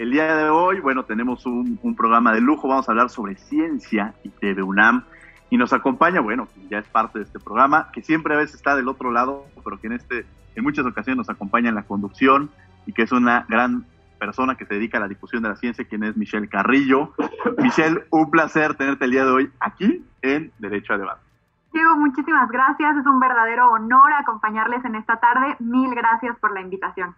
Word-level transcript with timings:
El 0.00 0.12
día 0.12 0.34
de 0.34 0.48
hoy, 0.48 0.80
bueno, 0.80 1.04
tenemos 1.04 1.44
un, 1.44 1.78
programa 1.94 2.32
de 2.32 2.40
lujo, 2.40 2.66
vamos 2.66 2.88
a 2.88 2.92
hablar 2.92 3.10
sobre 3.10 3.36
ciencia 3.36 4.14
y 4.24 4.30
TV 4.30 4.62
UNAM. 4.62 5.04
Y 5.50 5.58
nos 5.58 5.74
acompaña, 5.74 6.22
bueno, 6.22 6.48
ya 6.70 6.78
es 6.78 6.88
parte 6.88 7.18
de 7.18 7.26
este 7.26 7.38
programa, 7.38 7.90
que 7.92 8.00
siempre 8.02 8.32
a 8.32 8.38
veces 8.38 8.56
está 8.56 8.74
del 8.74 8.88
otro 8.88 9.12
lado, 9.12 9.44
pero 9.62 9.78
que 9.78 9.88
en, 9.88 9.92
este, 9.92 10.24
en 10.54 10.64
muchas 10.64 10.86
ocasiones 10.86 11.18
nos 11.18 11.28
acompaña 11.28 11.68
en 11.68 11.74
la 11.74 11.82
conducción 11.82 12.48
y 12.86 12.94
que 12.94 13.02
es 13.02 13.12
una 13.12 13.44
gran 13.46 13.84
persona 14.18 14.54
que 14.54 14.64
se 14.64 14.72
dedica 14.72 14.96
a 14.96 15.02
la 15.02 15.08
difusión 15.08 15.42
de 15.42 15.50
la 15.50 15.56
ciencia, 15.56 15.84
quien 15.84 16.02
es 16.04 16.16
Michelle 16.16 16.48
Carrillo. 16.48 17.12
Michelle, 17.58 18.02
un 18.08 18.30
placer 18.30 18.76
tenerte 18.76 19.04
el 19.04 19.10
día 19.10 19.26
de 19.26 19.30
hoy 19.30 19.50
aquí 19.60 20.02
en 20.22 20.50
Derecho 20.60 20.94
a 20.94 20.96
Debate. 20.96 21.20
Diego, 21.74 21.94
muchísimas 21.96 22.50
gracias. 22.50 22.96
Es 22.96 23.04
un 23.04 23.20
verdadero 23.20 23.70
honor 23.72 24.14
acompañarles 24.14 24.82
en 24.82 24.94
esta 24.94 25.20
tarde. 25.20 25.56
Mil 25.58 25.94
gracias 25.94 26.38
por 26.38 26.54
la 26.54 26.62
invitación. 26.62 27.14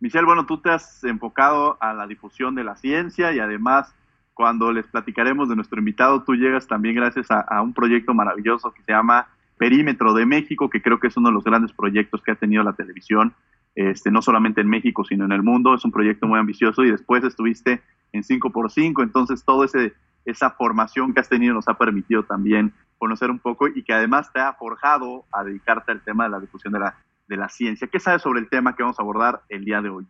Michelle, 0.00 0.26
bueno, 0.26 0.46
tú 0.46 0.58
te 0.58 0.70
has 0.70 1.02
enfocado 1.04 1.76
a 1.80 1.92
la 1.92 2.06
difusión 2.06 2.54
de 2.54 2.64
la 2.64 2.76
ciencia 2.76 3.32
y 3.32 3.40
además 3.40 3.94
cuando 4.34 4.72
les 4.72 4.86
platicaremos 4.86 5.48
de 5.48 5.56
nuestro 5.56 5.80
invitado, 5.80 6.22
tú 6.22 6.34
llegas 6.34 6.68
también 6.68 6.94
gracias 6.94 7.26
a, 7.30 7.60
un 7.60 7.74
proyecto 7.74 8.14
maravilloso 8.14 8.70
que 8.70 8.82
se 8.82 8.92
llama 8.92 9.26
Perímetro 9.56 10.14
de 10.14 10.26
México, 10.26 10.70
que 10.70 10.80
creo 10.80 11.00
que 11.00 11.08
es 11.08 11.16
uno 11.16 11.30
de 11.30 11.34
los 11.34 11.42
grandes 11.42 11.72
proyectos 11.72 12.22
que 12.22 12.30
ha 12.30 12.36
tenido 12.36 12.62
la 12.62 12.74
televisión, 12.74 13.34
este, 13.74 14.12
no 14.12 14.22
solamente 14.22 14.60
en 14.60 14.68
México, 14.68 15.04
sino 15.04 15.24
en 15.24 15.32
el 15.32 15.42
mundo. 15.42 15.74
Es 15.74 15.84
un 15.84 15.90
proyecto 15.90 16.28
muy 16.28 16.38
ambicioso 16.38 16.84
y 16.84 16.92
después 16.92 17.24
estuviste 17.24 17.82
en 18.12 18.22
5x5, 18.22 19.02
entonces 19.02 19.44
todo 19.44 19.64
ese 19.64 19.94
esa 20.24 20.50
formación 20.50 21.14
que 21.14 21.20
has 21.20 21.28
tenido 21.28 21.54
nos 21.54 21.68
ha 21.68 21.74
permitido 21.74 22.22
también 22.22 22.72
conocer 22.98 23.30
un 23.30 23.38
poco 23.38 23.66
y 23.68 23.82
que 23.82 23.94
además 23.94 24.32
te 24.32 24.40
ha 24.40 24.52
forjado 24.52 25.24
a 25.32 25.42
dedicarte 25.42 25.92
al 25.92 26.02
tema 26.02 26.24
de 26.24 26.30
la 26.30 26.40
difusión 26.40 26.72
de 26.72 26.80
la, 26.80 26.96
de 27.28 27.36
la 27.36 27.48
ciencia. 27.48 27.88
¿Qué 27.88 28.00
sabes 28.00 28.22
sobre 28.22 28.40
el 28.40 28.48
tema 28.48 28.74
que 28.74 28.82
vamos 28.82 28.98
a 28.98 29.02
abordar 29.02 29.42
el 29.48 29.64
día 29.64 29.80
de 29.80 29.90
hoy? 29.90 30.06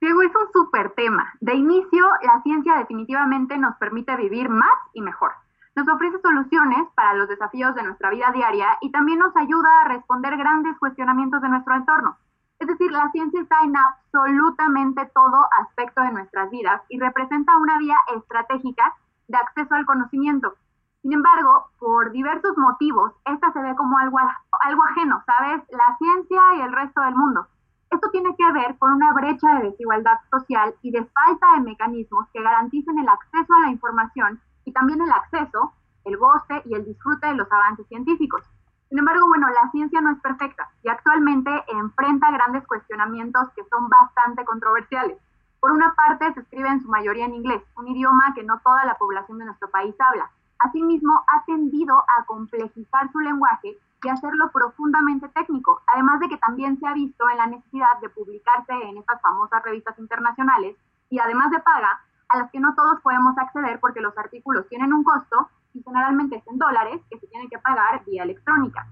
Diego, 0.00 0.22
es 0.22 0.30
un 0.34 0.52
súper 0.52 0.90
tema. 0.90 1.32
De 1.40 1.54
inicio, 1.54 2.06
la 2.22 2.42
ciencia 2.42 2.76
definitivamente 2.76 3.56
nos 3.56 3.76
permite 3.76 4.14
vivir 4.16 4.48
más 4.48 4.78
y 4.92 5.00
mejor. 5.00 5.32
Nos 5.74 5.88
ofrece 5.88 6.20
soluciones 6.20 6.86
para 6.94 7.14
los 7.14 7.28
desafíos 7.28 7.74
de 7.74 7.82
nuestra 7.82 8.10
vida 8.10 8.30
diaria 8.32 8.78
y 8.80 8.90
también 8.90 9.18
nos 9.18 9.36
ayuda 9.36 9.68
a 9.82 9.88
responder 9.88 10.36
grandes 10.36 10.78
cuestionamientos 10.78 11.42
de 11.42 11.48
nuestro 11.48 11.74
entorno. 11.74 12.16
Es 12.58 12.68
decir, 12.68 12.90
la 12.90 13.10
ciencia 13.10 13.40
está 13.40 13.56
en 13.64 13.76
absolutamente 13.76 15.10
todo 15.14 15.46
aspecto 15.60 16.00
de 16.00 16.12
nuestras 16.12 16.50
vidas 16.50 16.80
y 16.88 16.98
representa 16.98 17.56
una 17.56 17.78
vía 17.78 17.96
estratégica 18.16 18.94
de 19.28 19.36
acceso 19.36 19.74
al 19.74 19.84
conocimiento. 19.84 20.54
Sin 21.06 21.12
embargo, 21.12 21.70
por 21.78 22.10
diversos 22.10 22.58
motivos, 22.58 23.12
esta 23.26 23.52
se 23.52 23.62
ve 23.62 23.76
como 23.76 23.96
algo, 23.96 24.18
algo 24.58 24.82
ajeno, 24.90 25.22
¿sabes? 25.24 25.62
La 25.70 25.96
ciencia 25.98 26.42
y 26.56 26.62
el 26.62 26.72
resto 26.72 27.00
del 27.00 27.14
mundo. 27.14 27.46
Esto 27.92 28.10
tiene 28.10 28.34
que 28.36 28.50
ver 28.50 28.76
con 28.76 28.90
una 28.90 29.12
brecha 29.12 29.54
de 29.54 29.70
desigualdad 29.70 30.18
social 30.32 30.74
y 30.82 30.90
de 30.90 31.04
falta 31.04 31.46
de 31.54 31.60
mecanismos 31.60 32.26
que 32.32 32.42
garanticen 32.42 32.98
el 32.98 33.08
acceso 33.08 33.54
a 33.54 33.60
la 33.60 33.70
información 33.70 34.40
y 34.64 34.72
también 34.72 35.00
el 35.00 35.12
acceso, 35.12 35.74
el 36.06 36.16
goce 36.16 36.62
y 36.64 36.74
el 36.74 36.84
disfrute 36.84 37.28
de 37.28 37.34
los 37.34 37.52
avances 37.52 37.86
científicos. 37.86 38.42
Sin 38.88 38.98
embargo, 38.98 39.28
bueno, 39.28 39.46
la 39.50 39.70
ciencia 39.70 40.00
no 40.00 40.10
es 40.10 40.20
perfecta 40.20 40.68
y 40.82 40.88
actualmente 40.88 41.52
enfrenta 41.68 42.32
grandes 42.32 42.66
cuestionamientos 42.66 43.48
que 43.50 43.62
son 43.70 43.88
bastante 43.88 44.44
controversiales. 44.44 45.16
Por 45.60 45.70
una 45.70 45.94
parte, 45.94 46.34
se 46.34 46.40
escribe 46.40 46.68
en 46.68 46.82
su 46.82 46.88
mayoría 46.88 47.26
en 47.26 47.34
inglés, 47.34 47.62
un 47.76 47.86
idioma 47.86 48.34
que 48.34 48.42
no 48.42 48.58
toda 48.58 48.84
la 48.84 48.96
población 48.96 49.38
de 49.38 49.44
nuestro 49.44 49.70
país 49.70 49.94
habla. 50.00 50.28
Asimismo, 50.58 51.12
ha 51.28 51.44
tendido 51.44 51.94
a 51.96 52.24
complejizar 52.24 53.10
su 53.12 53.18
lenguaje 53.18 53.76
y 54.02 54.08
hacerlo 54.08 54.50
profundamente 54.52 55.28
técnico, 55.28 55.82
además 55.86 56.20
de 56.20 56.28
que 56.28 56.38
también 56.38 56.78
se 56.78 56.86
ha 56.86 56.92
visto 56.92 57.28
en 57.28 57.38
la 57.38 57.46
necesidad 57.46 57.98
de 58.00 58.08
publicarse 58.08 58.72
en 58.72 58.98
estas 58.98 59.20
famosas 59.20 59.62
revistas 59.62 59.98
internacionales 59.98 60.76
y 61.10 61.18
además 61.18 61.50
de 61.50 61.60
paga, 61.60 62.00
a 62.28 62.38
las 62.38 62.50
que 62.50 62.60
no 62.60 62.74
todos 62.74 63.00
podemos 63.02 63.36
acceder 63.38 63.78
porque 63.80 64.00
los 64.00 64.16
artículos 64.18 64.68
tienen 64.68 64.92
un 64.92 65.04
costo 65.04 65.48
y 65.74 65.82
generalmente 65.82 66.36
es 66.36 66.46
en 66.46 66.58
dólares 66.58 67.00
que 67.10 67.18
se 67.18 67.26
tienen 67.26 67.48
que 67.48 67.58
pagar 67.58 68.04
vía 68.04 68.24
electrónica. 68.24 68.86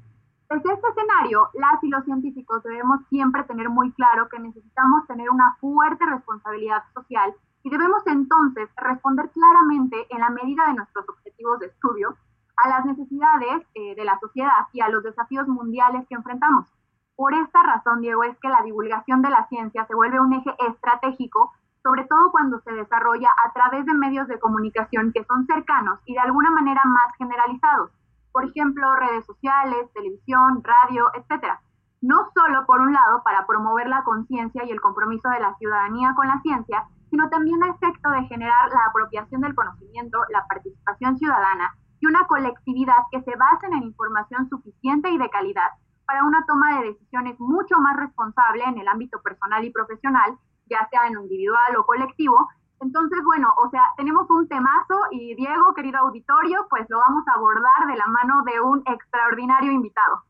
Desde 0.50 0.72
este 0.72 0.88
escenario, 0.88 1.48
las 1.54 1.82
y 1.82 1.88
los 1.88 2.04
científicos 2.04 2.62
debemos 2.62 3.00
siempre 3.08 3.42
tener 3.44 3.70
muy 3.70 3.90
claro 3.92 4.28
que 4.28 4.38
necesitamos 4.38 5.06
tener 5.06 5.30
una 5.30 5.56
fuerte 5.60 6.04
responsabilidad 6.06 6.84
social 6.92 7.34
y 7.64 7.70
debemos 7.70 8.06
entonces 8.06 8.68
responder 8.76 9.30
claramente 9.30 10.06
en 10.10 10.20
la 10.20 10.30
medida 10.30 10.66
de 10.68 10.74
nuestros 10.74 11.08
objetivos 11.08 11.58
de 11.58 11.66
estudio 11.66 12.16
a 12.56 12.68
las 12.68 12.84
necesidades 12.84 13.66
eh, 13.74 13.96
de 13.96 14.04
la 14.04 14.16
sociedad 14.20 14.68
y 14.72 14.80
a 14.80 14.88
los 14.88 15.02
desafíos 15.02 15.48
mundiales 15.48 16.06
que 16.08 16.14
enfrentamos. 16.14 16.72
Por 17.16 17.34
esta 17.34 17.62
razón, 17.64 18.00
Diego, 18.00 18.22
es 18.22 18.38
que 18.38 18.48
la 18.48 18.62
divulgación 18.62 19.22
de 19.22 19.30
la 19.30 19.48
ciencia 19.48 19.84
se 19.86 19.94
vuelve 19.96 20.20
un 20.20 20.34
eje 20.34 20.54
estratégico, 20.68 21.52
sobre 21.82 22.04
todo 22.04 22.30
cuando 22.30 22.60
se 22.60 22.72
desarrolla 22.72 23.30
a 23.44 23.52
través 23.52 23.84
de 23.86 23.94
medios 23.94 24.28
de 24.28 24.38
comunicación 24.38 25.12
que 25.12 25.24
son 25.24 25.46
cercanos 25.46 25.98
y 26.04 26.14
de 26.14 26.20
alguna 26.20 26.50
manera 26.50 26.82
más 26.84 27.16
generalizados 27.18 27.90
por 28.34 28.44
ejemplo, 28.44 28.96
redes 28.96 29.24
sociales, 29.26 29.92
televisión, 29.94 30.60
radio, 30.64 31.08
etcétera. 31.14 31.60
No 32.04 32.28
solo, 32.34 32.66
por 32.66 32.82
un 32.82 32.92
lado, 32.92 33.22
para 33.24 33.46
promover 33.46 33.88
la 33.88 34.04
conciencia 34.04 34.62
y 34.62 34.70
el 34.70 34.82
compromiso 34.82 35.26
de 35.30 35.40
la 35.40 35.56
ciudadanía 35.56 36.12
con 36.14 36.28
la 36.28 36.38
ciencia, 36.42 36.84
sino 37.08 37.30
también 37.30 37.62
a 37.62 37.70
efecto 37.70 38.10
de 38.10 38.24
generar 38.24 38.68
la 38.68 38.84
apropiación 38.90 39.40
del 39.40 39.54
conocimiento, 39.54 40.18
la 40.28 40.44
participación 40.46 41.16
ciudadana 41.16 41.74
y 42.00 42.06
una 42.06 42.26
colectividad 42.26 43.08
que 43.10 43.22
se 43.22 43.34
basen 43.36 43.72
en 43.72 43.84
información 43.84 44.46
suficiente 44.50 45.08
y 45.08 45.16
de 45.16 45.30
calidad 45.30 45.70
para 46.04 46.24
una 46.24 46.44
toma 46.44 46.78
de 46.78 46.88
decisiones 46.88 47.40
mucho 47.40 47.78
más 47.78 47.96
responsable 47.96 48.64
en 48.64 48.76
el 48.76 48.88
ámbito 48.88 49.22
personal 49.22 49.64
y 49.64 49.70
profesional, 49.70 50.36
ya 50.66 50.86
sea 50.90 51.06
en 51.06 51.18
individual 51.18 51.74
o 51.78 51.86
colectivo, 51.86 52.50
entonces, 52.82 53.18
bueno, 53.24 53.48
o 53.56 53.70
sea, 53.70 53.82
tenemos 53.96 54.28
un 54.28 54.46
temazo 54.46 55.00
y 55.10 55.34
Diego, 55.36 55.72
querido 55.72 56.00
auditorio, 56.00 56.66
pues 56.68 56.84
lo 56.90 56.98
vamos 56.98 57.24
a 57.28 57.38
abordar 57.38 57.86
de 57.86 57.96
la 57.96 58.06
mano 58.08 58.42
de 58.44 58.60
un 58.60 58.82
extraordinario 58.84 59.72
invitado. 59.72 60.22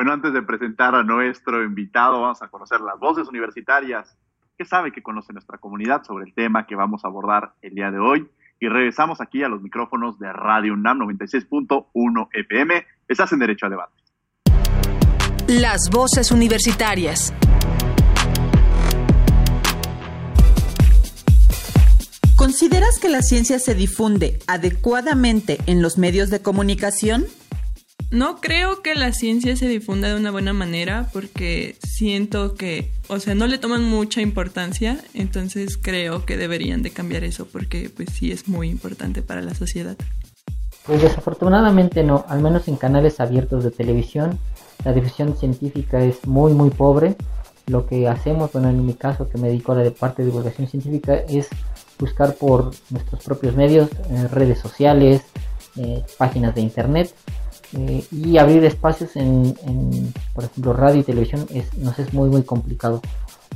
Bueno, 0.00 0.14
antes 0.14 0.32
de 0.32 0.40
presentar 0.40 0.94
a 0.94 1.02
nuestro 1.02 1.62
invitado, 1.62 2.22
vamos 2.22 2.40
a 2.40 2.48
conocer 2.48 2.80
las 2.80 2.98
voces 2.98 3.28
universitarias. 3.28 4.16
¿Qué 4.56 4.64
sabe 4.64 4.92
que 4.92 5.02
conoce 5.02 5.34
nuestra 5.34 5.58
comunidad 5.58 6.04
sobre 6.04 6.24
el 6.24 6.32
tema 6.32 6.66
que 6.66 6.74
vamos 6.74 7.04
a 7.04 7.08
abordar 7.08 7.52
el 7.60 7.74
día 7.74 7.90
de 7.90 7.98
hoy? 7.98 8.26
Y 8.58 8.68
regresamos 8.68 9.20
aquí 9.20 9.42
a 9.42 9.50
los 9.50 9.60
micrófonos 9.60 10.18
de 10.18 10.32
Radio 10.32 10.72
UNAM 10.72 11.00
96.1 11.00 12.28
FM. 12.32 12.86
Estás 13.08 13.34
en 13.34 13.40
Derecho 13.40 13.66
a 13.66 13.68
Debate. 13.68 13.92
Las 15.48 15.90
voces 15.90 16.30
universitarias. 16.30 17.34
¿Consideras 22.36 22.98
que 22.98 23.10
la 23.10 23.20
ciencia 23.20 23.58
se 23.58 23.74
difunde 23.74 24.38
adecuadamente 24.46 25.58
en 25.66 25.82
los 25.82 25.98
medios 25.98 26.30
de 26.30 26.40
comunicación? 26.40 27.26
No 28.10 28.40
creo 28.40 28.82
que 28.82 28.96
la 28.96 29.12
ciencia 29.12 29.54
se 29.54 29.68
difunda 29.68 30.08
de 30.08 30.16
una 30.16 30.32
buena 30.32 30.52
manera 30.52 31.08
porque 31.12 31.76
siento 31.86 32.56
que, 32.56 32.90
o 33.06 33.20
sea, 33.20 33.36
no 33.36 33.46
le 33.46 33.56
toman 33.56 33.84
mucha 33.84 34.20
importancia, 34.20 34.98
entonces 35.14 35.78
creo 35.80 36.26
que 36.26 36.36
deberían 36.36 36.82
de 36.82 36.90
cambiar 36.90 37.22
eso 37.22 37.46
porque 37.46 37.88
pues 37.94 38.08
sí 38.10 38.32
es 38.32 38.48
muy 38.48 38.68
importante 38.68 39.22
para 39.22 39.42
la 39.42 39.54
sociedad. 39.54 39.96
Pues 40.86 41.02
desafortunadamente 41.02 42.02
no, 42.02 42.24
al 42.28 42.40
menos 42.40 42.66
en 42.66 42.74
canales 42.74 43.20
abiertos 43.20 43.62
de 43.62 43.70
televisión, 43.70 44.40
la 44.84 44.92
difusión 44.92 45.36
científica 45.36 46.02
es 46.02 46.26
muy 46.26 46.52
muy 46.52 46.70
pobre. 46.70 47.14
Lo 47.68 47.86
que 47.86 48.08
hacemos, 48.08 48.50
bueno, 48.50 48.70
en 48.70 48.84
mi 48.84 48.94
caso 48.94 49.28
que 49.28 49.38
me 49.38 49.46
dedico 49.46 49.70
a 49.70 49.76
la 49.76 49.90
parte 49.92 50.22
de 50.22 50.30
divulgación 50.30 50.66
científica 50.66 51.14
es 51.14 51.46
buscar 51.96 52.34
por 52.34 52.72
nuestros 52.90 53.22
propios 53.22 53.54
medios, 53.54 53.88
redes 54.32 54.58
sociales, 54.58 55.22
páginas 56.18 56.56
de 56.56 56.62
internet 56.62 57.14
y 57.72 58.38
abrir 58.38 58.64
espacios 58.64 59.14
en, 59.16 59.54
por 60.34 60.44
ejemplo, 60.44 60.72
radio 60.72 61.00
y 61.00 61.04
televisión 61.04 61.46
es, 61.54 61.72
nos 61.78 61.98
es 61.98 62.12
muy 62.12 62.28
muy 62.28 62.42
complicado. 62.42 63.00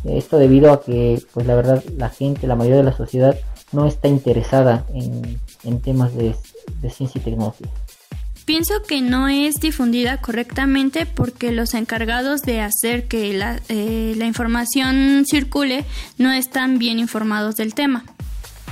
Esto 0.05 0.39
debido 0.39 0.73
a 0.73 0.83
que, 0.83 1.23
pues 1.33 1.47
la 1.47 1.55
verdad, 1.55 1.83
la 1.97 2.11
gente, 2.11 2.47
la 2.47 2.57
mayoría 2.57 2.79
de 2.79 2.85
la 2.85 2.97
sociedad 2.97 3.37
no 3.73 3.87
está 3.87 4.09
interesada 4.09 4.85
en, 4.95 5.81
temas 5.81 6.15
de, 6.15 6.35
ciencia 6.91 7.21
y 7.21 7.25
tecnología. 7.25 7.69
Pienso 8.45 8.83
que 8.83 9.01
no 9.01 9.29
es 9.29 9.55
difundida 9.55 10.21
correctamente 10.21 11.07
porque 11.07 11.51
los 11.51 11.73
encargados 11.73 12.43
de 12.43 12.61
hacer 12.61 13.09
que 13.09 13.33
la, 13.33 13.59
eh, 13.71 14.15
la 14.19 14.27
información 14.27 15.25
circule 15.25 15.87
no 16.19 16.31
están 16.31 16.79
bien 16.79 16.99
informados 16.99 17.57
del 17.57 17.73
tema 17.73 18.05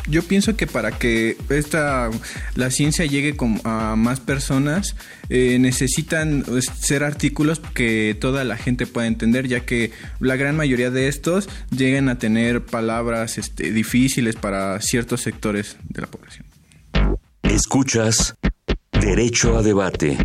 yo 0.09 0.23
pienso 0.23 0.57
que 0.57 0.67
para 0.67 0.99
que 0.99 1.37
esta 1.49 2.11
la 2.55 2.71
ciencia 2.71 3.05
llegue 3.05 3.37
a 3.65 3.95
más 3.97 4.21
personas 4.21 4.97
eh, 5.29 5.59
necesitan 5.59 6.45
pues, 6.47 6.67
ser 6.67 7.05
artículos 7.05 7.61
que 7.75 8.17
toda 8.21 8.45
la 8.45 8.57
gente 8.57 8.87
pueda 8.87 9.07
entender 9.07 9.49
ya 9.49 9.61
que 9.61 9.93
la 10.21 10.37
gran 10.37 10.57
mayoría 10.57 10.91
de 10.91 11.09
estos 11.09 11.49
llegan 11.71 12.09
a 12.09 12.19
tener 12.19 12.65
palabras 12.65 13.39
este, 13.39 13.73
difíciles 13.73 14.37
para 14.37 14.81
ciertos 14.81 15.21
sectores 15.21 15.77
de 15.89 16.01
la 16.01 16.07
población. 16.07 16.47
Escuchas 17.43 18.35
derecho 18.93 19.57
a 19.57 19.63
debate 19.63 20.19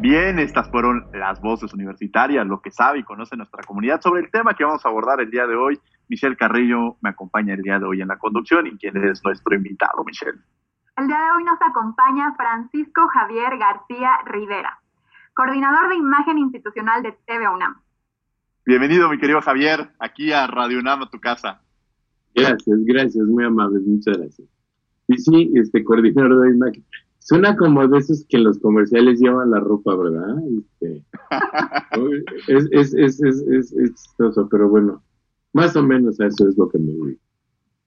Bien, 0.00 0.38
estas 0.38 0.70
fueron 0.70 1.08
las 1.12 1.40
voces 1.40 1.74
universitarias, 1.74 2.46
lo 2.46 2.60
que 2.60 2.70
sabe 2.70 3.00
y 3.00 3.02
conoce 3.02 3.36
nuestra 3.36 3.64
comunidad 3.64 4.00
sobre 4.00 4.20
el 4.20 4.30
tema 4.30 4.54
que 4.54 4.62
vamos 4.62 4.86
a 4.86 4.88
abordar 4.88 5.20
el 5.20 5.28
día 5.28 5.44
de 5.44 5.56
hoy. 5.56 5.80
Michelle 6.08 6.36
Carrillo 6.36 6.96
me 7.00 7.10
acompaña 7.10 7.54
el 7.54 7.62
día 7.62 7.80
de 7.80 7.84
hoy 7.84 8.00
en 8.00 8.06
la 8.06 8.16
conducción 8.16 8.68
y 8.68 8.78
quién 8.78 8.96
es 8.96 9.20
nuestro 9.24 9.56
invitado, 9.56 10.04
Michelle. 10.04 10.38
El 10.96 11.08
día 11.08 11.16
de 11.16 11.30
hoy 11.36 11.42
nos 11.42 11.60
acompaña 11.60 12.32
Francisco 12.36 13.08
Javier 13.08 13.58
García 13.58 14.18
Rivera, 14.26 14.78
coordinador 15.34 15.88
de 15.88 15.96
imagen 15.96 16.38
institucional 16.38 17.02
de 17.02 17.18
TV 17.26 17.48
UNAM. 17.48 17.82
Bienvenido, 18.64 19.08
mi 19.08 19.18
querido 19.18 19.40
Javier, 19.40 19.90
aquí 19.98 20.32
a 20.32 20.46
Radio 20.46 20.78
UNAM, 20.78 21.02
a 21.02 21.10
tu 21.10 21.18
casa. 21.18 21.60
Gracias, 22.36 22.78
gracias, 22.84 23.26
muy 23.26 23.44
amable, 23.44 23.80
muchas 23.84 24.16
gracias. 24.16 24.48
Y 25.08 25.18
sí, 25.18 25.50
este 25.56 25.82
coordinador 25.82 26.40
de 26.40 26.54
imagen. 26.54 26.84
Suena 27.28 27.54
como 27.56 27.86
de 27.86 27.98
esos 27.98 28.24
que 28.26 28.38
los 28.38 28.58
comerciales 28.58 29.20
llevan 29.20 29.50
la 29.50 29.60
ropa, 29.60 29.94
¿verdad? 29.94 30.34
Este, 30.58 31.04
es, 32.48 32.68
es, 32.70 32.94
es, 32.94 33.22
es, 33.22 33.72
es, 33.72 33.94
chistoso, 34.02 34.48
pero 34.50 34.70
bueno, 34.70 35.02
más 35.52 35.76
o 35.76 35.82
menos 35.82 36.18
a 36.20 36.26
eso 36.26 36.48
es 36.48 36.56
lo 36.56 36.70
que 36.70 36.78
me 36.78 36.90
digo. 36.90 37.20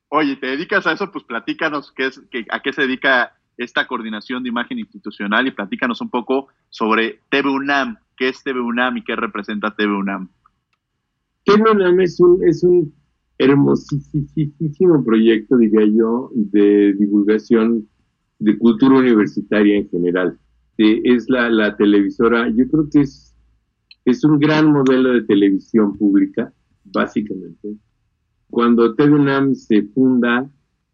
Oye, 0.09 0.35
¿te 0.35 0.45
dedicas 0.45 0.85
a 0.85 0.91
eso? 0.91 1.11
Pues 1.11 1.23
platícanos 1.23 1.91
qué 1.91 2.05
es, 2.05 2.21
a 2.51 2.61
qué 2.61 2.71
se 2.71 2.83
dedica 2.83 3.35
esta 3.57 3.87
coordinación 3.87 4.43
de 4.43 4.49
imagen 4.49 4.77
institucional 4.77 5.47
y 5.47 5.51
platícanos 5.51 6.01
un 6.01 6.11
poco 6.11 6.49
sobre 6.69 7.21
TV 7.31 7.49
UNAM. 7.49 7.97
¿Qué 8.17 8.29
es 8.29 8.43
TV 8.43 8.59
UNAM 8.59 8.97
y 8.97 9.03
qué 9.03 9.15
representa 9.15 9.75
TV 9.75 9.91
UNAM? 9.91 10.29
TV 11.45 11.63
UNAM 11.67 11.99
es 11.99 12.19
un, 12.19 12.47
es 12.47 12.63
un 12.63 12.93
hermosísimo 13.39 15.03
proyecto, 15.03 15.57
diría 15.57 15.87
yo, 15.97 16.29
de 16.35 16.93
divulgación 16.93 17.87
de 18.41 18.57
cultura 18.57 18.97
universitaria 18.97 19.77
en 19.77 19.89
general. 19.89 20.37
es 20.77 21.29
la, 21.29 21.47
la, 21.49 21.77
televisora, 21.77 22.49
yo 22.49 22.67
creo 22.69 22.89
que 22.91 23.01
es, 23.01 23.35
es 24.03 24.23
un 24.23 24.39
gran 24.39 24.71
modelo 24.71 25.13
de 25.13 25.21
televisión 25.21 25.95
pública, 25.95 26.51
básicamente. 26.85 27.75
Cuando 28.49 28.95
TVNAM 28.95 29.53
se 29.53 29.83
funda, 29.93 30.49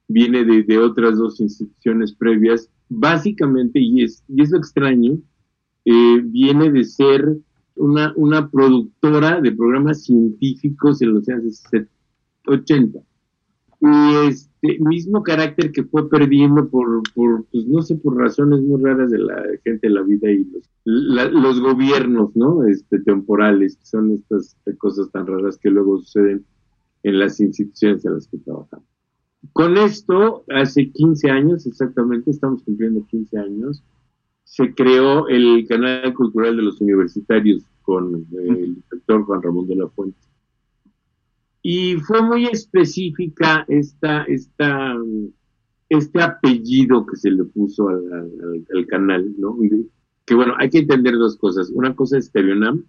viene 0.09 0.43
de, 0.43 0.63
de, 0.63 0.77
otras 0.77 1.17
dos 1.17 1.39
instituciones 1.39 2.13
previas, 2.13 2.69
básicamente, 2.89 3.79
y 3.79 4.03
es, 4.03 4.23
y 4.27 4.41
es 4.41 4.51
lo 4.51 4.57
extraño, 4.57 5.17
eh, 5.85 6.21
viene 6.25 6.69
de 6.69 6.83
ser 6.83 7.37
una, 7.75 8.11
una 8.17 8.49
productora 8.49 9.39
de 9.39 9.53
programas 9.53 10.03
científicos 10.03 11.01
en 11.01 11.13
los 11.13 11.29
años 11.29 11.63
80 12.45 12.99
y 13.79 14.27
este 14.29 14.79
mismo 14.79 15.21
carácter 15.21 15.71
que 15.71 15.83
fue 15.83 16.09
perdiendo 16.09 16.67
por, 16.67 17.03
por 17.13 17.45
pues 17.45 17.67
no 17.67 17.81
sé, 17.83 17.95
por 17.95 18.17
razones 18.17 18.61
muy 18.61 18.81
raras 18.81 19.11
de 19.11 19.19
la 19.19 19.43
gente 19.63 19.87
de 19.87 19.93
la 19.93 20.01
vida 20.01 20.31
y 20.31 20.45
los, 20.85 21.31
los 21.31 21.59
gobiernos, 21.61 22.35
¿no? 22.35 22.65
Este, 22.67 22.99
temporales, 22.99 23.77
que 23.77 23.85
son 23.85 24.11
estas 24.13 24.57
cosas 24.79 25.11
tan 25.11 25.27
raras 25.27 25.57
que 25.57 25.69
luego 25.69 25.99
suceden 25.99 26.43
en 27.03 27.19
las 27.19 27.39
instituciones 27.39 28.03
en 28.05 28.15
las 28.15 28.27
que 28.27 28.39
trabajamos. 28.39 28.87
Con 29.53 29.77
esto, 29.77 30.43
hace 30.49 30.91
15 30.91 31.29
años, 31.29 31.67
exactamente, 31.67 32.31
estamos 32.31 32.63
cumpliendo 32.63 33.05
15 33.05 33.37
años, 33.37 33.83
se 34.43 34.73
creó 34.73 35.27
el 35.27 35.67
canal 35.67 36.13
cultural 36.15 36.57
de 36.57 36.63
los 36.63 36.81
universitarios 36.81 37.63
con 37.83 38.25
el 38.31 38.77
doctor 38.89 39.23
Juan 39.23 39.43
Ramón 39.43 39.67
de 39.67 39.75
la 39.75 39.87
Fuente 39.89 40.17
y 41.69 41.97
fue 41.97 42.21
muy 42.21 42.45
específica 42.45 43.65
esta, 43.67 44.23
esta, 44.23 44.95
este 45.89 46.21
apellido 46.21 47.05
que 47.05 47.17
se 47.17 47.29
le 47.29 47.43
puso 47.43 47.89
al, 47.89 48.87
canal, 48.87 49.33
¿no? 49.37 49.57
Que 50.23 50.33
bueno, 50.33 50.53
hay 50.57 50.69
que 50.69 50.77
entender 50.77 51.15
dos 51.15 51.35
cosas. 51.35 51.69
Una 51.71 51.93
cosa 51.93 52.19
es 52.19 52.31
TVNAM 52.31 52.85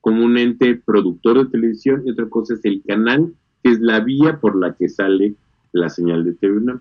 como 0.00 0.24
un 0.24 0.38
ente 0.38 0.74
productor 0.74 1.38
de 1.38 1.52
televisión 1.52 2.02
y 2.04 2.10
otra 2.10 2.28
cosa 2.28 2.54
es 2.54 2.64
el 2.64 2.82
canal, 2.84 3.32
que 3.62 3.70
es 3.70 3.80
la 3.80 4.00
vía 4.00 4.40
por 4.40 4.58
la 4.58 4.74
que 4.74 4.88
sale 4.88 5.36
la 5.70 5.88
señal 5.88 6.24
de 6.24 6.32
TVNAM. 6.32 6.80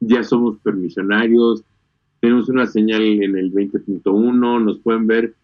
Ya 0.00 0.22
somos 0.22 0.58
permisionarios, 0.58 1.64
tenemos 2.20 2.50
una 2.50 2.66
señal 2.66 3.00
en 3.00 3.38
el 3.38 3.50
20.1, 3.50 4.62
nos 4.62 4.78
pueden 4.80 5.06
ver 5.06 5.34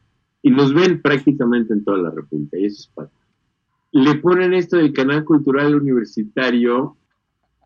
y 0.42 0.50
nos 0.50 0.74
ven 0.74 1.00
prácticamente 1.00 1.72
en 1.72 1.84
toda 1.84 1.96
la 1.96 2.10
República 2.10 2.58
y 2.58 2.66
eso 2.66 2.80
es 2.80 2.86
padre 2.88 3.12
le 3.92 4.16
ponen 4.16 4.54
esto 4.54 4.76
del 4.76 4.92
canal 4.92 5.24
cultural 5.24 5.74
universitario 5.74 6.96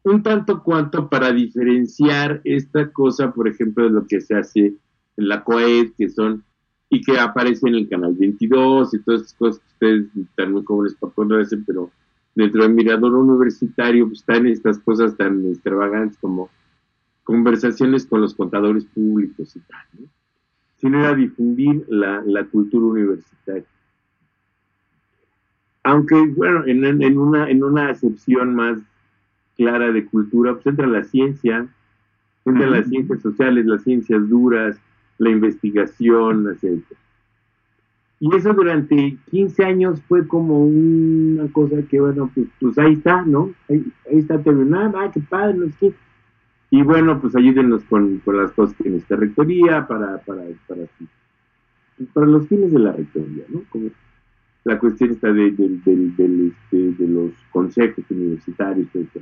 un 0.05 0.23
tanto 0.23 0.63
cuanto 0.63 1.09
para 1.09 1.33
diferenciar 1.33 2.41
esta 2.45 2.91
cosa, 2.91 3.33
por 3.33 3.49
ejemplo, 3.49 3.85
de 3.85 3.91
lo 3.91 4.07
que 4.07 4.21
se 4.21 4.35
hace 4.35 4.75
en 5.17 5.29
la 5.29 5.45
COED, 5.45 5.93
que 5.97 6.09
son, 6.09 6.45
y 6.91 7.01
que 7.03 7.19
aparece 7.19 7.69
en 7.69 7.77
el 7.77 7.89
canal 7.89 8.15
22 8.15 8.95
y 8.95 8.99
todas 9.01 9.23
esas 9.23 9.35
cosas 9.35 9.61
que 9.61 9.73
ustedes 9.73 10.17
están 10.17 10.53
muy 10.53 10.65
jóvenes 10.65 10.95
para 10.99 11.13
conocer, 11.13 11.61
pero 11.67 11.91
dentro 12.35 12.63
del 12.63 12.75
mirador 12.75 13.15
universitario 13.15 14.07
pues, 14.07 14.21
están 14.21 14.47
estas 14.47 14.79
cosas 14.81 15.17
tan 15.17 15.47
extravagantes 15.47 16.19
como 16.19 16.51
conversaciones 17.23 18.05
con 18.05 18.21
los 18.21 18.35
contadores 18.35 18.85
públicos 18.87 19.55
y 19.55 19.61
tal, 19.61 19.87
¿no? 20.01 20.07
sino 20.77 20.99
era 20.99 21.15
difundir 21.15 21.87
la 21.89 22.45
cultura 22.51 22.87
universitaria 22.87 23.65
aunque 25.85 26.15
bueno, 26.37 26.65
en, 26.67 26.85
en, 26.85 27.19
una, 27.19 27.49
en 27.51 27.63
una 27.63 27.91
acepción 27.91 28.55
más 28.55 28.79
clara 29.57 29.93
de 29.93 30.05
cultura, 30.07 30.55
pues 30.55 30.67
entra 30.67 30.87
la 30.87 31.05
ciencia, 31.05 31.67
entra 32.45 32.67
las 32.69 32.89
ciencias 32.89 33.21
sociales, 33.21 33.67
las 33.67 33.83
ciencias 33.83 34.29
duras, 34.29 34.81
la 35.19 35.31
investigación, 35.31 36.49
etc. 36.49 36.83
Y 38.21 38.35
eso 38.37 38.53
durante 38.55 39.17
15 39.31 39.65
años 39.65 40.01
fue 40.03 40.27
como 40.29 40.65
una 40.65 41.51
cosa 41.53 41.83
que, 41.89 42.01
bueno, 42.01 42.31
pues, 42.33 42.47
pues 42.61 42.79
ahí 42.79 42.95
está, 42.95 43.23
¿no? 43.23 43.53
Ahí, 43.69 43.85
está 44.07 44.41
terminando, 44.41 44.99
ah, 44.99 45.11
qué 45.13 45.21
padre, 45.21 45.55
no 45.55 45.69
sé 45.81 45.93
Y 46.71 46.83
bueno, 46.83 47.21
pues 47.21 47.35
ayúdenos 47.35 47.83
con, 47.85 48.19
con 48.19 48.37
las 48.37 48.53
cosas 48.53 48.77
que 48.77 48.89
en 48.89 48.97
esta 48.97 49.17
rectoría 49.17 49.87
para, 49.89 50.19
para, 50.19 50.43
para, 50.69 50.83
para 52.15 52.27
los 52.27 52.47
fines 52.47 52.73
de 52.73 52.79
la 52.79 52.93
rectoría, 52.93 53.45
¿no? 53.49 53.63
Como, 53.71 53.91
la 54.65 54.79
cuestión 54.79 55.11
está 55.11 55.33
de, 55.33 55.49
este, 55.49 55.97
de 56.77 57.09
los 57.09 57.33
consejos 57.51 58.05
universitarios, 58.11 58.89
este 58.95 59.21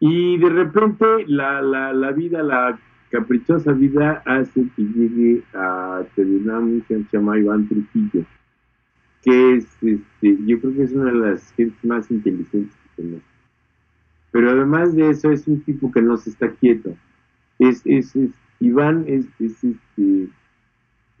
y 0.00 0.38
de 0.38 0.48
repente 0.50 1.06
la, 1.26 1.62
la, 1.62 1.92
la, 1.92 2.12
vida, 2.12 2.42
la 2.42 2.78
caprichosa 3.10 3.72
vida 3.72 4.22
hace 4.26 4.66
que 4.76 4.82
llegue 4.82 5.42
a 5.54 6.02
terminar 6.14 6.58
un 6.58 6.84
se 6.86 7.04
llama 7.12 7.38
Iván 7.38 7.68
Trujillo, 7.68 8.26
que 9.22 9.54
es, 9.54 9.64
este, 9.82 10.38
yo 10.44 10.60
creo 10.60 10.74
que 10.74 10.82
es 10.82 10.92
una 10.92 11.12
de 11.12 11.18
las 11.18 11.52
gentes 11.52 11.84
más 11.84 12.10
inteligentes 12.10 12.76
que 12.76 13.02
tenemos. 13.02 13.22
Pero 14.30 14.50
además 14.50 14.94
de 14.94 15.10
eso 15.10 15.30
es 15.30 15.46
un 15.46 15.60
tipo 15.60 15.92
que 15.92 16.02
no 16.02 16.16
se 16.16 16.30
está 16.30 16.50
quieto. 16.50 16.96
Es, 17.58 17.82
es, 17.84 18.16
es 18.16 18.30
Iván 18.60 19.04
es, 19.06 19.26
es 19.38 19.62
este, 19.62 20.28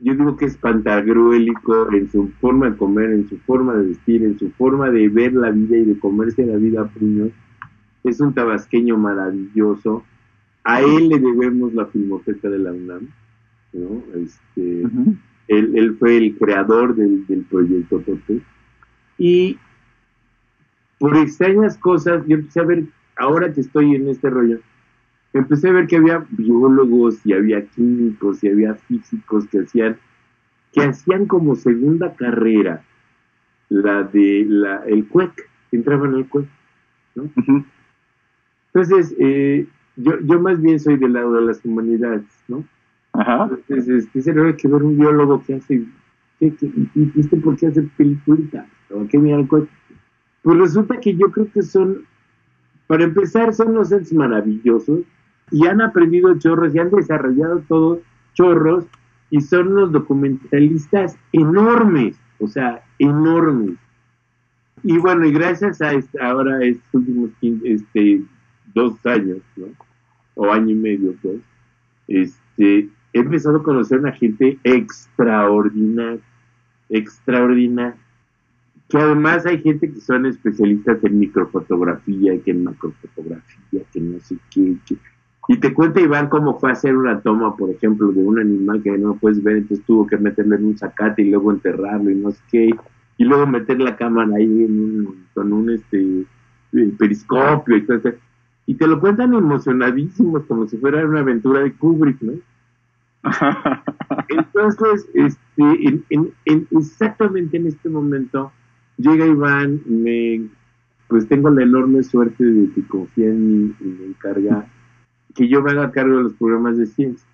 yo 0.04 0.14
digo 0.14 0.36
que 0.36 0.44
es 0.44 0.56
pantagruélico 0.58 1.90
en 1.94 2.10
su 2.10 2.28
forma 2.38 2.68
de 2.68 2.76
comer, 2.76 3.10
en 3.10 3.26
su 3.26 3.38
forma 3.38 3.72
de 3.72 3.88
vestir, 3.88 4.22
en 4.22 4.38
su 4.38 4.50
forma 4.50 4.90
de 4.90 5.08
ver 5.08 5.32
la 5.32 5.50
vida 5.50 5.78
y 5.78 5.84
de 5.84 5.98
comerse 5.98 6.44
la 6.44 6.56
vida 6.56 6.82
a 6.82 6.88
puños. 6.88 7.30
Es 8.04 8.20
un 8.20 8.34
tabasqueño 8.34 8.98
maravilloso. 8.98 10.04
A 10.62 10.82
él 10.82 11.08
le 11.08 11.18
debemos 11.18 11.72
la 11.72 11.86
filmoteca 11.86 12.50
de 12.50 12.58
la 12.58 12.72
UNAM. 12.72 13.08
¿no? 13.72 14.02
Este, 14.14 14.82
él, 15.48 15.72
él, 15.74 15.96
fue 15.98 16.18
el 16.18 16.36
creador 16.36 16.94
del, 16.94 17.26
del 17.26 17.40
proyecto 17.44 18.00
Tote. 18.00 18.42
Y 19.16 19.56
por 20.98 21.16
extrañas 21.16 21.78
cosas, 21.78 22.22
yo 22.26 22.36
empecé 22.36 22.60
a 22.60 22.64
ver, 22.64 22.84
ahora 23.16 23.50
que 23.54 23.62
estoy 23.62 23.94
en 23.94 24.08
este 24.08 24.28
rollo, 24.28 24.58
empecé 25.34 25.68
a 25.68 25.72
ver 25.72 25.86
que 25.86 25.96
había 25.96 26.24
biólogos 26.30 27.24
y 27.26 27.32
había 27.32 27.66
químicos 27.66 28.42
y 28.42 28.48
había 28.48 28.74
físicos 28.74 29.46
que 29.48 29.58
hacían, 29.60 29.98
que 30.72 30.82
hacían 30.82 31.26
como 31.26 31.56
segunda 31.56 32.14
carrera 32.14 32.82
la 33.68 34.04
de 34.04 34.46
la, 34.48 34.84
el 34.86 35.06
CUEC, 35.08 35.32
entraban 35.72 36.14
al 36.14 36.28
CUEC, 36.28 36.46
¿no? 37.16 37.30
Entonces, 38.72 39.14
eh, 39.18 39.66
yo, 39.96 40.20
yo 40.20 40.40
más 40.40 40.60
bien 40.60 40.78
soy 40.78 40.96
del 40.96 41.12
lado 41.12 41.34
de 41.34 41.42
las 41.42 41.64
humanidades, 41.64 42.24
¿no? 42.48 42.64
Ajá. 43.12 43.50
Entonces, 43.50 44.08
este, 44.14 44.34
que 44.56 44.68
ver 44.68 44.82
un 44.82 44.98
biólogo 44.98 45.42
que 45.44 45.54
hace, 45.54 45.84
¿qué, 46.38 46.54
qué, 46.54 46.66
y, 46.94 47.12
este 47.18 47.36
por 47.38 47.56
qué 47.56 47.68
hace 47.68 47.82
peliculitas? 47.96 48.66
¿O 48.90 49.06
qué 49.08 49.18
mira 49.18 49.38
el 49.38 49.48
CUEC? 49.48 49.68
Pues 50.42 50.58
resulta 50.58 51.00
que 51.00 51.16
yo 51.16 51.30
creo 51.32 51.50
que 51.52 51.62
son, 51.62 52.04
para 52.86 53.04
empezar, 53.04 53.52
son 53.52 53.70
unos 53.70 53.90
entes 53.90 54.12
maravillosos 54.12 55.00
y 55.54 55.68
han 55.68 55.80
aprendido 55.80 56.36
chorros 56.36 56.74
y 56.74 56.80
han 56.80 56.90
desarrollado 56.90 57.60
todos 57.68 58.00
chorros 58.32 58.86
y 59.30 59.40
son 59.40 59.68
unos 59.68 59.92
documentalistas 59.92 61.16
enormes, 61.30 62.18
o 62.40 62.48
sea, 62.48 62.82
enormes. 62.98 63.76
Y 64.82 64.98
bueno, 64.98 65.24
y 65.24 65.32
gracias 65.32 65.80
a 65.80 65.92
este, 65.92 66.20
ahora 66.20 66.60
estos 66.64 66.92
últimos 66.92 67.30
15, 67.40 67.72
este, 67.72 68.22
dos 68.74 68.94
años. 69.06 69.38
O 70.34 70.50
año 70.50 70.70
y 70.70 70.74
medio, 70.74 71.14
pues, 71.22 71.40
este, 72.08 72.88
he 73.12 73.18
empezado 73.20 73.58
a 73.58 73.62
conocer 73.62 74.00
una 74.00 74.10
gente 74.10 74.58
extraordinaria, 74.64 76.20
extraordinaria. 76.88 77.96
Que 78.88 78.98
además 78.98 79.46
hay 79.46 79.62
gente 79.62 79.88
que 79.88 80.00
son 80.00 80.26
especialistas 80.26 81.02
en 81.04 81.20
microfotografía, 81.20 82.42
que 82.42 82.50
en 82.50 82.64
macrofotografía, 82.64 83.82
que 83.92 84.00
no 84.00 84.18
sé 84.18 84.36
qué, 84.50 84.76
que, 84.84 84.96
y 85.48 85.58
te 85.58 85.74
cuenta 85.74 86.00
Iván 86.00 86.28
cómo 86.28 86.58
fue 86.58 86.70
a 86.70 86.72
hacer 86.72 86.96
una 86.96 87.20
toma, 87.20 87.56
por 87.56 87.70
ejemplo, 87.70 88.12
de 88.12 88.22
un 88.22 88.38
animal 88.38 88.82
que 88.82 88.96
no 88.96 89.14
puedes 89.16 89.42
ver, 89.42 89.58
entonces 89.58 89.84
tuvo 89.86 90.06
que 90.06 90.16
meterlo 90.16 90.56
en 90.56 90.64
un 90.64 90.78
zacate 90.78 91.22
y 91.22 91.30
luego 91.30 91.52
enterrarlo 91.52 92.10
y 92.10 92.14
no 92.14 92.30
sé 92.30 92.40
qué, 92.50 92.70
y 93.18 93.24
luego 93.24 93.46
meter 93.46 93.80
la 93.80 93.96
cámara 93.96 94.36
ahí 94.36 94.64
en 94.64 94.80
un, 94.80 95.26
con 95.34 95.52
un 95.52 95.70
este 95.70 96.24
periscopio 96.98 97.76
y 97.76 97.86
todo 97.86 97.98
eso. 97.98 98.10
Y 98.66 98.74
te 98.74 98.86
lo 98.86 98.98
cuentan 98.98 99.34
emocionadísimos, 99.34 100.44
como 100.46 100.66
si 100.66 100.78
fuera 100.78 101.04
una 101.06 101.20
aventura 101.20 101.60
de 101.60 101.72
Kubrick, 101.74 102.22
¿no? 102.22 102.32
Entonces, 104.28 105.06
este, 105.14 105.62
en, 105.62 106.04
en, 106.08 106.32
en, 106.46 106.66
exactamente 106.70 107.58
en 107.58 107.66
este 107.66 107.90
momento, 107.90 108.50
llega 108.96 109.26
Iván, 109.26 109.80
me, 109.86 110.48
pues 111.08 111.28
tengo 111.28 111.50
la 111.50 111.62
enorme 111.62 112.02
suerte 112.02 112.42
de 112.42 112.70
que 112.72 112.86
confía 112.86 113.28
en 113.28 113.48
mí 113.48 113.74
y 113.80 113.84
me 113.84 114.06
encarga 114.06 114.66
que 115.34 115.48
yo 115.48 115.62
me 115.62 115.72
haga 115.72 115.90
cargo 115.90 116.16
de 116.18 116.22
los 116.24 116.34
programas 116.34 116.78
de 116.78 116.86
ciencia. 116.86 117.26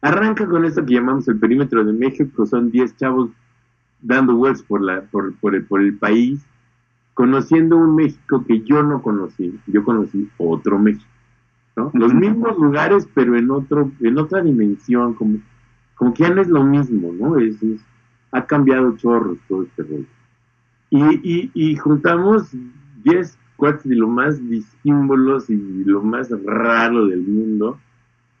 Arranca 0.00 0.46
con 0.46 0.64
esto 0.64 0.84
que 0.84 0.94
llamamos 0.94 1.28
el 1.28 1.38
perímetro 1.38 1.84
de 1.84 1.92
México, 1.92 2.44
son 2.46 2.70
10 2.70 2.96
chavos 2.96 3.30
dando 4.00 4.34
vueltas 4.36 4.62
por, 4.62 4.82
la, 4.82 5.02
por, 5.02 5.34
por, 5.36 5.54
el, 5.54 5.64
por 5.64 5.80
el 5.80 5.96
país, 5.96 6.44
conociendo 7.14 7.76
un 7.76 7.94
México 7.94 8.44
que 8.46 8.62
yo 8.62 8.82
no 8.82 9.00
conocí, 9.00 9.58
yo 9.66 9.84
conocí 9.84 10.28
otro 10.38 10.78
México. 10.78 11.06
¿no? 11.76 11.90
Los 11.94 12.12
mismos 12.12 12.58
lugares, 12.58 13.08
pero 13.14 13.36
en 13.36 13.50
otro, 13.50 13.90
en 14.00 14.18
otra 14.18 14.42
dimensión, 14.42 15.14
como, 15.14 15.38
como 15.94 16.12
que 16.12 16.24
ya 16.24 16.30
no 16.30 16.42
es 16.42 16.48
lo 16.48 16.64
mismo, 16.64 17.12
¿no? 17.12 17.38
Es, 17.38 17.62
es 17.62 17.80
ha 18.32 18.46
cambiado 18.46 18.96
chorros 18.96 19.38
todo 19.46 19.62
este 19.62 19.82
rollo. 19.82 20.06
Y, 20.90 21.00
y, 21.22 21.50
y 21.54 21.76
juntamos 21.76 22.50
10 23.04 23.38
cuates 23.62 23.88
de 23.88 23.94
lo 23.94 24.08
más 24.08 24.44
disímbolos 24.50 25.48
y 25.48 25.56
lo 25.84 26.02
más 26.02 26.28
raro 26.44 27.06
del 27.06 27.22
mundo 27.22 27.78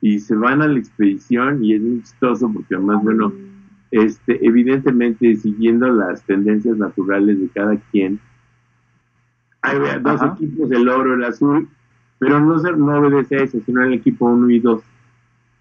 y 0.00 0.18
se 0.18 0.34
van 0.34 0.62
a 0.62 0.66
la 0.66 0.76
expedición 0.76 1.64
y 1.64 1.74
es 1.74 1.80
muy 1.80 2.02
chistoso 2.02 2.50
porque 2.52 2.74
además, 2.74 3.04
bueno, 3.04 3.32
este, 3.92 4.44
evidentemente 4.44 5.36
siguiendo 5.36 5.86
las 5.92 6.24
tendencias 6.24 6.76
naturales 6.76 7.40
de 7.40 7.48
cada 7.50 7.76
quien, 7.92 8.18
hay 9.60 9.78
dos 10.00 10.20
Ajá. 10.20 10.34
equipos, 10.34 10.72
el 10.72 10.88
oro, 10.88 11.14
el 11.14 11.22
azul, 11.22 11.68
pero 12.18 12.40
no, 12.40 12.56
no 12.56 12.98
obedece 12.98 13.36
a 13.36 13.42
eso, 13.44 13.60
sino 13.64 13.84
el 13.84 13.92
equipo 13.92 14.26
1 14.26 14.50
y 14.50 14.58
2. 14.58 14.82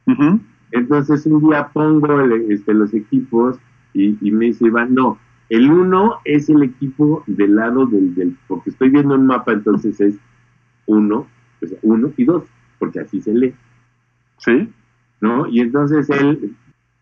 Uh 0.07 0.11
-huh. 0.11 0.39
Entonces 0.71 1.23
un 1.27 1.39
día 1.47 1.67
pongo 1.71 2.19
el, 2.19 2.51
este, 2.51 2.73
los 2.73 2.95
equipos 2.95 3.59
y, 3.93 4.17
y 4.27 4.31
me 4.31 4.45
dice 4.45 4.65
Iván, 4.65 4.95
no, 4.95 5.19
el 5.51 5.69
1 5.69 6.21
es 6.23 6.49
el 6.49 6.63
equipo 6.63 7.25
del 7.27 7.55
lado 7.55 7.85
del, 7.85 8.15
del, 8.15 8.37
porque 8.47 8.69
estoy 8.69 8.89
viendo 8.89 9.15
un 9.15 9.25
mapa, 9.25 9.51
entonces 9.51 9.99
es 9.99 10.15
1, 10.85 11.27
pues 11.59 11.75
1 11.81 12.13
y 12.15 12.23
2, 12.23 12.43
porque 12.79 13.01
así 13.01 13.21
se 13.21 13.33
lee. 13.33 13.53
Sí. 14.37 14.69
¿No? 15.19 15.45
Y 15.47 15.59
entonces 15.59 16.09
él, 16.09 16.55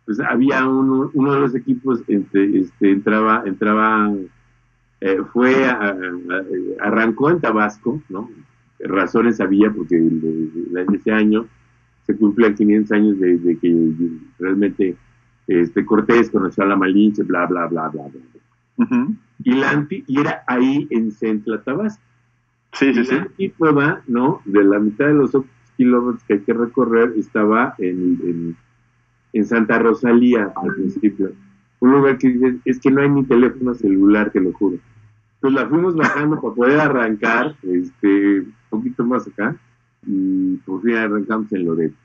pues 0.05 0.19
había 0.19 0.67
uno, 0.67 1.11
uno 1.13 1.33
de 1.35 1.39
los 1.41 1.53
equipos, 1.53 2.01
este, 2.07 2.61
este 2.61 2.91
entraba, 2.91 3.43
entraba, 3.45 4.11
eh, 5.01 5.21
fue, 5.31 5.65
a, 5.65 5.89
a, 5.89 5.95
arrancó 6.79 7.29
en 7.29 7.41
Tabasco, 7.41 8.01
¿no? 8.09 8.31
Razones 8.79 9.39
había, 9.39 9.71
porque 9.71 9.95
en 9.95 10.87
ese 10.95 11.11
año 11.11 11.45
se 12.07 12.17
cumplen 12.17 12.55
500 12.55 12.91
años 12.93 13.19
de, 13.19 13.37
de 13.37 13.57
que 13.59 13.93
realmente 14.39 14.97
este 15.49 15.85
Cortés 15.85 16.29
conoció 16.29 16.63
a 16.63 16.67
la 16.67 16.75
Malinche, 16.75 17.23
bla, 17.23 17.45
bla, 17.47 17.67
bla, 17.67 17.89
bla, 17.89 18.03
bla. 18.03 18.21
Uh 18.77 18.83
-huh. 18.83 19.15
y, 19.43 19.53
la 19.55 19.71
anti, 19.71 20.03
y 20.07 20.19
era 20.19 20.43
ahí 20.47 20.87
en 20.89 21.11
Centla, 21.11 21.61
Tabasco. 21.61 22.01
Sí, 22.73 22.93
sí, 22.93 23.01
y 23.01 23.05
sí. 23.05 23.15
La 23.15 23.21
antípoda, 23.23 24.01
¿no? 24.07 24.41
De 24.45 24.63
la 24.63 24.79
mitad 24.79 25.07
de 25.07 25.15
los 25.15 25.31
kilómetros 25.75 26.23
que 26.23 26.33
hay 26.33 26.39
que 26.41 26.53
recorrer 26.53 27.13
estaba 27.17 27.73
en, 27.77 28.19
en, 28.23 28.55
en 29.33 29.45
Santa 29.45 29.79
Rosalía 29.79 30.53
al 30.55 30.75
principio. 30.75 31.31
Un 31.79 31.91
lugar 31.91 32.17
que 32.17 32.29
dicen, 32.29 32.61
es 32.65 32.79
que 32.79 32.91
no 32.91 33.01
hay 33.01 33.09
ni 33.09 33.23
teléfono 33.23 33.73
celular, 33.73 34.31
te 34.31 34.41
lo 34.41 34.51
juro. 34.53 34.77
Pues 35.39 35.53
la 35.53 35.67
fuimos 35.67 35.95
bajando 35.95 36.39
para 36.41 36.53
poder 36.53 36.79
arrancar, 36.79 37.55
este, 37.63 38.41
un 38.41 38.53
poquito 38.69 39.05
más 39.05 39.27
acá, 39.27 39.55
y 40.05 40.57
por 40.65 40.81
fin 40.81 40.95
arrancamos 40.95 41.51
en 41.53 41.65
Loreto. 41.65 41.95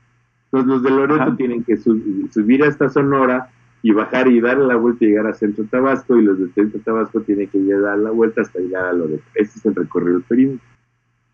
Entonces 0.55 0.67
los 0.67 0.83
de 0.83 0.89
Loreto 0.89 1.21
Ajá. 1.21 1.35
tienen 1.35 1.63
que 1.65 1.75
sub, 1.75 2.01
subir 2.31 2.63
a 2.63 2.67
esta 2.67 2.87
Sonora 2.87 3.49
y 3.81 3.91
bajar 3.91 4.27
y 4.29 4.39
darle 4.39 4.67
la 4.67 4.77
vuelta 4.77 5.03
y 5.03 5.09
llegar 5.09 5.27
a 5.27 5.33
Centro 5.33 5.65
Tabasco 5.65 6.17
y 6.17 6.23
los 6.23 6.39
de 6.39 6.47
Centro 6.53 6.79
Tabasco 6.79 7.19
tienen 7.21 7.49
que 7.49 7.61
dar 7.61 7.99
la 7.99 8.11
vuelta 8.11 8.41
hasta 8.41 8.59
llegar 8.59 8.85
a 8.85 8.93
Loreto. 8.93 9.23
Este 9.33 9.59
es 9.59 9.65
el 9.65 9.75
recorrido 9.75 10.21
perímetro. 10.21 10.65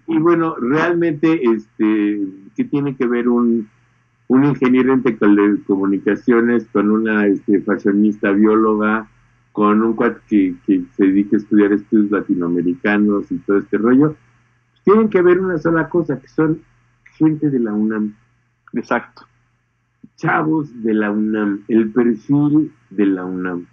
Y 0.08 0.18
bueno, 0.18 0.56
realmente, 0.60 1.40
este, 1.44 2.22
¿qué 2.56 2.64
tiene 2.66 2.96
que 2.96 3.06
ver 3.06 3.30
un, 3.30 3.70
un 4.28 4.44
ingeniero 4.44 4.92
en 4.92 5.04
telecomunicaciones 5.04 6.66
con 6.74 6.90
una 6.90 7.28
este, 7.28 7.62
fashionista 7.62 8.32
bióloga, 8.32 9.08
con 9.52 9.84
un 9.84 9.94
cuate 9.94 10.20
que, 10.28 10.56
que 10.66 10.84
se 10.98 11.06
dedica 11.06 11.38
a 11.38 11.40
estudiar 11.40 11.74
estudios 11.74 12.10
latinoamericanos 12.10 13.32
y 13.32 13.38
todo 13.38 13.60
este 13.60 13.78
rollo? 13.78 14.16
Pues 14.72 14.84
tienen 14.84 15.10
que 15.10 15.22
ver 15.22 15.40
una 15.40 15.60
sola 15.60 15.88
cosa, 15.90 16.20
que 16.20 16.28
son 16.28 16.60
gente 17.18 17.52
de 17.52 17.60
la 17.60 17.72
UNAM. 17.72 18.16
Exacto 18.74 19.26
chavos 20.22 20.84
de 20.84 20.94
la 20.94 21.10
UNAM, 21.10 21.64
el 21.68 21.92
perfil 21.92 22.72
de 22.92 23.06
la 23.08 23.26
UNAM. 23.26 23.66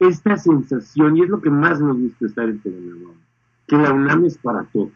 Esta 0.00 0.36
sensación, 0.36 1.16
y 1.16 1.22
es 1.22 1.28
lo 1.28 1.40
que 1.40 1.50
más 1.50 1.80
nos 1.80 1.96
gusta 1.96 2.26
estar 2.26 2.48
en 2.48 2.60
que 2.60 3.76
la 3.76 3.92
UNAM 3.92 4.24
es 4.24 4.36
para 4.38 4.64
todos. 4.64 4.90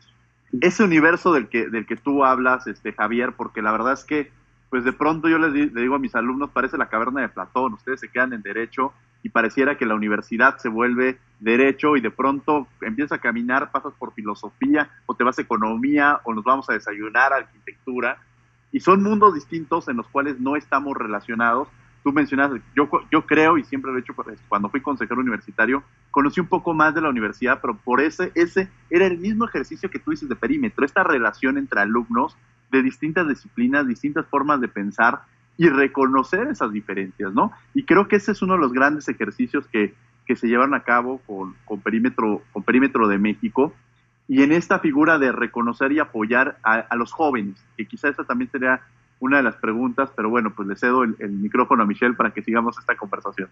Ese 0.61 0.83
universo 0.83 1.33
del 1.33 1.49
que, 1.49 1.69
del 1.69 1.87
que 1.87 1.97
tú 1.97 2.25
hablas, 2.25 2.67
este 2.67 2.93
Javier, 2.93 3.35
porque 3.37 3.63
la 3.63 3.71
verdad 3.71 3.93
es 3.93 4.05
que, 4.05 4.33
pues 4.71 4.85
de 4.85 4.93
pronto 4.93 5.29
yo 5.29 5.39
les, 5.39 5.53
di, 5.53 5.71
le 5.71 5.83
digo 5.83 5.95
a 5.95 6.01
mis 6.01 6.15
alumnos, 6.17 6.51
parece 6.51 6.77
la 6.77 6.89
caverna 6.89 7.21
de 7.21 7.29
Platón, 7.29 7.75
ustedes 7.75 8.01
se 8.01 8.09
quedan 8.09 8.33
en 8.33 8.43
derecho 8.43 8.93
y 9.23 9.29
pareciera 9.29 9.79
que 9.79 9.87
la 9.87 9.95
universidad 9.95 10.59
se 10.59 10.69
vuelve 10.69 11.19
derecho 11.39 11.97
y 11.97 12.01
de 12.01 12.11
pronto 12.11 12.67
empiezas 12.81 13.19
a 13.19 13.21
caminar, 13.21 13.71
pasas 13.71 13.93
por 13.95 14.13
filosofía 14.13 14.91
o 15.07 15.15
te 15.15 15.23
vas 15.23 15.39
a 15.39 15.43
economía 15.43 16.21
o 16.25 16.35
nos 16.35 16.45
vamos 16.45 16.69
a 16.69 16.73
desayunar 16.73 17.33
arquitectura 17.33 18.19
y 18.75 18.81
son 18.81 19.05
mundos 19.05 19.33
distintos 19.33 19.87
en 19.87 19.97
los 19.97 20.09
cuales 20.09 20.41
no 20.41 20.57
estamos 20.57 20.97
relacionados. 20.97 21.69
Tú 22.03 22.13
mencionas, 22.13 22.51
yo, 22.75 22.91
yo 23.09 23.25
creo, 23.25 23.57
y 23.57 23.63
siempre 23.63 23.93
lo 23.93 23.97
he 23.97 24.01
hecho 24.01 24.17
cuando 24.49 24.69
fui 24.69 24.81
consejero 24.81 25.21
universitario, 25.21 25.85
conocí 26.11 26.41
un 26.41 26.49
poco 26.49 26.75
más 26.75 26.93
de 26.93 27.01
la 27.01 27.09
universidad, 27.09 27.61
pero 27.63 27.77
por 27.77 28.01
ese, 28.01 28.33
ese 28.35 28.69
era 28.91 29.07
el 29.07 29.19
mismo 29.19 29.47
ejercicio 29.47 29.89
que 29.89 30.01
tú 30.01 30.11
dices 30.11 30.29
de 30.29 30.35
perímetro, 30.35 30.85
esta 30.85 31.05
relación 31.05 31.57
entre 31.57 31.83
alumnos 31.83 32.37
de 32.73 32.83
distintas 32.83 33.29
disciplinas, 33.29 33.87
distintas 33.87 34.27
formas 34.27 34.61
de 34.61 34.67
pensar 34.67 35.21
y 35.57 35.69
reconocer 35.69 36.49
esas 36.49 36.73
diferencias, 36.73 37.33
¿no? 37.33 37.53
Y 37.75 37.85
creo 37.85 38.09
que 38.09 38.17
ese 38.17 38.33
es 38.33 38.43
uno 38.43 38.55
de 38.55 38.61
los 38.61 38.73
grandes 38.73 39.09
ejercicios 39.09 39.69
que, 39.69 39.95
que 40.27 40.35
se 40.35 40.49
llevaron 40.49 40.75
a 40.75 40.83
cabo 40.83 41.19
con, 41.19 41.55
con, 41.65 41.81
perímetro, 41.81 42.43
con 42.53 42.65
Perímetro 42.65 43.07
de 43.07 43.19
México, 43.19 43.73
y 44.27 44.43
en 44.43 44.53
esta 44.53 44.79
figura 44.79 45.19
de 45.19 45.33
reconocer 45.33 45.93
y 45.93 46.01
apoyar 46.01 46.59
a, 46.63 46.75
a, 46.75 46.97
los 46.97 47.13
jóvenes, 47.13 47.63
que 47.77 47.87
quizá 47.87 48.09
esa 48.09 48.25
también 48.25 48.51
sería 48.51 48.81
una 49.21 49.39
de 49.39 49.43
las 49.43 49.57
preguntas, 49.57 50.11
pero 50.15 50.31
bueno, 50.31 50.53
pues 50.55 50.69
le 50.69 50.77
cedo 50.77 51.03
el, 51.03 51.17
el, 51.19 51.31
micrófono 51.31 51.83
a 51.83 51.87
Michelle 51.87 52.15
para 52.15 52.31
que 52.33 52.43
sigamos 52.43 52.79
esta 52.79 52.97
conversación. 52.97 53.49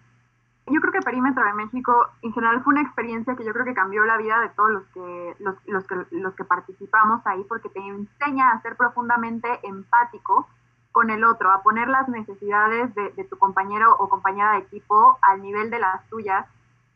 Yo 0.67 0.79
creo 0.79 0.93
que 0.93 1.01
Perímetro 1.01 1.43
de 1.43 1.53
México 1.53 2.07
en 2.21 2.31
general 2.31 2.63
fue 2.63 2.73
una 2.73 2.83
experiencia 2.83 3.35
que 3.35 3.43
yo 3.43 3.51
creo 3.51 3.65
que 3.65 3.73
cambió 3.73 4.05
la 4.05 4.17
vida 4.17 4.39
de 4.39 4.49
todos 4.49 4.71
los 4.71 4.83
que, 4.93 5.35
los, 5.39 5.55
los 5.65 5.85
que, 5.85 5.95
los 6.11 6.33
que 6.35 6.43
participamos 6.45 7.21
ahí 7.25 7.43
porque 7.49 7.69
te 7.69 7.79
enseña 7.79 8.51
a 8.51 8.61
ser 8.61 8.75
profundamente 8.77 9.47
empático 9.63 10.47
con 10.91 11.09
el 11.09 11.23
otro, 11.23 11.51
a 11.51 11.63
poner 11.63 11.89
las 11.89 12.07
necesidades 12.07 12.93
de, 12.95 13.09
de 13.11 13.23
tu 13.25 13.37
compañero 13.37 13.95
o 13.99 14.07
compañera 14.07 14.53
de 14.53 14.59
equipo 14.59 15.17
al 15.21 15.41
nivel 15.41 15.69
de 15.69 15.79
las 15.79 16.07
tuyas. 16.07 16.45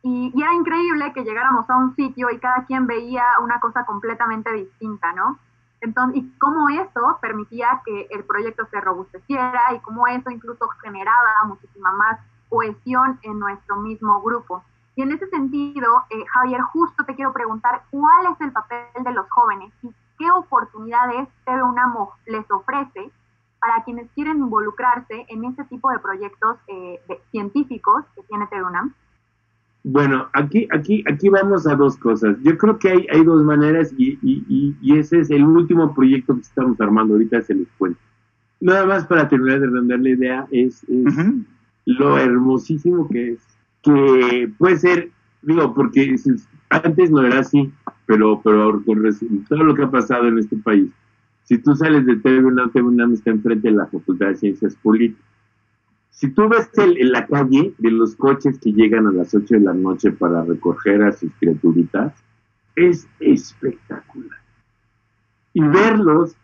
Y, 0.03 0.33
era 0.39 0.53
increíble 0.53 1.11
que 1.13 1.23
llegáramos 1.23 1.69
a 1.69 1.77
un 1.77 1.95
sitio 1.95 2.29
y 2.29 2.39
cada 2.39 2.65
quien 2.65 2.87
veía 2.87 3.23
una 3.41 3.59
cosa 3.59 3.85
completamente 3.85 4.51
distinta, 4.53 5.13
¿no? 5.13 5.37
Entonces, 5.81 6.23
y 6.23 6.29
cómo 6.39 6.69
eso 6.69 7.17
permitía 7.21 7.81
que 7.85 8.07
el 8.09 8.23
proyecto 8.23 8.65
se 8.71 8.81
robusteciera 8.81 9.73
y 9.75 9.79
cómo 9.79 10.07
eso 10.07 10.29
incluso 10.29 10.67
generaba 10.81 11.43
muchísima 11.45 11.91
más 11.91 12.19
cohesión 12.49 13.19
en 13.21 13.37
nuestro 13.39 13.77
mismo 13.77 14.21
grupo. 14.21 14.63
Y 14.95 15.03
en 15.03 15.11
ese 15.11 15.27
sentido, 15.27 16.05
eh, 16.09 16.25
Javier, 16.33 16.61
justo 16.61 17.05
te 17.05 17.15
quiero 17.15 17.31
preguntar 17.31 17.83
cuál 17.91 18.33
es 18.33 18.41
el 18.41 18.51
papel 18.51 19.03
de 19.03 19.11
los 19.11 19.29
jóvenes 19.29 19.71
y 19.83 19.93
qué 20.17 20.31
oportunidades 20.31 21.27
TV 21.45 21.61
UNAM 21.61 21.93
les 22.25 22.49
ofrece 22.49 23.11
para 23.59 23.83
quienes 23.83 24.09
quieren 24.13 24.37
involucrarse 24.37 25.25
en 25.29 25.45
este 25.45 25.63
tipo 25.65 25.91
de 25.91 25.99
proyectos 25.99 26.57
eh, 26.67 26.99
científicos 27.31 28.05
que 28.15 28.23
tiene 28.23 28.47
TV 28.47 28.63
UNAM. 28.63 28.95
Bueno, 29.89 30.27
aquí, 30.33 30.67
aquí, 30.71 31.01
aquí 31.09 31.29
vamos 31.29 31.65
a 31.65 31.73
dos 31.73 31.95
cosas. 31.95 32.35
Yo 32.43 32.57
creo 32.57 32.77
que 32.77 32.89
hay, 32.89 33.07
hay 33.09 33.23
dos 33.23 33.41
maneras 33.45 33.93
y, 33.97 34.19
y, 34.21 34.75
y, 34.81 34.97
ese 34.97 35.19
es 35.19 35.29
el 35.29 35.45
último 35.45 35.95
proyecto 35.95 36.35
que 36.35 36.41
estamos 36.41 36.79
armando 36.81 37.13
ahorita, 37.13 37.41
se 37.43 37.55
les 37.55 37.69
cuento. 37.77 37.97
Nada 38.59 38.85
más 38.85 39.05
para 39.05 39.29
terminar 39.29 39.61
de 39.61 39.67
render 39.67 40.01
la 40.01 40.09
idea, 40.09 40.47
es, 40.51 40.83
es 40.89 41.15
lo 41.85 42.17
hermosísimo 42.17 43.07
que 43.07 43.31
es, 43.31 43.39
que 43.81 44.51
puede 44.57 44.75
ser, 44.75 45.09
digo, 45.41 45.73
porque 45.73 46.17
antes 46.69 47.09
no 47.09 47.25
era 47.25 47.39
así, 47.39 47.71
pero, 48.05 48.41
pero 48.43 48.83
con 48.83 49.01
todo 49.47 49.63
lo 49.63 49.73
que 49.73 49.83
ha 49.83 49.89
pasado 49.89 50.27
en 50.27 50.39
este 50.39 50.57
país, 50.57 50.89
si 51.43 51.59
tú 51.59 51.73
sales 51.77 52.05
de 52.05 52.17
TV 52.17 52.43
UNAM, 52.43 52.71
TV 52.71 52.87
UNAM 52.89 53.13
está 53.13 53.29
enfrente 53.29 53.69
de 53.69 53.77
la 53.77 53.85
Facultad 53.85 54.27
de 54.27 54.35
Ciencias 54.35 54.75
Políticas. 54.75 55.26
Si 56.17 56.31
tú 56.31 56.49
ves 56.49 56.67
en 56.77 57.11
la 57.11 57.27
calle 57.27 57.75
de 57.77 57.91
los 57.91 58.15
coches 58.15 58.57
que 58.57 58.73
llegan 58.73 59.05
a 59.05 59.11
las 59.11 59.35
8 59.35 59.53
de 59.53 59.59
la 59.59 59.73
noche 59.75 60.11
para 60.11 60.43
recoger 60.43 61.03
a 61.03 61.11
sus 61.11 61.31
criaturitas, 61.39 62.11
es 62.75 63.07
espectacular. 63.19 64.39
Y 65.53 65.61
verlos 65.61 66.35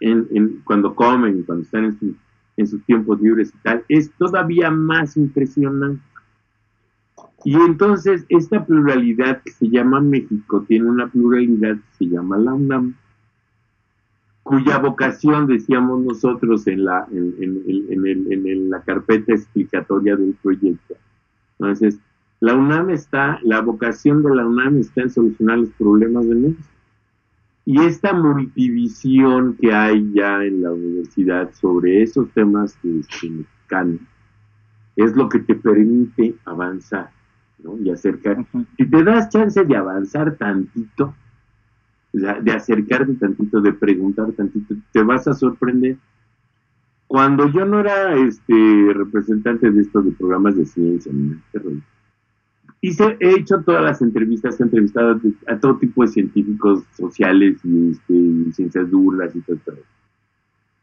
en, 0.00 0.60
cuando 0.64 0.94
comen, 0.94 1.44
cuando 1.44 1.64
están 1.64 1.86
en 1.86 1.98
sus 1.98 2.14
en 2.58 2.66
sus 2.66 2.84
tiempos 2.84 3.20
libres 3.20 3.52
y 3.54 3.58
tal, 3.62 3.84
es 3.88 4.10
todavía 4.12 4.70
más 4.70 5.16
impresionante. 5.16 6.02
Y 7.44 7.54
entonces 7.54 8.26
esta 8.28 8.66
pluralidad 8.66 9.42
que 9.42 9.50
se 9.50 9.68
llama 9.68 10.00
México 10.00 10.62
tiene 10.68 10.90
una 10.90 11.08
pluralidad 11.08 11.76
que 11.76 12.04
se 12.04 12.06
llama 12.06 12.36
la 12.36 12.52
UNAM, 12.52 12.94
cuya 14.46 14.78
vocación, 14.78 15.48
decíamos 15.48 16.04
nosotros 16.04 16.68
en 16.68 16.84
la, 16.84 17.04
en, 17.10 17.34
en 17.40 18.70
la 18.70 18.80
carpeta 18.82 19.32
explicatoria 19.32 20.14
del 20.14 20.36
proyecto. 20.40 20.94
Entonces, 21.58 21.98
la 22.38 22.54
UNAM 22.54 22.90
está, 22.90 23.40
la 23.42 23.60
vocación 23.60 24.22
de 24.22 24.36
la 24.36 24.46
UNAM 24.46 24.78
está 24.78 25.02
en 25.02 25.10
solucionar 25.10 25.58
los 25.58 25.70
problemas 25.70 26.28
de 26.28 26.36
México. 26.36 26.68
Y 27.64 27.80
esta 27.80 28.12
multivisión 28.12 29.56
que 29.60 29.74
hay 29.74 30.12
ya 30.12 30.44
en 30.44 30.62
la 30.62 30.70
universidad 30.70 31.52
sobre 31.54 32.02
esos 32.02 32.30
temas 32.30 32.76
que 32.76 32.86
mexicanos 32.86 34.00
es 34.94 35.16
lo 35.16 35.28
que 35.28 35.40
te 35.40 35.56
permite 35.56 36.36
avanzar 36.44 37.10
¿no? 37.64 37.76
y 37.78 37.90
acercar. 37.90 38.46
Si 38.76 38.86
te 38.86 39.02
das 39.02 39.28
chance 39.28 39.64
de 39.64 39.76
avanzar 39.76 40.36
tantito, 40.36 41.12
de 42.16 42.52
acercarte 42.52 43.14
tantito, 43.14 43.60
de 43.60 43.72
preguntar 43.72 44.32
tantito, 44.32 44.74
te 44.92 45.02
vas 45.02 45.28
a 45.28 45.34
sorprender. 45.34 45.96
Cuando 47.06 47.48
yo 47.48 47.64
no 47.64 47.80
era 47.80 48.14
este 48.16 48.92
representante 48.92 49.70
de 49.70 49.82
estos 49.82 50.04
de 50.04 50.12
programas 50.12 50.56
de 50.56 50.66
ciencia, 50.66 51.12
he 53.20 53.30
hecho 53.30 53.62
todas 53.62 53.82
las 53.82 54.02
entrevistas, 54.02 54.60
he 54.60 54.64
entrevistado 54.64 55.20
a 55.46 55.58
todo 55.58 55.76
tipo 55.76 56.02
de 56.02 56.08
científicos 56.08 56.82
sociales 56.96 57.58
y, 57.64 57.90
este, 57.90 58.52
ciencias 58.52 58.90
duras 58.90 59.34
y 59.34 59.40
todo, 59.40 59.56
eso. 59.66 59.82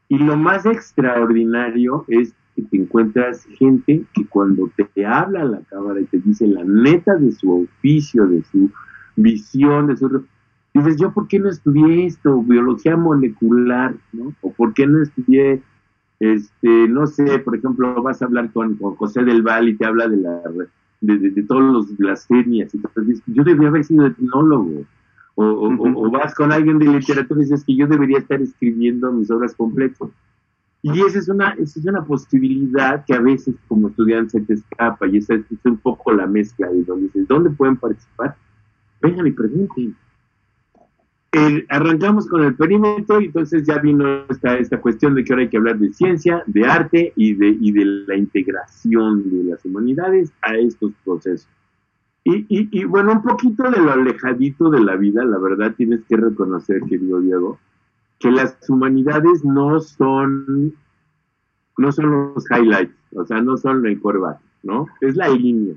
Y 0.10 0.20
lo 0.20 0.38
más 0.38 0.66
extraordinario 0.66 2.06
es 2.08 2.34
que 2.56 2.62
te 2.64 2.78
encuentras 2.78 3.46
gente 3.58 4.04
que 4.14 4.26
cuando 4.28 4.70
te 4.76 5.06
habla 5.06 5.42
a 5.42 5.46
la 5.46 5.60
cámara 5.62 6.02
y 6.02 6.06
te 6.06 6.20
dice 6.20 6.46
la 6.48 6.64
neta 6.64 7.16
de 7.16 7.32
su 7.32 7.64
oficio, 7.64 8.28
de 8.28 8.44
su 8.44 8.70
visión, 9.16 9.88
de 9.88 9.98
su... 9.98 10.26
Dices, 10.74 10.98
yo 10.98 11.12
por 11.12 11.28
qué 11.28 11.40
no 11.40 11.50
estudié 11.50 12.08
esto, 12.08 12.42
biología 12.42 12.98
molecular, 12.98 13.96
¿no? 14.12 14.34
O 14.42 14.52
por 14.52 14.74
qué 14.74 14.88
no 14.88 15.04
estudié, 15.04 15.62
este, 16.20 16.88
no 16.88 17.06
sé, 17.06 17.40
por 17.40 17.56
ejemplo, 17.56 18.02
vas 18.02 18.22
a 18.22 18.26
hablar 18.26 18.52
con, 18.52 18.76
con 18.78 18.96
José 18.96 19.24
del 19.24 19.44
Val 19.44 19.70
y 19.70 19.76
te 19.76 19.86
habla 19.86 20.08
de 20.08 20.18
la 20.18 20.42
de, 21.02 21.18
de, 21.18 21.44
todas 21.44 21.74
las 21.74 21.98
blasfemias. 21.98 22.74
Entonces, 22.74 23.22
yo 23.28 23.44
debería 23.44 23.68
haber 23.68 23.84
sido 23.84 24.08
etnólogo. 24.08 24.84
O, 25.36 25.44
o, 25.44 26.12
vas 26.12 26.34
con 26.36 26.52
alguien 26.52 26.78
de 26.78 26.86
literatura 26.86 27.42
y 27.42 27.44
dices 27.44 27.64
que 27.64 27.76
yo 27.76 27.88
debería 27.88 28.20
estar 28.20 28.40
escribiendo 28.42 29.12
mis 29.12 29.30
obras 29.32 29.56
completas. 29.56 30.10
Y 30.84 31.02
esa 31.02 31.20
es 31.20 31.30
una, 31.30 31.52
esa 31.52 31.80
es 31.80 31.86
una 31.86 32.04
posibilidad 32.04 33.06
que 33.06 33.14
a 33.14 33.20
veces 33.20 33.56
como 33.68 33.88
estudiante 33.88 34.32
se 34.32 34.42
te 34.42 34.54
escapa 34.54 35.08
y 35.08 35.18
esa 35.18 35.36
es, 35.36 35.46
un 35.64 35.78
poco 35.78 36.12
la 36.12 36.28
mezcla 36.28 36.68
de 36.68 36.84
donde 36.84 37.06
dices, 37.06 37.28
¿dónde 37.28 37.50
pueden 37.52 37.78
participar? 37.78 38.36
Vengan 39.02 39.26
y 39.26 39.32
pregunten 39.32 39.96
arrancamos 41.70 42.28
con 42.28 42.44
el 42.44 42.56
perímetro 42.56 43.20
y 43.20 43.26
entonces 43.26 43.66
ya 43.66 43.80
vino 43.80 44.26
esta, 44.30 44.58
esta 44.58 44.80
cuestión 44.80 45.16
de 45.16 45.24
que 45.24 45.34
ahora 45.34 45.44
hay 45.44 45.50
que 45.50 45.58
hablar 45.58 45.80
de 45.80 45.92
ciencia, 45.92 46.44
de 46.46 46.66
arte 46.66 47.14
y 47.16 47.34
de, 47.34 47.58
y 47.60 47.72
de 47.72 47.86
la 47.86 48.16
integración 48.16 49.30
de 49.32 49.52
las 49.52 49.66
humanidades 49.66 50.32
a 50.42 50.56
estos 50.56 50.92
procesos. 51.04 51.50
Y, 52.24 52.46
y, 52.48 52.70
y, 52.72 52.86
bueno, 52.86 53.14
un 53.14 53.22
poquito 53.22 53.70
de 53.70 53.82
lo 53.82 53.92
alejadito 53.92 54.70
de 54.70 54.82
la 54.82 54.96
vida, 54.96 55.26
la 55.26 55.38
verdad 55.40 55.74
tienes 55.76 56.02
que 56.08 56.16
reconocer, 56.16 56.82
querido 56.84 57.20
Diego, 57.20 57.60
que 58.20 58.32
las 58.32 58.58
humanidades 58.70 59.44
no 59.44 59.82
son, 59.82 60.74
no 61.78 61.92
son 61.92 62.34
los 62.36 62.46
highlights, 62.50 62.96
o 63.16 63.26
sea, 63.26 63.42
no 63.42 63.58
son 63.58 63.86
el 63.86 64.00
corbata, 64.00 64.42
¿no? 64.62 64.88
Es 65.02 65.16
la 65.18 65.28
línea, 65.28 65.76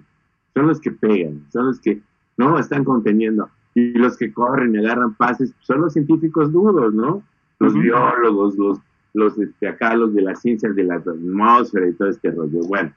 son 0.54 0.68
los 0.68 0.80
que 0.80 0.92
pegan, 0.92 1.44
son 1.50 1.66
los 1.66 1.80
que, 1.80 2.00
¿no? 2.36 2.58
Están 2.58 2.84
conteniendo 2.84 3.48
y 3.76 3.92
los 3.92 4.16
que 4.16 4.32
corren 4.32 4.74
y 4.74 4.78
agarran 4.78 5.14
pases 5.16 5.52
son 5.60 5.82
los 5.82 5.92
científicos 5.92 6.50
duros, 6.50 6.94
¿no? 6.94 7.22
Los 7.58 7.74
biólogos, 7.74 8.56
los, 8.56 8.78
los 9.12 9.38
este, 9.38 9.68
acá 9.68 9.94
los 9.94 10.14
de 10.14 10.22
las 10.22 10.40
ciencias 10.40 10.74
de 10.74 10.84
la 10.84 10.94
atmósfera 10.94 11.86
y 11.86 11.92
todo 11.92 12.08
este 12.08 12.30
rollo. 12.30 12.60
Bueno, 12.68 12.92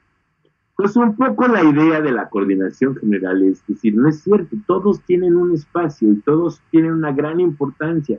pues 0.76 0.96
un 0.96 1.14
poco 1.16 1.46
la 1.48 1.62
idea 1.62 2.00
de 2.00 2.12
la 2.12 2.30
coordinación 2.30 2.96
general 2.96 3.42
es 3.42 3.62
decir, 3.66 3.94
no 3.94 4.08
es 4.08 4.22
cierto, 4.22 4.56
todos 4.66 5.02
tienen 5.02 5.36
un 5.36 5.52
espacio 5.52 6.10
y 6.10 6.16
todos 6.22 6.62
tienen 6.70 6.92
una 6.92 7.12
gran 7.12 7.40
importancia. 7.40 8.18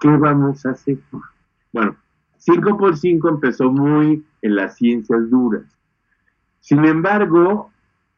¿Qué 0.00 0.08
vamos 0.08 0.66
a 0.66 0.70
hacer? 0.70 0.98
Bueno, 1.72 1.94
5 2.38 2.76
por 2.76 2.96
5 2.96 3.28
empezó 3.28 3.70
muy 3.70 4.24
en 4.42 4.56
las 4.56 4.74
ciencias 4.74 5.30
duras. 5.30 5.62
Sin 6.58 6.84
embargo, 6.84 7.69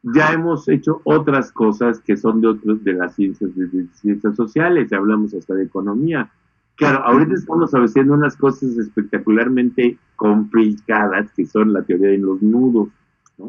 ya 0.03 0.33
hemos 0.33 0.67
hecho 0.67 1.01
otras 1.05 1.51
cosas 1.51 1.99
que 1.99 2.17
son 2.17 2.41
de 2.41 2.47
otros 2.47 2.83
de 2.83 2.93
las 2.93 3.15
ciencias 3.15 3.55
de, 3.55 3.87
ciencias 3.93 4.35
sociales, 4.35 4.89
ya 4.91 4.97
hablamos 4.97 5.33
hasta 5.33 5.53
de 5.53 5.63
economía. 5.63 6.29
Claro, 6.75 6.99
ahorita 7.05 7.35
estamos 7.35 7.71
haciendo 7.71 8.13
unas 8.13 8.35
cosas 8.35 8.77
espectacularmente 8.77 9.97
complicadas 10.17 11.31
que 11.31 11.45
son 11.45 11.71
la 11.71 11.83
teoría 11.83 12.09
de 12.09 12.17
los 12.17 12.41
nudos, 12.41 12.89
¿no? 13.37 13.47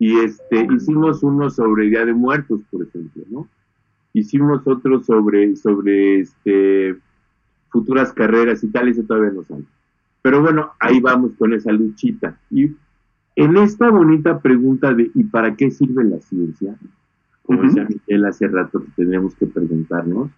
Y 0.00 0.18
este 0.18 0.66
hicimos 0.74 1.22
uno 1.22 1.50
sobre 1.50 1.88
Día 1.90 2.04
de 2.04 2.14
Muertos, 2.14 2.60
por 2.70 2.82
ejemplo, 2.82 3.22
¿no? 3.30 3.48
Hicimos 4.14 4.66
otro 4.66 5.02
sobre 5.04 5.54
sobre 5.54 6.20
este 6.20 6.96
futuras 7.70 8.12
carreras 8.12 8.64
y 8.64 8.68
tal, 8.68 8.88
ese 8.88 9.04
todavía 9.04 9.30
no 9.30 9.44
sale. 9.44 9.64
Pero 10.22 10.40
bueno, 10.40 10.72
ahí 10.80 11.00
vamos 11.00 11.32
con 11.38 11.52
esa 11.52 11.70
luchita. 11.70 12.38
Y 12.50 12.70
en 13.38 13.56
esta 13.56 13.88
bonita 13.88 14.40
pregunta 14.40 14.92
de 14.92 15.12
¿y 15.14 15.22
para 15.22 15.54
qué 15.54 15.70
sirve 15.70 16.02
la 16.02 16.18
ciencia? 16.20 16.74
Como 17.44 17.62
decía 17.62 17.86
Miguel 17.88 18.24
hace 18.24 18.48
rato 18.48 18.82
que 18.82 18.90
tenemos 18.96 19.36
que 19.36 19.46
preguntarnos. 19.46 20.30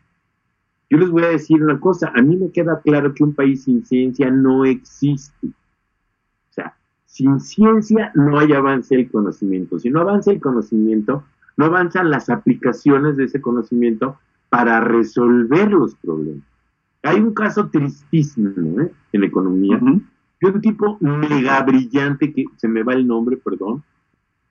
Yo 0.90 0.98
les 0.98 1.08
voy 1.08 1.22
a 1.22 1.28
decir 1.28 1.64
una 1.64 1.80
cosa, 1.80 2.12
a 2.14 2.20
mí 2.20 2.36
me 2.36 2.50
queda 2.50 2.78
claro 2.82 3.14
que 3.14 3.24
un 3.24 3.34
país 3.34 3.64
sin 3.64 3.86
ciencia 3.86 4.30
no 4.30 4.66
existe. 4.66 5.46
O 5.46 6.52
sea, 6.52 6.76
sin 7.06 7.40
ciencia 7.40 8.12
no 8.14 8.38
hay 8.38 8.52
avance 8.52 8.94
del 8.94 9.10
conocimiento. 9.10 9.78
Si 9.78 9.88
no 9.88 10.00
avanza 10.00 10.30
el 10.32 10.40
conocimiento, 10.40 11.24
no 11.56 11.64
avanzan 11.64 12.10
las 12.10 12.28
aplicaciones 12.28 13.16
de 13.16 13.24
ese 13.24 13.40
conocimiento 13.40 14.18
para 14.50 14.78
resolver 14.80 15.72
los 15.72 15.94
problemas. 15.94 16.44
Hay 17.02 17.18
un 17.18 17.32
caso 17.32 17.70
tristísimo 17.70 18.78
¿eh? 18.82 18.92
en 19.14 19.24
economía, 19.24 19.80
de 20.40 20.48
un 20.48 20.60
tipo 20.60 20.96
mega 21.00 21.62
brillante, 21.62 22.32
que 22.32 22.44
se 22.56 22.68
me 22.68 22.82
va 22.82 22.94
el 22.94 23.06
nombre, 23.06 23.36
perdón, 23.36 23.82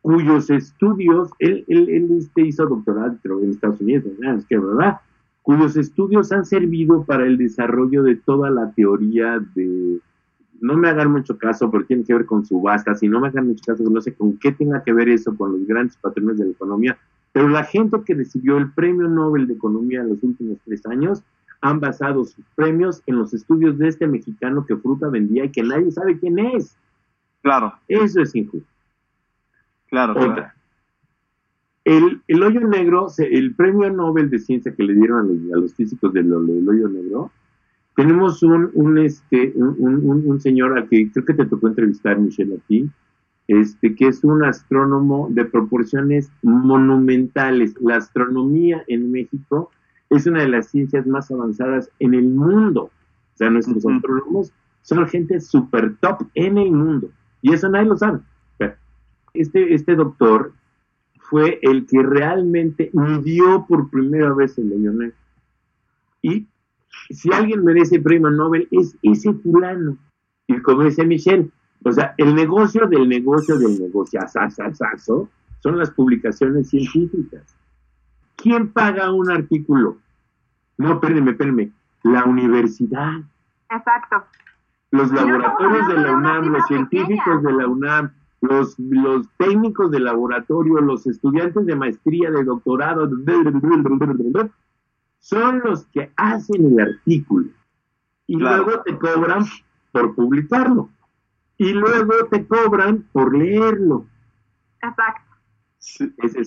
cuyos 0.02 0.50
estudios, 0.50 1.30
él, 1.40 1.66
él, 1.68 1.90
él 1.90 2.18
este, 2.18 2.42
hizo 2.42 2.68
doctorado 2.68 3.18
en 3.42 3.50
Estados 3.50 3.82
Unidos, 3.82 4.06
es 4.22 4.46
que 4.46 4.58
verdad, 4.58 5.00
cuyos 5.42 5.76
estudios 5.76 6.32
han 6.32 6.46
servido 6.46 7.04
para 7.04 7.26
el 7.26 7.38
desarrollo 7.38 8.04
de 8.04 8.16
toda 8.16 8.50
la 8.50 8.72
teoría 8.72 9.40
de, 9.56 10.00
no 10.62 10.78
me 10.78 10.90
hagan 10.90 11.12
mucho 11.12 11.38
caso, 11.38 11.72
pero 11.72 11.86
tiene 11.86 12.04
que 12.04 12.14
ver 12.14 12.26
con 12.26 12.46
subastas, 12.46 13.02
y 13.02 13.10
no 13.10 13.20
me 13.20 13.28
hagan 13.28 13.48
mucho 13.48 13.64
caso, 13.66 13.84
no 13.90 14.02
sé 14.02 14.14
con 14.14 14.38
qué 14.38 14.52
tenga 14.52 14.84
que 14.84 14.94
ver 14.94 15.10
eso 15.10 15.36
con 15.36 15.54
los 15.54 15.66
grandes 15.66 15.98
patrones 15.98 16.38
de 16.38 16.46
la 16.46 16.52
economía, 16.52 16.98
pero 17.32 17.48
la 17.48 17.64
gente 17.64 17.98
que 18.06 18.14
recibió 18.14 18.58
el 18.58 18.72
premio 18.72 19.08
Nobel 19.08 19.48
de 19.48 19.54
Economía 19.54 20.02
en 20.02 20.10
los 20.10 20.24
últimos 20.24 20.58
tres 20.66 20.86
años 20.86 21.24
han 21.62 21.80
basado 21.80 22.24
sus 22.26 22.46
premios 22.56 23.02
en 23.06 23.18
los 23.18 23.34
estudios 23.34 23.78
de 23.78 23.90
este 23.90 24.08
mexicano 24.08 24.66
que 24.66 24.78
fruta 24.78 25.10
vendía 25.10 25.46
y 25.46 25.52
que 25.52 25.64
nadie 25.64 25.92
sabe 25.92 26.18
quién 26.20 26.40
es. 26.40 26.78
Claro. 27.42 27.74
Eso 27.88 28.22
es 28.22 28.36
injusto. 28.36 28.68
Claro, 29.88 30.14
Otra. 30.14 30.56
El, 31.86 32.22
el, 32.28 32.44
hoyo 32.44 32.68
negro, 32.68 33.08
el 33.18 33.56
premio 33.56 33.90
Nobel 33.90 34.30
de 34.30 34.38
Ciencia 34.38 34.74
que 34.76 34.84
le 34.84 34.94
dieron 34.94 35.20
a 35.20 35.24
los, 35.24 35.54
a 35.54 35.58
los 35.62 35.74
físicos 35.74 36.14
del, 36.14 36.30
del, 36.30 36.70
hoyo 36.70 36.88
negro, 36.88 37.32
tenemos 37.96 38.44
un, 38.44 38.70
un 38.74 38.98
este, 39.00 39.54
un, 39.56 40.24
un, 40.26 40.40
señor 40.40 40.78
al 40.78 40.88
que 40.88 41.12
creo 41.12 41.26
que 41.26 41.34
te 41.34 41.46
tocó 41.46 41.68
entrevistar, 41.68 42.20
Michelle, 42.20 42.60
aquí, 42.64 42.90
este, 43.48 43.96
que 43.96 44.08
es 44.08 44.24
un 44.24 44.44
astrónomo 44.44 45.30
de 45.32 45.46
proporciones 45.46 46.32
monumentales. 46.44 47.74
La 47.82 47.96
astronomía 47.96 48.84
en 48.88 49.12
México 49.12 49.72
es 50.10 50.26
una 50.26 50.42
de 50.42 50.50
las 50.50 50.70
ciencias 50.70 51.06
más 51.06 51.30
avanzadas 51.32 51.90
en 52.00 52.14
el 52.14 52.26
mundo. 52.26 52.84
O 52.84 53.38
sea, 53.38 53.50
nuestros 53.50 53.86
astrónomos 53.86 54.52
son 54.82 55.08
gente 55.08 55.40
super 55.40 55.96
top 55.98 56.24
en 56.36 56.58
el 56.58 56.72
mundo. 56.72 57.10
Y 57.42 57.54
eso 57.54 57.70
nadie 57.70 57.88
lo 57.88 57.98
sabe. 57.98 58.20
Este, 59.34 59.74
este 59.74 59.96
doctor 59.96 60.54
fue 61.20 61.60
el 61.62 61.86
que 61.86 62.02
realmente 62.02 62.90
midió 62.94 63.66
por 63.68 63.90
primera 63.92 64.34
vez 64.34 64.58
el 64.58 64.70
negro. 64.70 65.14
Y 66.24 66.48
si 67.12 67.32
alguien 67.32 67.64
merece 67.64 68.00
premio 68.00 68.32
Nobel, 68.32 68.68
es 68.72 68.98
ese 69.04 69.34
fulano. 69.34 69.98
Y 70.48 70.60
como 70.62 70.84
dice 70.84 71.06
Michelle, 71.06 71.50
o 71.84 71.92
sea, 71.92 72.16
el 72.18 72.34
negocio 72.34 72.88
del 72.88 73.08
negocio 73.08 73.58
del 73.58 73.80
negocio, 73.80 74.20
asasasazo, 74.20 75.30
son 75.62 75.78
las 75.78 75.92
publicaciones 75.92 76.70
científicas. 76.70 77.56
¿Quién 78.42 78.72
paga 78.72 79.12
un 79.12 79.30
artículo? 79.30 79.98
No, 80.78 80.94
espérenme, 80.94 81.32
espérenme. 81.32 81.72
La 82.04 82.24
universidad. 82.24 83.20
Exacto. 83.70 84.24
Los 84.92 85.12
laboratorios 85.12 85.88
de 85.90 85.98
la 85.98 86.12
UNAM, 86.14 86.46
los 86.46 86.66
científicos 86.68 87.44
de 87.44 87.52
la 87.52 87.68
UNAM, 87.68 88.12
los, 88.42 88.80
los 88.80 89.28
técnicos 89.38 89.92
de 89.92 90.00
laboratorio, 90.00 90.80
los 90.80 91.06
estudiantes 91.06 91.66
de 91.66 91.76
maestría, 91.76 92.32
de 92.32 92.46
doctorado, 92.46 93.10
son 95.20 95.60
los 95.60 95.86
que 95.88 96.12
hacen 96.16 96.66
el 96.66 96.80
artículo. 96.80 97.50
Y 98.26 98.38
luego 98.38 98.82
te 98.84 98.98
cobran 98.98 99.44
por 99.92 100.16
publicarlo. 100.16 100.90
Y 101.58 101.74
luego 101.74 102.14
te 102.32 102.48
cobran 102.48 103.04
por 103.12 103.38
leerlo. 103.38 104.06
Exacto. 104.82 105.29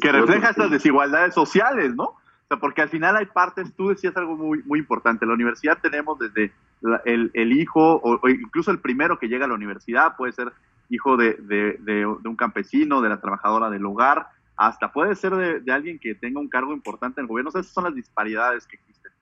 Que 0.01 0.13
refleja 0.13 0.51
estas 0.51 0.71
desigualdades 0.71 1.35
sociales, 1.35 1.95
¿no? 1.95 2.05
O 2.05 2.47
sea, 2.49 2.59
porque 2.59 2.83
al 2.83 2.89
final 2.89 3.17
hay 3.17 3.27
partes, 3.27 3.75
tú 3.75 3.89
decías 3.89 4.17
algo 4.17 4.37
muy, 4.37 4.63
muy 4.65 4.79
importante, 4.79 5.27
la 5.27 5.35
universidad 5.35 5.79
tenemos 5.81 6.19
desde 6.19 6.53
el, 7.05 7.31
el, 7.35 7.53
hijo, 7.53 8.01
o, 8.03 8.29
incluso 8.29 8.71
el 8.71 8.81
primero 8.81 9.19
que 9.19 9.29
llega 9.29 9.47
a 9.47 9.49
la 9.49 9.55
universidad, 9.55 10.17
puede 10.17 10.33
ser 10.33 10.53
hijo 10.91 11.17
de, 11.17 11.35
de, 11.35 11.79
de, 11.81 12.07
un 12.07 12.37
campesino, 12.37 13.01
de 13.01 13.09
la 13.09 13.21
trabajadora 13.21 13.71
del 13.71 13.87
hogar, 13.87 14.27
hasta 14.57 14.93
puede 14.93 15.15
ser 15.15 15.35
de, 15.35 15.73
alguien 15.73 15.99
que 15.99 16.15
tenga 16.15 16.41
un 16.41 16.49
cargo 16.49 16.73
importante 16.73 17.21
en 17.21 17.25
el 17.25 17.29
gobierno. 17.29 17.49
O 17.49 17.53
sea, 17.53 17.63
esas 17.63 17.73
son 17.73 17.85
las 17.85 17.95
disparidades 17.95 18.67
que 18.67 18.77
existen. 18.77 19.13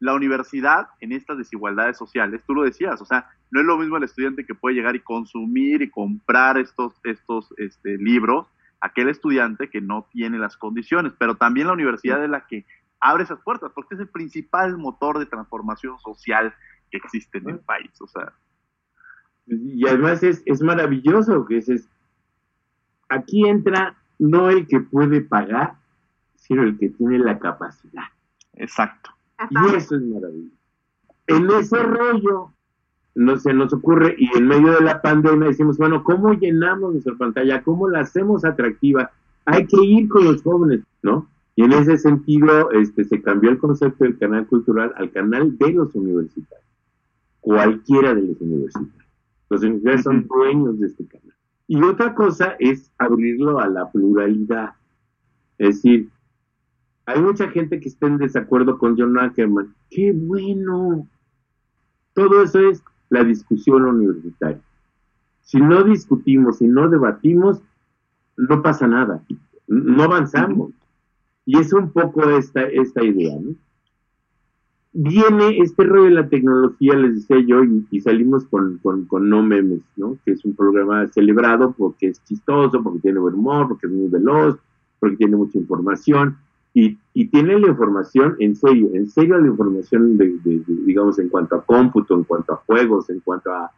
La 0.00 0.14
universidad, 0.14 0.88
en 1.00 1.12
estas 1.12 1.38
desigualdades 1.38 1.96
sociales, 1.96 2.42
tú 2.46 2.54
lo 2.54 2.62
decías, 2.62 3.00
o 3.00 3.06
sea, 3.06 3.30
no 3.50 3.60
es 3.60 3.66
lo 3.66 3.78
mismo 3.78 3.96
el 3.96 4.04
estudiante 4.04 4.44
que 4.44 4.54
puede 4.54 4.74
llegar 4.74 4.94
y 4.96 5.00
consumir 5.00 5.82
y 5.82 5.90
comprar 5.90 6.58
estos, 6.58 6.94
estos 7.04 7.54
este, 7.56 7.96
libros, 7.96 8.46
aquel 8.84 9.08
estudiante 9.08 9.70
que 9.70 9.80
no 9.80 10.06
tiene 10.12 10.38
las 10.38 10.58
condiciones, 10.58 11.14
pero 11.18 11.36
también 11.36 11.68
la 11.68 11.72
universidad 11.72 12.22
es 12.22 12.28
la 12.28 12.46
que 12.46 12.66
abre 13.00 13.24
esas 13.24 13.40
puertas, 13.40 13.72
porque 13.74 13.94
es 13.94 14.00
el 14.00 14.08
principal 14.08 14.76
motor 14.76 15.18
de 15.18 15.24
transformación 15.24 15.98
social 16.00 16.54
que 16.90 16.98
existe 16.98 17.38
en 17.38 17.48
el 17.48 17.60
país, 17.60 17.90
o 18.02 18.06
sea. 18.06 18.34
Y 19.46 19.88
además 19.88 20.22
es, 20.22 20.42
es 20.44 20.60
maravilloso 20.60 21.46
que 21.46 21.58
es, 21.58 21.88
aquí 23.08 23.48
entra 23.48 23.96
no 24.18 24.50
el 24.50 24.66
que 24.66 24.80
puede 24.80 25.22
pagar, 25.22 25.76
sino 26.34 26.62
el 26.62 26.78
que 26.78 26.90
tiene 26.90 27.18
la 27.20 27.38
capacidad. 27.38 28.04
Exacto. 28.52 29.10
Y 29.48 29.76
eso 29.76 29.96
es 29.96 30.02
maravilloso. 30.02 30.56
En 31.26 31.50
ese 31.50 31.82
rollo 31.82 32.52
no 33.14 33.38
se 33.38 33.54
nos 33.54 33.72
ocurre 33.72 34.16
y 34.18 34.28
en 34.36 34.46
medio 34.46 34.72
de 34.72 34.80
la 34.80 35.00
pandemia 35.00 35.48
decimos, 35.48 35.78
bueno, 35.78 36.02
¿cómo 36.02 36.32
llenamos 36.34 36.92
nuestra 36.92 37.14
pantalla? 37.14 37.62
¿Cómo 37.62 37.88
la 37.88 38.00
hacemos 38.00 38.44
atractiva? 38.44 39.10
Hay 39.44 39.66
que 39.66 39.82
ir 39.84 40.08
con 40.08 40.24
los 40.24 40.42
jóvenes, 40.42 40.80
¿no? 41.02 41.28
Y 41.56 41.62
en 41.62 41.72
ese 41.72 41.98
sentido, 41.98 42.72
este, 42.72 43.04
se 43.04 43.22
cambió 43.22 43.50
el 43.50 43.58
concepto 43.58 44.04
del 44.04 44.18
canal 44.18 44.46
cultural 44.46 44.92
al 44.96 45.12
canal 45.12 45.56
de 45.56 45.72
los 45.72 45.94
universitarios. 45.94 46.68
Cualquiera 47.40 48.14
de 48.14 48.22
los 48.22 48.40
universitarios. 48.40 49.06
Los 49.50 49.62
universitarios 49.62 50.02
son 50.02 50.26
dueños 50.26 50.80
de 50.80 50.86
este 50.88 51.06
canal. 51.06 51.36
Y 51.68 51.80
otra 51.82 52.14
cosa 52.14 52.56
es 52.58 52.90
abrirlo 52.98 53.60
a 53.60 53.68
la 53.68 53.90
pluralidad. 53.90 54.72
Es 55.58 55.76
decir, 55.76 56.08
hay 57.06 57.20
mucha 57.20 57.48
gente 57.48 57.78
que 57.78 57.88
está 57.88 58.08
en 58.08 58.18
desacuerdo 58.18 58.76
con 58.78 58.98
John 58.98 59.18
Ackerman. 59.18 59.74
¡Qué 59.90 60.12
bueno! 60.12 61.06
Todo 62.14 62.42
eso 62.42 62.58
es 62.68 62.82
la 63.10 63.24
discusión 63.24 63.84
universitaria. 63.84 64.60
Si 65.42 65.60
no 65.60 65.84
discutimos, 65.84 66.58
si 66.58 66.66
no 66.66 66.88
debatimos, 66.88 67.60
no 68.36 68.62
pasa 68.62 68.86
nada, 68.86 69.22
no 69.66 70.02
avanzamos. 70.02 70.72
Y 71.46 71.58
es 71.58 71.72
un 71.72 71.90
poco 71.90 72.22
esta, 72.30 72.62
esta 72.62 73.04
idea, 73.04 73.38
¿no? 73.38 73.54
Viene 74.96 75.58
este 75.58 75.82
rollo 75.82 76.04
de 76.04 76.10
la 76.12 76.28
tecnología, 76.28 76.94
les 76.94 77.16
decía 77.16 77.44
yo, 77.44 77.64
y, 77.90 78.00
salimos 78.00 78.44
con, 78.44 78.78
con, 78.78 79.28
No 79.28 79.42
Memes, 79.42 79.82
¿no? 79.96 80.16
Que 80.24 80.32
es 80.32 80.44
un 80.44 80.54
programa 80.54 81.08
celebrado 81.08 81.74
porque 81.76 82.08
es 82.08 82.24
chistoso, 82.24 82.80
porque 82.80 83.00
tiene 83.00 83.18
buen 83.18 83.34
humor, 83.34 83.68
porque 83.68 83.88
es 83.88 83.92
muy 83.92 84.08
veloz, 84.08 84.56
porque 85.00 85.16
tiene 85.16 85.36
mucha 85.36 85.58
información, 85.58 86.38
y, 86.74 86.98
y 87.14 87.26
tiene 87.28 87.58
la 87.60 87.68
información 87.68 88.34
en 88.40 88.56
serio, 88.56 88.90
en 88.92 89.08
serio 89.08 89.38
la 89.38 89.46
información, 89.46 90.18
de, 90.18 90.34
digamos, 90.84 91.18
en 91.20 91.28
cuanto 91.28 91.54
a 91.54 91.64
cómputo, 91.64 92.14
en 92.14 92.24
cuanto 92.24 92.52
a 92.52 92.56
juegos, 92.66 93.08
en 93.08 93.20
cuanto 93.20 93.52
a 93.52 93.70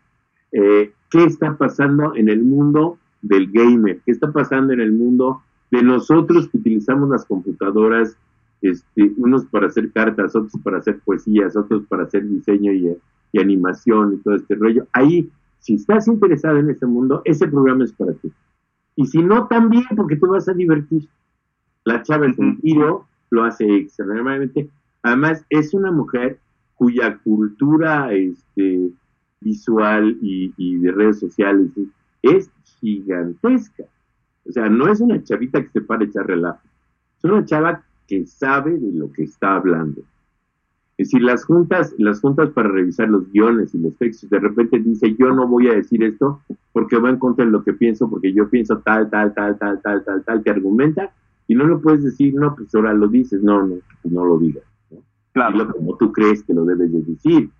eh, 0.53 0.93
qué 1.11 1.25
está 1.25 1.55
pasando 1.57 2.15
en 2.17 2.31
el 2.31 2.43
mundo 2.43 2.99
del 3.21 3.51
gamer, 3.53 4.01
qué 4.07 4.13
está 4.13 4.33
pasando 4.33 4.73
en 4.73 4.81
el 4.81 4.93
mundo 4.93 5.43
de 5.71 5.83
nosotros 5.83 6.49
que 6.49 6.57
utilizamos 6.57 7.11
las 7.11 7.27
computadoras, 7.27 8.17
este, 8.63 9.13
unos 9.19 9.45
para 9.47 9.67
hacer 9.67 9.93
cartas, 9.93 10.35
otros 10.35 10.61
para 10.63 10.79
hacer 10.79 10.99
poesías, 11.05 11.55
otros 11.55 11.85
para 11.89 12.05
hacer 12.05 12.27
diseño 12.27 12.73
y, 12.73 12.97
animación 13.39 14.15
y 14.15 14.17
todo 14.23 14.35
este 14.35 14.55
rollo. 14.55 14.87
Ahí, 14.95 15.31
si 15.59 15.75
estás 15.75 16.09
interesado 16.09 16.57
en 16.57 16.71
ese 16.71 16.87
mundo, 16.87 17.21
ese 17.27 17.47
programa 17.47 17.85
es 17.85 17.93
para 17.93 18.15
ti. 18.15 18.33
Y 18.95 19.05
si 19.05 19.23
no, 19.23 19.47
también, 19.47 19.85
porque 19.95 20.17
te 20.17 20.27
vas 20.27 20.49
a 20.49 20.55
divertir. 20.55 21.07
La 21.87 22.03
chava 22.03 22.27
es 22.27 22.37
un 22.37 22.61
tiro, 22.61 23.07
lo 23.31 23.45
hace 23.45 23.65
extremadamente. 23.77 24.69
Además, 25.03 25.45
es 25.51 25.73
una 25.73 25.93
mujer 25.93 26.41
cuya 26.75 27.17
cultura 27.19 28.13
este, 28.13 28.91
visual 29.41 30.19
y, 30.21 30.79
de 30.79 30.91
redes 30.91 31.21
sociales 31.21 31.71
es 32.23 32.51
gigantesca. 32.81 33.85
O 34.49 34.51
sea, 34.51 34.69
no 34.69 34.91
es 34.91 35.01
una 35.01 35.23
chavita 35.23 35.63
que 35.63 35.71
se 35.71 35.81
para 35.81 36.05
echar 36.05 36.27
relajo. 36.27 36.59
Es 37.19 37.25
una 37.25 37.45
chava 37.45 37.85
que 38.09 38.27
sabe 38.27 38.73
de 38.81 38.93
lo 38.93 39.13
que 39.13 39.23
está 39.23 39.55
hablando. 39.55 40.01
Es 40.99 41.11
decir, 41.11 41.23
las 41.23 41.45
juntas, 41.45 41.95
las 41.99 42.21
juntas 42.21 42.51
para 42.51 42.69
revisar 42.69 43.09
los 43.09 43.31
guiones 43.31 43.73
y 43.77 43.79
los 43.79 43.95
textos, 43.97 44.29
de 44.29 44.41
repente 44.41 44.81
dice, 44.81 45.15
yo 45.17 45.33
no 45.33 45.47
voy 45.47 45.69
a 45.69 45.75
decir 45.75 46.03
esto 46.03 46.41
porque 46.73 46.97
va 46.97 47.11
en 47.11 47.19
contra 47.19 47.45
de 47.45 47.53
lo 47.53 47.63
que 47.63 47.75
pienso, 47.75 48.11
porque 48.11 48.33
yo 48.33 48.49
pienso 48.49 48.79
tal, 48.79 49.09
tal, 49.09 49.33
tal, 49.35 49.57
tal, 49.57 49.81
tal, 49.83 50.05
tal, 50.05 50.25
tal, 50.25 50.43
que 50.43 50.51
argumenta 50.51 51.13
y 51.49 51.55
no 51.55 51.65
lo 51.65 51.81
puedes 51.81 52.03
decir, 52.03 52.35
no, 52.35 52.55
pues 52.55 52.75
ahora 52.75 52.93
lo 52.93 53.09
dices, 53.09 53.43
no, 53.43 53.67
no, 53.67 53.77
pues 54.03 54.13
no 54.13 54.25
lo 54.25 54.39
digas. 54.39 54.65
Claro. 55.33 55.71
como 55.71 55.97
tú 55.99 56.13
crees 56.13 56.43
que 56.43 56.55
lo 56.55 56.65
debes 56.65 56.93
de 56.93 57.03
decir. 57.03 57.51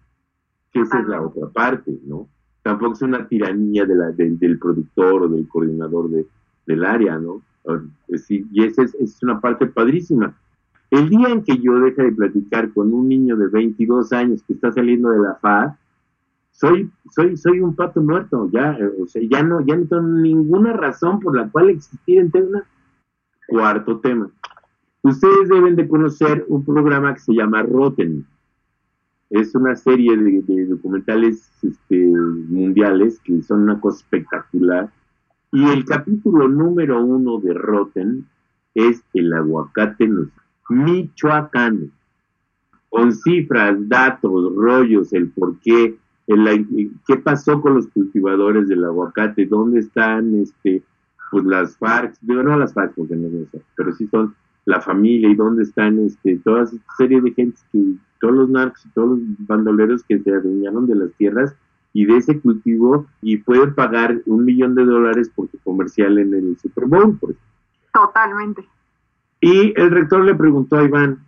Que 0.73 0.81
esa 0.81 1.01
es 1.01 1.09
la 1.09 1.23
otra 1.23 1.49
parte, 1.49 1.99
¿no? 2.07 2.29
Tampoco 2.63 2.95
es 2.95 3.03
una 3.03 3.29
tiranía 3.29 3.85
de 3.85 3.95
la, 3.95 4.11
del 4.11 4.59
productor 4.59 5.23
o 5.23 5.29
del 5.29 5.47
coordinador 5.47 6.11
de, 6.11 6.27
del 6.67 6.85
área, 6.85 7.19
¿no? 7.19 7.43
y 8.29 8.63
esa 8.63 8.83
es, 8.83 8.95
es, 8.95 9.23
una 9.23 9.41
parte 9.41 9.67
padrísima. 9.67 10.37
El 10.91 11.09
día 11.09 11.29
en 11.29 11.43
que 11.43 11.59
yo 11.59 11.81
deje 11.81 12.03
de 12.03 12.13
platicar 12.13 12.73
con 12.73 12.95
un 12.95 13.09
niño 13.09 13.37
de 13.37 13.49
22 13.49 14.13
años 14.13 14.43
que 14.45 14.53
está 14.53 14.71
saliendo 14.71 15.11
de 15.11 15.19
la 15.19 15.35
FAD, 15.35 15.73
soy, 16.53 16.91
soy, 17.11 17.37
soy 17.37 17.61
un 17.61 17.75
pato 17.75 18.01
muerto, 18.01 18.49
ya, 18.51 18.73
eh, 18.73 18.91
o 19.03 19.07
sea, 19.07 19.23
ya 19.29 19.43
no, 19.43 19.61
ya 19.61 19.77
no 19.77 19.87
tengo 19.87 20.03
ninguna 20.03 20.73
razón 20.73 21.21
por 21.21 21.37
la 21.37 21.49
cual 21.49 21.71
existir 21.71 22.19
en 22.19 22.31
Tesla. 22.31 22.65
Cuarto 23.47 24.01
tema. 24.01 24.31
Ustedes 25.03 25.49
deben 25.49 25.77
de 25.77 25.87
conocer 25.87 26.45
un 26.49 26.65
programa 26.65 27.15
que 27.15 27.21
se 27.21 27.33
llama 27.33 27.63
Rotten. 27.63 28.27
Es 29.31 29.55
una 29.55 29.77
serie 29.77 30.17
de, 30.17 30.67
documentales 30.67 31.51
este, 31.63 31.97
mundiales 31.97 33.21
que 33.21 33.41
son 33.43 33.63
una 33.63 33.81
cosa 33.81 33.99
espectacular. 33.99 34.91
Y 35.53 35.65
el 35.65 35.85
capítulo 35.85 36.49
número 36.49 37.05
uno 37.05 37.39
de 37.39 37.55
Rotten 37.55 38.27
es 38.75 39.03
el 39.15 39.33
aguacate 39.33 40.11
Michoacán. 40.69 41.93
Con 42.89 43.13
cifras, 43.13 43.77
datos, 43.89 44.55
rollos, 44.57 45.13
el 45.13 45.31
por 45.31 45.59
qué, 45.61 45.97
qué 47.07 47.17
pasó 47.17 47.61
con 47.61 47.75
los 47.75 47.87
cultivadores 47.89 48.69
del 48.69 48.85
aguacate, 48.85 49.47
dónde 49.47 49.81
están 49.81 50.35
este, 50.35 50.83
pues 51.31 51.45
las 51.45 51.77
FARC, 51.77 52.15
digo 52.21 52.43
no 52.43 52.59
las 52.59 52.73
FARC 52.73 52.95
porque 52.95 53.17
no 53.17 53.29
sé, 53.29 53.61
pero 53.77 53.93
sí 53.95 54.07
son 54.09 54.35
la 54.65 54.81
familia 54.81 55.29
y 55.29 55.35
dónde 55.35 55.63
están 55.63 55.99
este, 56.01 56.39
toda 56.39 56.65
esta 56.65 56.77
serie 56.97 57.21
de 57.21 57.33
gente 57.33 57.59
que 57.73 57.95
todos 58.21 58.35
los 58.35 58.49
narcos 58.49 58.85
y 58.85 58.89
todos 58.91 59.19
los 59.19 59.21
bandoleros 59.47 60.03
que 60.05 60.19
se 60.19 60.35
adueñaron 60.35 60.87
de 60.87 60.97
las 60.97 61.13
tierras 61.15 61.55
y 61.93 62.05
de 62.05 62.17
ese 62.17 62.41
cultivo 62.41 63.07
y 63.23 63.39
pueden 63.39 63.75
pagar 63.75 64.21
un 64.27 64.45
millón 64.45 64.75
de 64.75 64.85
dólares 64.85 65.31
por 65.35 65.51
su 65.51 65.59
comercial 65.61 66.19
en 66.19 66.35
el 66.35 66.59
Super 66.59 66.87
Bowl. 66.87 67.17
Por 67.19 67.35
Totalmente. 67.93 68.67
Y 69.41 69.73
el 69.81 69.91
rector 69.91 70.25
le 70.25 70.35
preguntó 70.35 70.77
a 70.77 70.85
Iván 70.85 71.21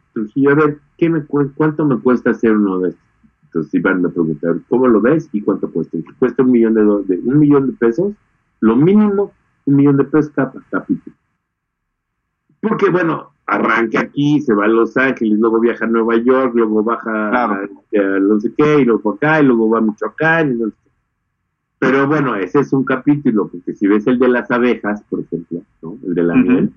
a 0.50 0.54
ver, 0.54 0.78
¿qué 0.96 1.08
me 1.08 1.24
¿cuánto 1.24 1.84
me 1.86 1.98
cuesta 1.98 2.30
hacer 2.30 2.56
uno 2.56 2.80
de 2.80 2.90
estos? 2.90 3.04
Entonces 3.44 3.74
Iván 3.74 4.02
me 4.02 4.08
preguntó, 4.08 4.48
¿cómo 4.68 4.88
lo 4.88 5.00
ves 5.00 5.28
y 5.32 5.40
cuánto 5.40 5.70
cuesta? 5.70 5.96
cuesta 6.18 6.42
un 6.42 6.50
millón 6.50 6.74
de, 6.74 6.82
de, 6.82 7.22
un 7.22 7.38
millón 7.38 7.68
de 7.68 7.72
pesos, 7.74 8.12
lo 8.60 8.76
mínimo, 8.76 9.32
un 9.68 9.76
millón 9.76 9.98
de 9.98 10.04
pesos 10.04 10.32
cada 10.34 10.52
capítulo. 10.70 11.14
Porque, 12.60 12.88
bueno, 12.88 13.32
arranca 13.46 14.00
aquí, 14.00 14.40
se 14.40 14.54
va 14.54 14.64
a 14.64 14.68
Los 14.68 14.96
Ángeles, 14.96 15.38
luego 15.38 15.60
viaja 15.60 15.84
a 15.84 15.88
Nueva 15.88 16.16
York, 16.16 16.52
luego 16.54 16.82
baja 16.82 17.44
a, 17.44 17.66
no 18.20 18.40
sé 18.40 18.52
qué, 18.56 18.80
y 18.80 18.84
luego 18.84 19.12
acá, 19.12 19.40
y 19.40 19.44
luego 19.44 19.68
va 19.68 19.78
a 19.78 19.82
Michoacán, 19.82 20.52
y 20.52 20.54
no 20.54 20.66
sé 20.68 20.74
Pero 21.78 22.06
bueno, 22.06 22.34
ese 22.34 22.60
es 22.60 22.72
un 22.72 22.84
capítulo, 22.84 23.48
porque 23.48 23.74
si 23.74 23.86
ves 23.86 24.06
el 24.06 24.18
de 24.18 24.28
las 24.28 24.50
abejas, 24.50 25.02
por 25.10 25.20
ejemplo, 25.20 25.62
el 26.06 26.14
de 26.14 26.22
la 26.22 26.34
miel, 26.34 26.72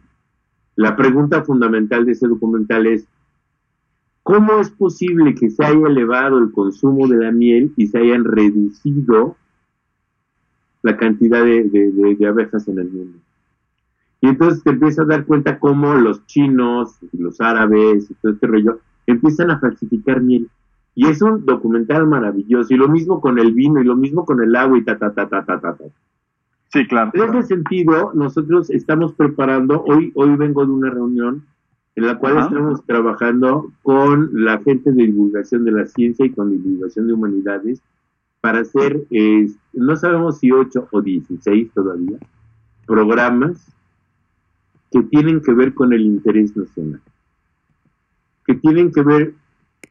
la 0.75 0.95
pregunta 0.95 1.43
fundamental 1.43 2.05
de 2.05 2.11
ese 2.11 2.27
documental 2.27 2.87
es, 2.87 3.07
¿cómo 4.23 4.59
es 4.59 4.69
posible 4.69 5.33
que 5.33 5.49
se 5.49 5.63
haya 5.63 5.87
elevado 5.87 6.39
el 6.39 6.51
consumo 6.51 7.07
de 7.07 7.17
la 7.17 7.31
miel 7.31 7.71
y 7.77 7.87
se 7.87 7.99
hayan 7.99 8.25
reducido 8.25 9.37
la 10.83 10.97
cantidad 10.97 11.43
de 11.43 12.27
abejas 12.27 12.67
en 12.67 12.79
el 12.79 12.89
mundo? 12.89 13.19
Y 14.21 14.27
entonces 14.27 14.63
te 14.63 14.69
empiezas 14.69 14.99
a 14.99 15.07
dar 15.07 15.25
cuenta 15.25 15.57
cómo 15.57 15.95
los 15.95 16.25
chinos, 16.27 16.95
los 17.11 17.41
árabes 17.41 18.09
y 18.09 18.13
todo 18.15 18.33
este 18.33 18.47
rollo 18.47 18.79
empiezan 19.07 19.49
a 19.49 19.59
falsificar 19.59 20.21
miel. 20.21 20.47
Y 20.93 21.07
es 21.07 21.21
un 21.23 21.43
documental 21.45 22.05
maravilloso. 22.05 22.71
Y 22.73 22.77
lo 22.77 22.87
mismo 22.87 23.19
con 23.19 23.39
el 23.39 23.51
vino 23.53 23.81
y 23.81 23.83
lo 23.83 23.95
mismo 23.95 24.23
con 24.23 24.43
el 24.43 24.55
agua 24.55 24.77
y 24.77 24.83
ta, 24.83 24.97
ta, 24.97 25.11
ta, 25.11 25.27
ta, 25.27 25.43
ta, 25.43 25.59
ta. 25.59 25.75
Sí, 26.67 26.85
claro. 26.85 27.11
En 27.13 27.35
ese 27.35 27.47
sentido, 27.47 28.11
nosotros 28.13 28.69
estamos 28.69 29.13
preparando, 29.13 29.83
hoy, 29.83 30.11
hoy 30.15 30.35
vengo 30.35 30.65
de 30.65 30.71
una 30.71 30.91
reunión 30.91 31.43
en 31.95 32.05
la 32.05 32.17
cual 32.17 32.37
estamos 32.37 32.85
trabajando 32.85 33.71
con 33.81 34.29
la 34.33 34.59
gente 34.59 34.91
de 34.91 35.07
divulgación 35.07 35.65
de 35.65 35.71
la 35.71 35.85
ciencia 35.87 36.25
y 36.25 36.31
con 36.31 36.51
divulgación 36.51 37.07
de 37.07 37.13
humanidades 37.13 37.81
para 38.41 38.61
hacer, 38.61 39.03
eh, 39.11 39.47
no 39.73 39.95
sabemos 39.95 40.39
si 40.39 40.51
8 40.51 40.89
o 40.91 41.01
16 41.01 41.71
todavía, 41.73 42.17
programas 42.85 43.65
que 44.91 45.03
tienen 45.03 45.41
que 45.41 45.53
ver 45.53 45.73
con 45.73 45.93
el 45.93 46.01
interés 46.01 46.57
nacional, 46.57 47.01
que 48.45 48.55
tienen 48.55 48.91
que 48.91 49.03
ver 49.03 49.35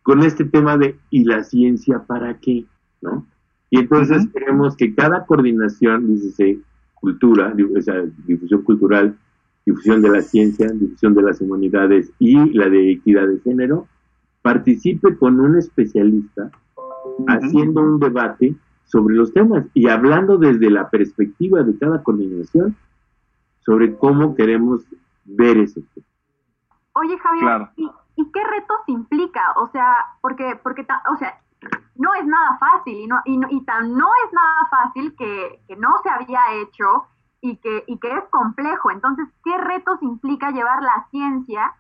con 0.03 0.23
este 0.23 0.45
tema 0.45 0.77
de 0.77 0.97
¿y 1.11 1.25
la 1.25 1.45
ciencia 1.45 2.01
para 2.07 2.39
qué? 2.39 2.65
¿no? 3.01 3.27
Y 3.71 3.79
entonces 3.79 4.29
queremos 4.33 4.77
que 4.77 4.95
cada 4.95 5.25
coordinación, 5.25 6.09
dice 6.09 6.59
cultura, 6.95 7.55
difusión 7.55 8.63
cultural, 8.63 9.17
difusión 9.65 10.03
de 10.03 10.11
la 10.11 10.23
ciencia, 10.23 10.69
difusión 10.69 11.15
de 11.15 11.23
las 11.23 11.41
humanidades 11.41 12.11
y 12.19 12.35
la 12.53 12.69
de 12.69 12.91
equidad 12.91 13.29
de 13.29 13.39
género, 13.41 13.87
participe 14.43 15.17
con 15.17 15.39
un 15.39 15.57
especialista 15.57 16.51
haciendo 17.27 17.81
un 17.81 17.99
debate 17.99 18.55
sobre 18.85 19.15
los 19.15 19.33
temas 19.33 19.65
y 19.75 19.89
hablando 19.89 20.37
desde 20.37 20.71
la 20.71 20.89
perspectiva 20.91 21.63
de 21.63 21.79
cada 21.79 22.03
coordinación 22.03 22.77
sobre 23.61 23.97
cómo 23.97 24.35
queremos 24.35 24.83
ver 25.25 25.59
eso. 25.59 25.81
Oye, 26.95 27.17
Javier, 27.19 27.69
¿y, 27.77 28.31
qué 28.33 28.41
retos 28.45 28.81
implica? 28.89 29.53
O 29.57 29.69
sea, 29.69 29.95
porque, 30.21 30.59
porque 30.63 30.87
o 31.13 31.17
sea, 31.17 31.41
no 31.97 32.15
es 32.15 32.27
nada 32.27 32.59
fácil 32.59 32.95
y, 32.95 33.07
no, 33.07 33.21
y, 33.25 33.41
y 33.51 33.65
tan 33.65 33.97
no 33.97 34.09
es 34.27 34.33
nada 34.33 34.67
fácil 34.71 35.15
que, 35.17 35.61
que 35.69 35.77
no 35.77 35.91
se 36.03 36.11
había 36.11 36.41
hecho 36.55 37.07
y 37.41 37.57
que, 37.57 37.85
y 37.87 37.99
que 37.99 38.13
es 38.13 38.25
complejo. 38.31 38.91
Entonces, 38.91 39.29
¿qué 39.45 39.57
retos 39.59 40.03
implica 40.03 40.51
llevar 40.51 40.83
la 40.83 41.07
ciencia 41.11 41.75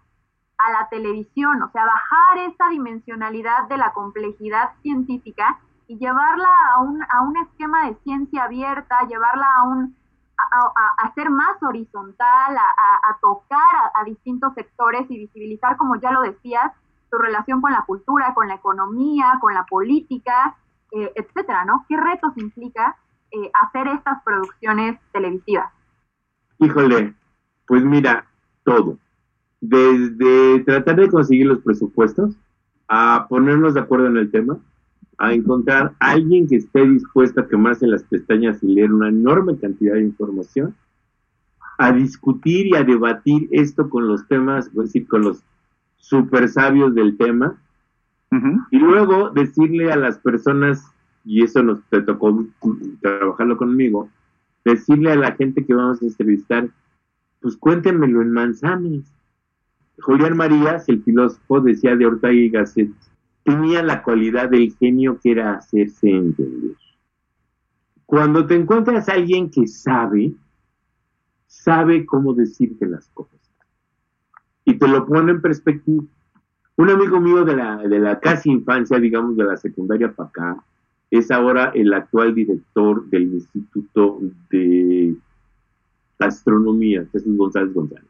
a 0.66 0.72
la 0.72 0.88
televisión? 0.88 1.62
O 1.62 1.70
sea, 1.70 1.84
bajar 1.84 2.50
esa 2.50 2.68
dimensionalidad 2.68 3.68
de 3.68 3.78
la 3.78 3.92
complejidad 3.92 4.70
científica 4.82 5.58
y 5.86 5.98
llevarla 5.98 6.48
a 6.74 6.82
un, 6.82 7.02
a 7.02 7.22
un 7.22 7.36
esquema 7.38 7.86
de 7.86 7.96
ciencia 8.04 8.44
abierta, 8.44 9.06
llevarla 9.08 9.46
a 9.56 9.62
un 9.64 9.96
a, 10.98 11.12
ser 11.14 11.30
más 11.30 11.62
horizontal, 11.62 12.56
a, 12.56 13.18
tocar 13.20 13.90
a, 13.94 14.04
distintos 14.04 14.54
sectores 14.54 15.04
y 15.10 15.18
visibilizar, 15.18 15.76
como 15.76 15.96
ya 15.96 16.12
lo 16.12 16.22
decías, 16.22 16.72
su 17.10 17.18
relación 17.18 17.60
con 17.60 17.72
la 17.72 17.84
cultura, 17.84 18.34
con 18.34 18.48
la 18.48 18.54
economía, 18.54 19.38
con 19.40 19.52
la 19.52 19.64
política, 19.64 20.56
eh, 20.92 21.12
etcétera, 21.14 21.64
¿no? 21.64 21.84
¿Qué 21.88 21.96
retos 21.96 22.32
implica 22.36 22.96
eh, 23.32 23.50
hacer 23.62 23.88
estas 23.88 24.22
producciones 24.22 24.98
televisivas? 25.12 25.72
Híjole, 26.58 27.14
pues 27.66 27.84
mira, 27.84 28.26
todo. 28.64 28.96
Desde 29.60 30.60
tratar 30.64 30.96
de 30.96 31.08
conseguir 31.08 31.46
los 31.46 31.60
presupuestos, 31.60 32.34
a 32.88 33.26
ponernos 33.28 33.74
de 33.74 33.80
acuerdo 33.80 34.06
en 34.06 34.16
el 34.16 34.30
tema, 34.30 34.58
a 35.18 35.34
encontrar 35.34 35.92
a 36.00 36.10
alguien 36.12 36.48
que 36.48 36.56
esté 36.56 36.86
dispuesto 36.86 37.40
a 37.40 37.48
quemarse 37.48 37.86
las 37.86 38.02
pestañas 38.04 38.62
y 38.62 38.74
leer 38.74 38.92
una 38.92 39.08
enorme 39.08 39.58
cantidad 39.58 39.94
de 39.94 40.02
información, 40.02 40.74
a 41.78 41.92
discutir 41.92 42.66
y 42.68 42.74
a 42.74 42.84
debatir 42.84 43.48
esto 43.52 43.88
con 43.90 44.08
los 44.08 44.26
temas, 44.28 44.66
es 44.66 44.74
decir, 44.74 45.06
con 45.06 45.22
los 45.22 45.42
super 45.98 46.48
sabios 46.48 46.94
del 46.94 47.16
tema, 47.16 47.56
y 48.70 48.78
luego 48.78 49.30
decirle 49.30 49.90
a 49.92 49.96
las 49.96 50.18
personas, 50.18 50.84
y 51.24 51.42
eso 51.42 51.62
nos 51.62 51.82
te 51.90 52.00
tocó 52.00 52.46
trabajarlo 53.00 53.56
conmigo, 53.56 54.08
decirle 54.64 55.12
a 55.12 55.16
la 55.16 55.32
gente 55.32 55.64
que 55.66 55.74
vamos 55.74 56.00
a 56.00 56.06
entrevistar, 56.06 56.68
pues 57.40 57.56
cuéntenmelo 57.56 58.22
en 58.22 58.32
manzanes. 58.32 59.04
Julián 60.00 60.36
Marías, 60.36 60.88
el 60.88 61.02
filósofo, 61.02 61.60
decía 61.60 61.96
de 61.96 62.06
Ortega 62.06 62.32
y 62.32 62.50
Gasset, 62.50 62.90
tenía 63.44 63.82
la 63.82 64.02
cualidad 64.02 64.50
del 64.50 64.74
genio 64.76 65.18
que 65.20 65.32
era 65.32 65.54
hacerse 65.54 66.10
entender. 66.10 66.76
Cuando 68.06 68.46
te 68.46 68.56
encuentras 68.56 69.08
a 69.08 69.12
alguien 69.12 69.50
que 69.50 69.66
sabe, 69.66 70.34
sabe 71.46 72.04
cómo 72.06 72.34
decirte 72.34 72.86
las 72.86 73.08
cosas. 73.08 73.38
Y 74.64 74.74
te 74.74 74.88
lo 74.88 75.06
pone 75.06 75.32
en 75.32 75.40
perspectiva. 75.40 76.04
Un 76.76 76.90
amigo 76.90 77.20
mío 77.20 77.44
de 77.44 77.56
la, 77.56 78.20
casi 78.20 78.50
infancia, 78.50 78.98
digamos, 78.98 79.36
de 79.36 79.44
la 79.44 79.56
secundaria 79.56 80.12
para 80.12 80.28
acá, 80.28 80.64
es 81.10 81.30
ahora 81.30 81.72
el 81.74 81.92
actual 81.92 82.34
director 82.34 83.04
del 83.10 83.34
Instituto 83.34 84.20
de 84.50 85.14
Astronomía, 86.18 87.06
Jesús 87.12 87.36
González 87.36 87.74
González. 87.74 88.08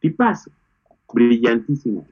Tipazo, 0.00 0.50
brillantísimo. 1.12 2.06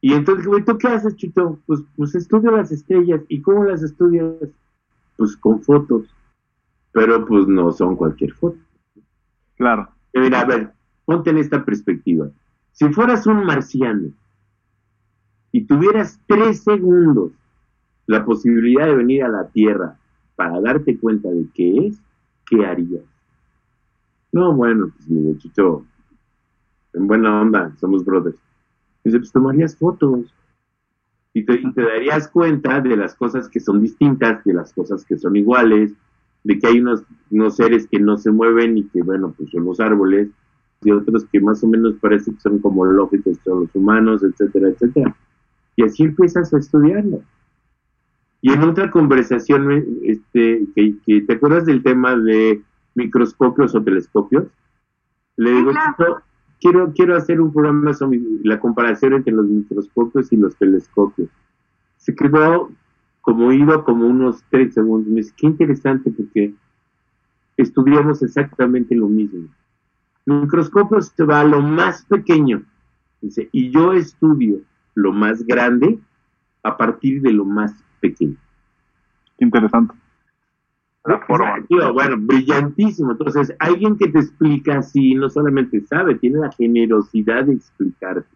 Y 0.00 0.12
entonces, 0.12 0.46
güey, 0.46 0.64
¿tú 0.64 0.78
qué 0.78 0.88
haces, 0.88 1.16
Chito? 1.16 1.58
Pues, 1.66 1.80
pues 1.96 2.14
estudio 2.14 2.52
las 2.52 2.70
estrellas. 2.70 3.22
¿Y 3.28 3.42
cómo 3.42 3.64
las 3.64 3.82
estudias? 3.82 4.32
Pues 5.16 5.36
con 5.36 5.62
fotos. 5.62 6.06
Pero 6.92 7.24
pues 7.26 7.46
no 7.48 7.72
son 7.72 7.96
cualquier 7.96 8.32
foto. 8.32 8.58
Claro. 9.56 9.88
Mira, 10.14 10.40
a 10.40 10.44
ver, 10.44 10.72
ponte 11.04 11.30
en 11.30 11.38
esta 11.38 11.64
perspectiva. 11.64 12.30
Si 12.72 12.88
fueras 12.90 13.26
un 13.26 13.44
marciano 13.44 14.10
y 15.52 15.64
tuvieras 15.64 16.20
tres 16.26 16.62
segundos 16.62 17.32
la 18.06 18.24
posibilidad 18.24 18.86
de 18.86 18.94
venir 18.94 19.24
a 19.24 19.28
la 19.28 19.48
Tierra 19.48 19.98
para 20.36 20.60
darte 20.60 20.98
cuenta 20.98 21.28
de 21.28 21.46
qué 21.54 21.86
es, 21.86 22.00
¿qué 22.46 22.64
harías? 22.64 23.02
No, 24.32 24.54
bueno, 24.54 24.90
pues 24.96 25.08
mi 25.08 25.36
Chito, 25.38 25.84
en 26.98 27.06
buena 27.06 27.40
onda, 27.40 27.72
somos 27.80 28.04
brothers 28.04 28.38
Dice, 29.04 29.18
pues 29.18 29.32
tomarías 29.32 29.76
fotos. 29.76 30.34
Y 31.32 31.44
te, 31.44 31.54
y 31.54 31.72
te 31.72 31.82
darías 31.82 32.28
cuenta 32.28 32.80
de 32.80 32.96
las 32.96 33.14
cosas 33.14 33.48
que 33.48 33.60
son 33.60 33.80
distintas, 33.80 34.42
de 34.44 34.54
las 34.54 34.72
cosas 34.72 35.04
que 35.04 35.16
son 35.16 35.36
iguales, 35.36 35.92
de 36.44 36.58
que 36.58 36.66
hay 36.66 36.80
unos, 36.80 37.04
unos 37.30 37.56
seres 37.56 37.86
que 37.86 38.00
no 38.00 38.16
se 38.16 38.30
mueven 38.30 38.76
y 38.76 38.84
que, 38.88 39.02
bueno, 39.02 39.32
pues 39.36 39.50
son 39.50 39.64
los 39.64 39.78
árboles, 39.80 40.28
y 40.82 40.90
otros 40.90 41.24
que 41.26 41.40
más 41.40 41.62
o 41.62 41.68
menos 41.68 41.94
parece 42.00 42.32
que 42.32 42.40
son 42.40 42.58
como 42.58 42.84
lógicos, 42.84 43.38
son 43.44 43.60
los 43.60 43.74
humanos, 43.74 44.22
etcétera, 44.22 44.68
etcétera. 44.68 45.16
Y 45.76 45.84
así 45.84 46.04
empiezas 46.04 46.52
a 46.52 46.58
estudiarlo. 46.58 47.22
Y 48.40 48.52
en 48.52 48.62
otra 48.62 48.90
conversación, 48.90 49.70
este, 50.02 50.66
que, 50.74 50.94
que 51.04 51.20
¿te 51.22 51.32
acuerdas 51.32 51.66
del 51.66 51.82
tema 51.82 52.16
de 52.16 52.62
microscopios 52.94 53.74
o 53.74 53.82
telescopios? 53.82 54.44
Le 55.36 55.52
digo, 55.52 55.72
chico, 55.72 56.20
quiero, 56.60 56.92
quiero 56.92 57.16
hacer 57.16 57.40
un 57.40 57.52
programa 57.52 57.94
sobre 57.94 58.20
la 58.44 58.58
comparación 58.60 59.14
entre 59.14 59.32
los 59.32 59.46
microscopios 59.46 60.32
y 60.32 60.36
los 60.36 60.56
telescopios. 60.56 61.28
Se 61.96 62.14
quedó 62.14 62.70
como 63.20 63.52
ido 63.52 63.84
como 63.84 64.06
unos 64.06 64.42
tres 64.50 64.74
segundos. 64.74 65.08
Me 65.08 65.16
dice, 65.16 65.34
qué 65.36 65.46
interesante 65.46 66.10
porque 66.10 66.54
estudiamos 67.56 68.22
exactamente 68.22 68.94
lo 68.94 69.08
mismo. 69.08 69.48
El 70.26 70.42
microscopio 70.42 71.00
se 71.00 71.24
va 71.24 71.40
a 71.40 71.44
lo 71.44 71.60
más 71.60 72.04
pequeño. 72.06 72.62
Dice, 73.20 73.48
y 73.52 73.70
yo 73.70 73.92
estudio 73.92 74.60
lo 74.94 75.12
más 75.12 75.44
grande 75.44 75.98
a 76.62 76.76
partir 76.76 77.20
de 77.22 77.32
lo 77.32 77.44
más 77.44 77.74
pequeño. 78.00 78.36
Bueno, 81.94 82.16
brillantísimo. 82.18 83.12
Entonces, 83.12 83.54
alguien 83.58 83.96
que 83.96 84.08
te 84.08 84.18
explica 84.18 84.78
así 84.78 85.14
no 85.14 85.30
solamente 85.30 85.80
sabe, 85.82 86.16
tiene 86.16 86.40
la 86.40 86.52
generosidad 86.52 87.44
de 87.44 87.54
explicarte. 87.54 88.28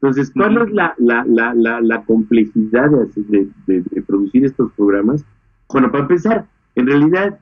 Entonces, 0.00 0.30
¿cuál 0.32 0.56
es 0.58 0.70
la, 0.72 0.94
la, 0.98 1.24
la, 1.26 1.80
la, 1.80 2.04
complejidad 2.04 2.88
de, 3.16 3.48
de, 3.66 4.02
producir 4.02 4.44
estos 4.44 4.70
programas? 4.72 5.24
Bueno, 5.68 5.90
para 5.90 6.04
empezar, 6.04 6.46
en 6.76 6.86
realidad 6.86 7.38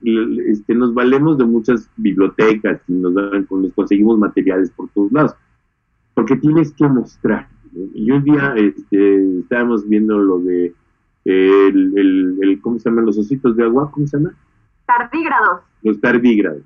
este, 0.47 0.75
nos 0.75 0.95
valemos 0.95 1.37
de 1.37 1.45
muchas 1.45 1.91
bibliotecas 1.99 2.81
y 2.89 2.95
nos, 2.95 3.15
dan, 3.15 3.47
nos 3.51 3.73
conseguimos 3.75 4.19
materiales 4.19 4.71
por 4.71 4.89
todos 4.91 5.13
lados, 5.13 5.35
porque 6.15 6.37
tienes 6.37 6.73
que 6.73 6.89
mostrar. 6.89 7.47
Y 7.95 8.11
un 8.11 8.25
día 8.25 8.55
este, 8.57 9.41
estábamos 9.41 9.87
viendo 9.87 10.19
lo 10.19 10.39
de 10.39 10.73
el, 11.33 12.39
el, 12.43 12.61
¿cómo 12.61 12.79
se 12.79 12.89
llaman 12.89 13.07
los 13.07 13.19
ositos 13.19 13.57
de 13.57 13.65
agua? 13.65 13.91
¿Cómo 13.91 14.07
se 14.07 14.17
llama? 14.17 14.35
Tardígrados. 14.87 15.61
Los 15.83 16.01
tardígrados. 16.01 16.63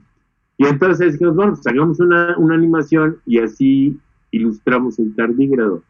Y 0.58 0.66
entonces 0.66 1.12
dijimos, 1.12 1.36
bueno, 1.36 1.52
pues 1.54 1.66
hagamos 1.66 2.00
una, 2.00 2.36
una 2.36 2.54
animación 2.54 3.16
y 3.24 3.38
así 3.38 3.98
ilustramos 4.30 4.98
el 4.98 5.14
tardígrado. 5.14 5.82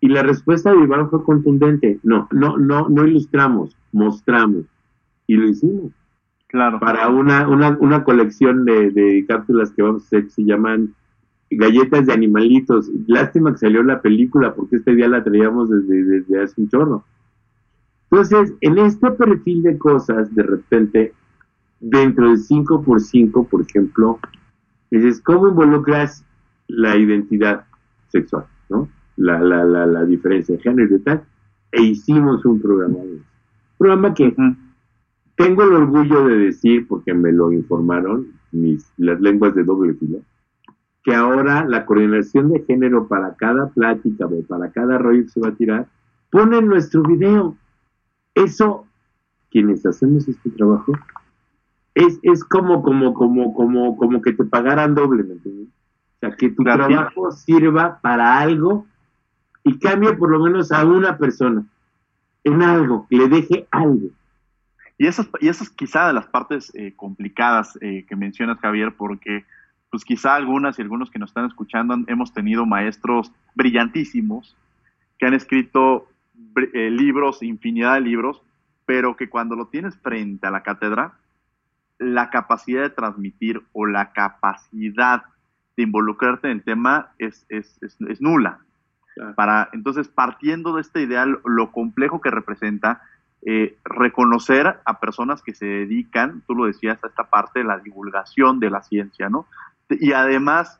Y 0.00 0.08
la 0.08 0.22
respuesta 0.22 0.72
de 0.72 0.82
Iván 0.82 1.10
fue 1.10 1.22
contundente. 1.22 2.00
No, 2.02 2.26
no, 2.32 2.56
no, 2.56 2.88
no 2.88 3.06
ilustramos, 3.06 3.76
mostramos. 3.92 4.64
Y 5.26 5.34
lo 5.34 5.46
hicimos. 5.46 5.92
Claro. 6.48 6.80
Para 6.80 7.08
una, 7.08 7.46
una, 7.46 7.76
una 7.80 8.02
colección 8.02 8.64
de, 8.64 8.90
de 8.90 9.24
cápsulas 9.28 9.70
que 9.70 9.82
vamos 9.82 10.02
a 10.02 10.06
hacer 10.06 10.24
que 10.24 10.30
se 10.30 10.44
llaman 10.44 10.94
galletas 11.50 12.06
de 12.06 12.12
animalitos. 12.12 12.90
Lástima 13.06 13.52
que 13.52 13.58
salió 13.58 13.82
la 13.84 14.02
película 14.02 14.54
porque 14.54 14.76
este 14.76 14.96
día 14.96 15.06
la 15.06 15.22
traíamos 15.22 15.70
desde, 15.70 16.02
desde 16.02 16.42
hace 16.42 16.60
un 16.60 16.68
chorro. 16.68 17.04
Entonces, 18.10 18.54
en 18.60 18.78
este 18.78 19.10
perfil 19.12 19.62
de 19.62 19.78
cosas, 19.78 20.34
de 20.34 20.42
repente, 20.42 21.12
dentro 21.78 22.28
del 22.28 22.38
5 22.38 22.82
por 22.82 23.00
5 23.00 23.44
por 23.44 23.62
ejemplo, 23.62 24.18
dices, 24.90 25.20
¿cómo 25.20 25.48
involucras 25.48 26.24
la 26.66 26.96
identidad 26.96 27.64
sexual, 28.08 28.46
¿no? 28.68 28.88
La, 29.16 29.40
la, 29.40 29.64
la, 29.64 29.86
la 29.86 30.04
diferencia 30.04 30.56
de 30.56 30.62
género 30.62 30.96
y 30.96 31.00
tal, 31.00 31.22
e 31.72 31.82
hicimos 31.82 32.44
un 32.44 32.60
programa. 32.60 32.98
Un 32.98 33.22
programa 33.78 34.14
que 34.14 34.34
tengo 35.36 35.62
el 35.62 35.72
orgullo 35.72 36.26
de 36.26 36.36
decir, 36.36 36.86
porque 36.88 37.14
me 37.14 37.32
lo 37.32 37.52
informaron 37.52 38.26
mis, 38.52 38.92
las 38.96 39.20
lenguas 39.20 39.54
de 39.54 39.64
doble 39.64 39.94
filo, 39.94 40.18
que 41.02 41.14
ahora 41.14 41.64
la 41.64 41.86
coordinación 41.86 42.50
de 42.50 42.64
género 42.64 43.06
para 43.08 43.34
cada 43.36 43.68
plática 43.68 44.26
o 44.26 44.42
para 44.42 44.70
cada 44.70 44.98
rollo 44.98 45.22
que 45.22 45.30
se 45.30 45.40
va 45.40 45.48
a 45.48 45.54
tirar, 45.54 45.86
pone 46.30 46.60
nuestro 46.60 47.02
video. 47.02 47.56
Eso, 48.34 48.86
quienes 49.50 49.84
hacemos 49.84 50.28
este 50.28 50.50
trabajo, 50.50 50.92
es, 51.94 52.18
es 52.22 52.44
como, 52.44 52.82
como, 52.82 53.14
como, 53.14 53.54
como, 53.54 53.96
como 53.96 54.22
que 54.22 54.32
te 54.32 54.44
pagaran 54.44 54.94
doble, 54.94 55.24
¿me 55.24 55.34
entiendes? 55.34 55.68
O 55.68 56.18
sea, 56.20 56.36
que 56.36 56.50
tu 56.50 56.62
trabajo 56.62 57.30
sirva 57.32 57.98
para 58.00 58.38
algo 58.38 58.86
y 59.64 59.78
cambie 59.78 60.12
por 60.14 60.30
lo 60.30 60.40
menos 60.40 60.70
a 60.70 60.84
una 60.84 61.16
persona 61.18 61.64
en 62.44 62.62
algo, 62.62 63.06
le 63.10 63.28
deje 63.28 63.66
algo. 63.70 64.08
Y 64.98 65.06
esas, 65.06 65.28
y 65.40 65.48
esas 65.48 65.70
quizá 65.70 66.08
de 66.08 66.12
las 66.12 66.26
partes 66.26 66.70
eh, 66.74 66.92
complicadas 66.94 67.78
eh, 67.80 68.04
que 68.06 68.16
mencionas, 68.16 68.58
Javier, 68.58 68.94
porque 68.96 69.44
pues 69.90 70.04
quizá 70.04 70.34
algunas 70.34 70.78
y 70.78 70.82
algunos 70.82 71.10
que 71.10 71.18
nos 71.18 71.30
están 71.30 71.46
escuchando 71.46 71.96
hemos 72.06 72.32
tenido 72.32 72.64
maestros 72.64 73.32
brillantísimos 73.54 74.56
que 75.18 75.26
han 75.26 75.34
escrito 75.34 76.09
eh, 76.56 76.90
libros, 76.90 77.42
infinidad 77.42 77.94
de 77.94 78.00
libros, 78.00 78.42
pero 78.86 79.16
que 79.16 79.28
cuando 79.28 79.56
lo 79.56 79.68
tienes 79.68 79.96
frente 79.98 80.46
a 80.46 80.50
la 80.50 80.62
cátedra, 80.62 81.14
la 81.98 82.30
capacidad 82.30 82.82
de 82.82 82.90
transmitir 82.90 83.62
o 83.72 83.86
la 83.86 84.12
capacidad 84.12 85.24
de 85.76 85.82
involucrarte 85.82 86.48
en 86.48 86.58
el 86.58 86.62
tema 86.62 87.12
es, 87.18 87.46
es, 87.48 87.78
es, 87.82 88.20
nula. 88.20 88.60
Para, 89.36 89.68
entonces, 89.72 90.08
partiendo 90.08 90.74
de 90.74 90.80
este 90.80 91.02
ideal, 91.02 91.40
lo 91.44 91.72
complejo 91.72 92.20
que 92.20 92.30
representa, 92.30 93.02
eh, 93.42 93.76
reconocer 93.84 94.80
a 94.84 94.98
personas 94.98 95.42
que 95.42 95.54
se 95.54 95.66
dedican, 95.66 96.42
tú 96.46 96.54
lo 96.54 96.64
decías, 96.64 97.02
a 97.04 97.08
esta 97.08 97.24
parte 97.24 97.60
de 97.60 97.66
la 97.66 97.78
divulgación 97.78 98.60
de 98.60 98.70
la 98.70 98.82
ciencia, 98.82 99.28
¿no? 99.28 99.46
Y 99.88 100.12
además, 100.12 100.79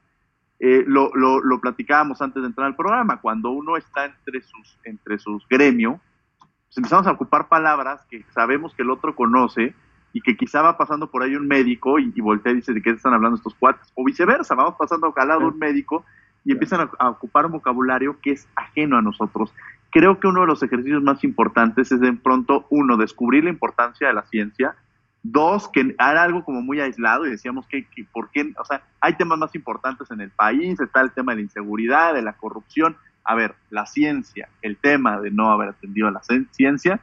eh, 0.61 0.85
lo, 0.87 1.11
lo, 1.15 1.41
lo, 1.41 1.61
platicábamos 1.61 2.23
antes 2.23 2.43
de 2.43 2.49
entrar 2.49 2.67
al 2.67 2.77
programa, 2.77 3.21
cuando 3.21 3.51
uno 3.51 3.77
está 3.77 4.05
entre 4.05 4.43
sus, 4.43 4.79
entre 4.85 5.19
sus 5.19 5.47
gremios, 5.49 5.99
pues 6.39 6.77
empezamos 6.77 7.07
a 7.07 7.13
ocupar 7.13 7.49
palabras 7.49 8.07
que 8.11 8.25
sabemos 8.33 8.75
que 8.75 8.83
el 8.83 8.91
otro 8.91 9.17
conoce, 9.17 9.75
y 10.13 10.21
que 10.21 10.37
quizá 10.37 10.63
va 10.63 10.77
pasando 10.77 11.11
por 11.11 11.23
ahí 11.23 11.35
un 11.35 11.47
médico 11.47 11.99
y, 11.99 12.13
y 12.15 12.21
voltea 12.21 12.53
y 12.53 12.57
dice 12.57 12.73
de 12.73 12.83
qué 12.83 12.91
están 12.91 13.15
hablando 13.15 13.37
estos 13.37 13.55
cuates, 13.55 13.91
o 13.95 14.05
viceversa, 14.05 14.55
vamos 14.55 14.75
pasando 14.79 15.13
al 15.15 15.29
lado 15.29 15.47
un 15.47 15.59
médico 15.59 16.05
y 16.45 16.53
empiezan 16.53 16.81
a, 16.81 16.91
a, 16.99 17.11
ocupar 17.11 17.47
un 17.47 17.53
vocabulario 17.53 18.19
que 18.21 18.33
es 18.33 18.49
ajeno 18.57 18.97
a 18.97 19.03
nosotros. 19.03 19.53
Creo 19.91 20.19
que 20.19 20.27
uno 20.27 20.43
de 20.43 20.47
los 20.47 20.63
ejercicios 20.63 21.03
más 21.03 21.23
importantes 21.25 21.93
es 21.93 22.01
de 22.01 22.13
pronto, 22.13 22.67
uno, 22.71 22.97
descubrir 22.97 23.45
la 23.45 23.51
importancia 23.51 24.09
de 24.09 24.15
la 24.15 24.23
ciencia, 24.23 24.75
dos, 25.23 25.69
que 25.69 25.95
era 25.99 26.23
algo 26.23 26.45
como 26.45 26.63
muy 26.63 26.81
aislado 26.81 27.27
y 27.27 27.31
decíamos 27.31 27.67
que, 27.67 27.85
que 27.85 28.05
por 28.05 28.31
o 28.59 28.65
sea, 28.65 28.83
hay 29.01 29.15
temas 29.17 29.39
más 29.39 29.55
importantes 29.55 30.11
en 30.11 30.21
el 30.21 30.31
país, 30.31 30.81
está 30.81 31.01
el 31.01 31.13
tema 31.13 31.33
de 31.33 31.37
la 31.37 31.43
inseguridad, 31.43 32.15
de 32.15 32.23
la 32.23 32.35
corrupción. 32.35 32.97
A 33.25 33.35
ver, 33.35 33.55
la 33.69 33.87
ciencia, 33.87 34.49
el 34.63 34.77
tema 34.77 35.21
de 35.21 35.31
no 35.31 35.51
haber 35.51 35.71
atendido 35.71 36.09
a 36.09 36.11
la 36.11 36.23
ciencia 36.53 37.01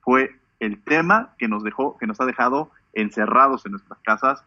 fue 0.00 0.36
el 0.60 0.80
tema 0.82 1.34
que 1.38 1.48
nos 1.48 1.62
dejó, 1.62 1.98
que 1.98 2.06
nos 2.06 2.20
ha 2.20 2.26
dejado 2.26 2.70
encerrados 2.92 3.66
en 3.66 3.72
nuestras 3.72 3.98
casas, 4.00 4.42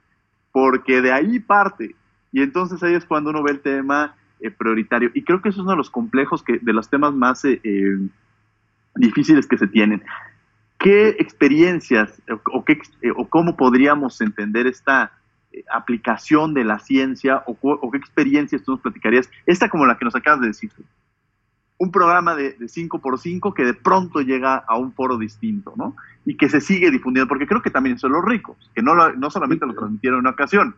porque 0.52 1.02
de 1.02 1.12
ahí 1.12 1.39
parte. 1.39 1.95
Y 2.32 2.41
entonces 2.41 2.82
ahí 2.84 2.93
es 2.93 3.06
cuando 3.06 3.30
uno 3.30 3.43
ve 3.43 3.52
el 3.52 3.62
tema 3.62 4.15
eh, 4.39 4.52
prioritario. 4.52 5.12
Y 5.13 5.24
creo 5.24 5.41
que 5.41 5.50
eso 5.50 5.60
es 5.60 5.63
uno 5.63 5.71
de 5.71 5.78
los 5.78 5.89
complejos 5.89 6.43
que, 6.43 6.60
de 6.60 6.74
los 6.74 6.89
temas 6.89 7.13
más 7.13 7.43
eh, 7.45 7.62
eh, 7.63 7.97
difíciles 8.95 9.47
que 9.47 9.58
se 9.58 9.67
tienen. 9.67 10.04
¿Qué 10.81 11.09
experiencias 11.19 12.21
o, 12.51 12.65
qué, 12.65 12.79
o 13.15 13.29
cómo 13.29 13.55
podríamos 13.55 14.19
entender 14.19 14.65
esta 14.65 15.11
aplicación 15.71 16.55
de 16.55 16.63
la 16.63 16.79
ciencia 16.79 17.43
o, 17.45 17.55
o, 17.61 17.91
qué 17.91 17.97
experiencias 17.97 18.63
tú 18.63 18.71
nos 18.71 18.81
platicarías? 18.81 19.29
Esta 19.45 19.69
como 19.69 19.85
la 19.85 19.97
que 19.99 20.05
nos 20.05 20.15
acabas 20.15 20.41
de 20.41 20.47
decir 20.47 20.71
un 21.81 21.91
programa 21.91 22.35
de, 22.35 22.57
5x5 22.59 23.55
que 23.55 23.63
de 23.63 23.73
pronto 23.73 24.21
llega 24.21 24.55
a 24.55 24.77
un 24.77 24.93
foro 24.93 25.17
distinto, 25.17 25.73
¿no? 25.75 25.95
Y 26.25 26.37
que 26.37 26.47
se 26.47 26.61
sigue 26.61 26.91
difundiendo, 26.91 27.27
porque 27.27 27.47
creo 27.47 27.63
que 27.63 27.71
también 27.71 27.97
son 27.97 28.11
los 28.11 28.23
ricos, 28.23 28.55
que 28.75 28.83
no, 28.83 28.93
lo, 28.93 29.13
no 29.13 29.31
solamente 29.31 29.65
lo 29.65 29.73
transmitieron 29.73 30.17
en 30.17 30.21
una 30.21 30.29
ocasión. 30.29 30.75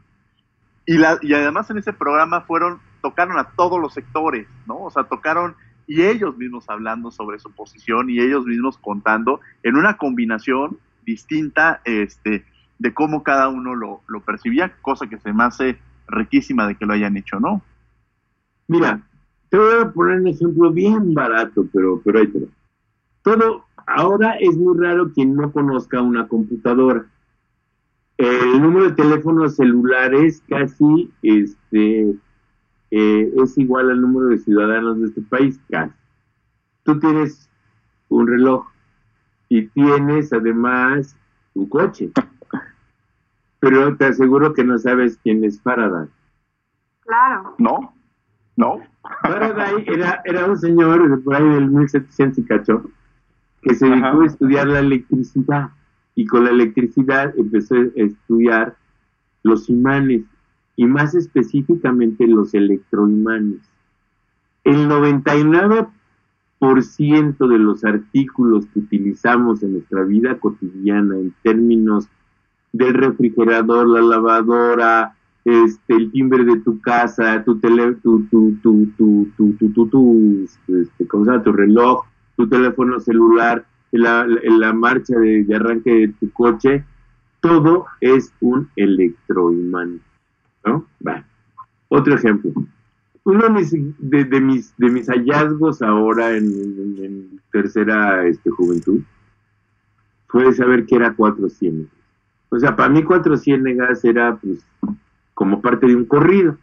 Y, 0.85 0.97
la, 0.97 1.17
y 1.21 1.33
además 1.33 1.69
en 1.69 1.77
ese 1.77 1.91
programa 1.91 2.41
fueron, 2.41 2.79
tocaron 3.01 3.37
a 3.37 3.49
todos 3.49 3.81
los 3.81 3.93
sectores, 3.93 4.47
¿no? 4.65 4.81
O 4.81 4.91
sea, 4.91 5.04
tocaron 5.04 5.56
y 5.88 6.02
ellos 6.02 6.38
mismos 6.38 6.69
hablando 6.69 7.12
sobre 7.12 7.40
su 7.40 7.52
posición 7.52 8.10
y 8.10 8.19
ellos 8.19 8.46
mismos 8.46 8.77
contando 8.77 9.42
en 9.63 9.75
una 9.75 9.98
combinación 9.98 10.77
distinta 11.06 11.81
este, 11.86 12.46
de 12.79 12.94
cómo 12.94 13.23
cada 13.23 13.50
uno 13.50 13.75
lo, 13.75 14.02
lo 14.08 14.21
percibía, 14.21 14.75
cosa 14.81 15.08
que 15.08 15.17
se 15.17 15.34
me 15.34 15.44
hace 15.44 15.77
riquísima 16.08 16.67
de 16.67 16.75
que 16.75 16.86
lo 16.86 16.94
hayan 16.94 17.17
hecho, 17.17 17.40
¿no? 17.40 17.62
Mira, 18.67 19.02
te 19.50 19.58
voy 19.58 19.81
a 19.81 19.92
poner 19.92 20.21
un 20.21 20.27
ejemplo 20.27 20.71
bien 20.71 21.13
barato, 21.13 21.65
pero, 21.71 22.02
pero 22.04 22.19
ahí 22.19 22.27
te. 22.27 22.48
Todo, 23.21 23.65
ahora 23.86 24.36
es 24.40 24.58
muy 24.58 24.77
raro 24.77 25.12
quien 25.13 25.36
no 25.36 25.52
conozca 25.52 26.02
una 26.02 26.27
computadora. 26.27 27.06
El 28.17 28.62
número 28.62 28.90
de 28.90 28.96
teléfonos 28.96 29.56
celulares 29.56 30.42
casi 30.48 31.12
este, 31.21 32.15
eh, 32.96 33.33
es 33.44 33.58
igual 33.58 33.89
al 33.89 34.02
número 34.02 34.27
de 34.27 34.37
ciudadanos 34.37 35.00
de 35.00 35.08
este 35.08 35.21
país, 35.23 35.60
casi. 35.67 35.91
Tú 36.83 37.00
tienes 37.00 37.50
un 38.10 38.27
reloj 38.27 38.67
y 39.50 39.65
tienes 39.69 40.31
además 40.31 41.17
un 41.56 41.69
coche. 41.69 42.12
Pero 43.60 43.98
te 43.98 44.06
aseguro 44.06 44.54
que 44.54 44.63
no 44.63 44.77
sabes 44.77 45.17
quién 45.23 45.44
es 45.44 45.60
Faraday. 45.60 46.08
Claro. 47.00 47.56
No, 47.58 47.96
no. 48.58 48.83
Faraday 49.23 49.85
era, 49.87 50.21
era 50.23 50.46
un 50.46 50.60
señor 50.60 51.23
por 51.23 51.35
ahí 51.35 51.50
del 51.50 51.71
1700 51.71 52.37
y 52.37 52.46
cacho 52.46 52.83
que 53.63 53.73
se 53.73 53.87
dedicó 53.87 54.21
a 54.21 54.25
estudiar 54.27 54.67
la 54.67 54.81
electricidad 54.81 55.71
y 56.13 56.27
con 56.27 56.44
la 56.44 56.52
electricidad 56.52 57.33
empezó 57.39 57.73
a 57.73 57.87
estudiar 57.96 58.75
los 59.41 59.67
imanes 59.67 60.25
y 60.76 60.86
más 60.86 61.15
específicamente 61.15 62.28
los 62.28 62.54
electroimanes. 62.54 63.62
El 64.63 64.90
99% 64.90 67.48
de 67.48 67.60
los 67.60 67.84
artículos 67.84 68.65
que 68.67 68.80
utilizamos 68.80 69.63
en 69.63 69.74
nuestra 69.74 70.04
vida 70.04 70.40
cotidiana 70.40 71.17
en 71.17 71.34
términos 71.44 72.08
del 72.71 72.94
refrigerador, 72.94 73.88
la 73.88 74.02
lavadora, 74.02 75.15
este, 75.46 75.96
el 75.96 76.12
timbre 76.12 76.46
de 76.46 76.60
tu 76.62 76.80
casa, 76.80 77.44
tu 77.44 77.60
tele, 77.60 77.96
tu, 77.96 78.24
tu, 78.32 78.56
tu, 78.62 80.48
este, 80.67 81.08
¿cómo 81.08 81.26
se 81.26 81.32
llama? 81.32 81.44
tu 81.44 81.52
reloj, 81.52 82.06
tu 82.38 82.48
teléfono 82.48 83.00
celular, 83.00 83.65
la, 83.92 84.26
la 84.26 84.74
marcha 84.74 85.17
de, 85.19 85.46
arranque 85.54 85.92
de 85.92 86.08
tu 86.19 86.32
coche, 86.32 86.86
todo 87.42 87.86
es 88.00 88.34
un 88.40 88.69
electroimán, 88.76 90.00
¿no? 90.65 90.85
Va. 91.05 91.23
Otro 91.89 92.15
ejemplo. 92.15 92.51
Uno 93.23 93.43
de 93.43 93.49
mis, 93.49 93.71
de, 93.99 94.41
mis, 94.41 94.75
de 94.77 94.89
mis 94.89 95.07
hallazgos 95.07 95.81
ahora 95.81 96.35
en, 96.35 97.39
tercera 97.51 98.25
este, 98.25 98.49
juventud 98.49 99.01
fue 100.27 100.51
saber 100.53 100.85
que 100.85 100.95
era 100.95 101.13
cuatro 101.13 101.47
ciénegas. 101.49 101.91
O 102.49 102.59
sea, 102.59 102.75
para 102.75 102.89
mí 102.89 103.03
cuatro 103.03 103.37
ciénegas 103.37 104.03
era 104.03 104.35
pues 104.35 104.65
como 105.33 105.61
parte 105.61 105.87
de 105.87 105.95
un 105.95 106.05
corrido. 106.05 106.57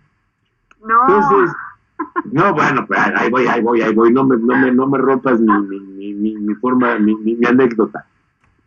No. 0.84 1.01
Entonces, 1.03 1.57
no, 2.32 2.55
bueno, 2.55 2.86
pues 2.86 2.98
ahí 3.01 3.30
voy, 3.30 3.46
ahí 3.46 3.62
voy, 3.62 3.82
ahí 3.82 3.94
voy, 3.94 4.12
no 4.12 4.24
me, 4.24 4.36
no 4.36 4.57
me, 4.57 4.72
no 4.72 4.86
me 4.86 4.98
rompas 4.98 5.40
mi, 5.40 5.53
mi, 6.14 6.34
mi, 6.36 6.55
forma, 6.57 6.98
mi, 6.98 7.14
mi, 7.16 7.46
anécdota. 7.46 8.07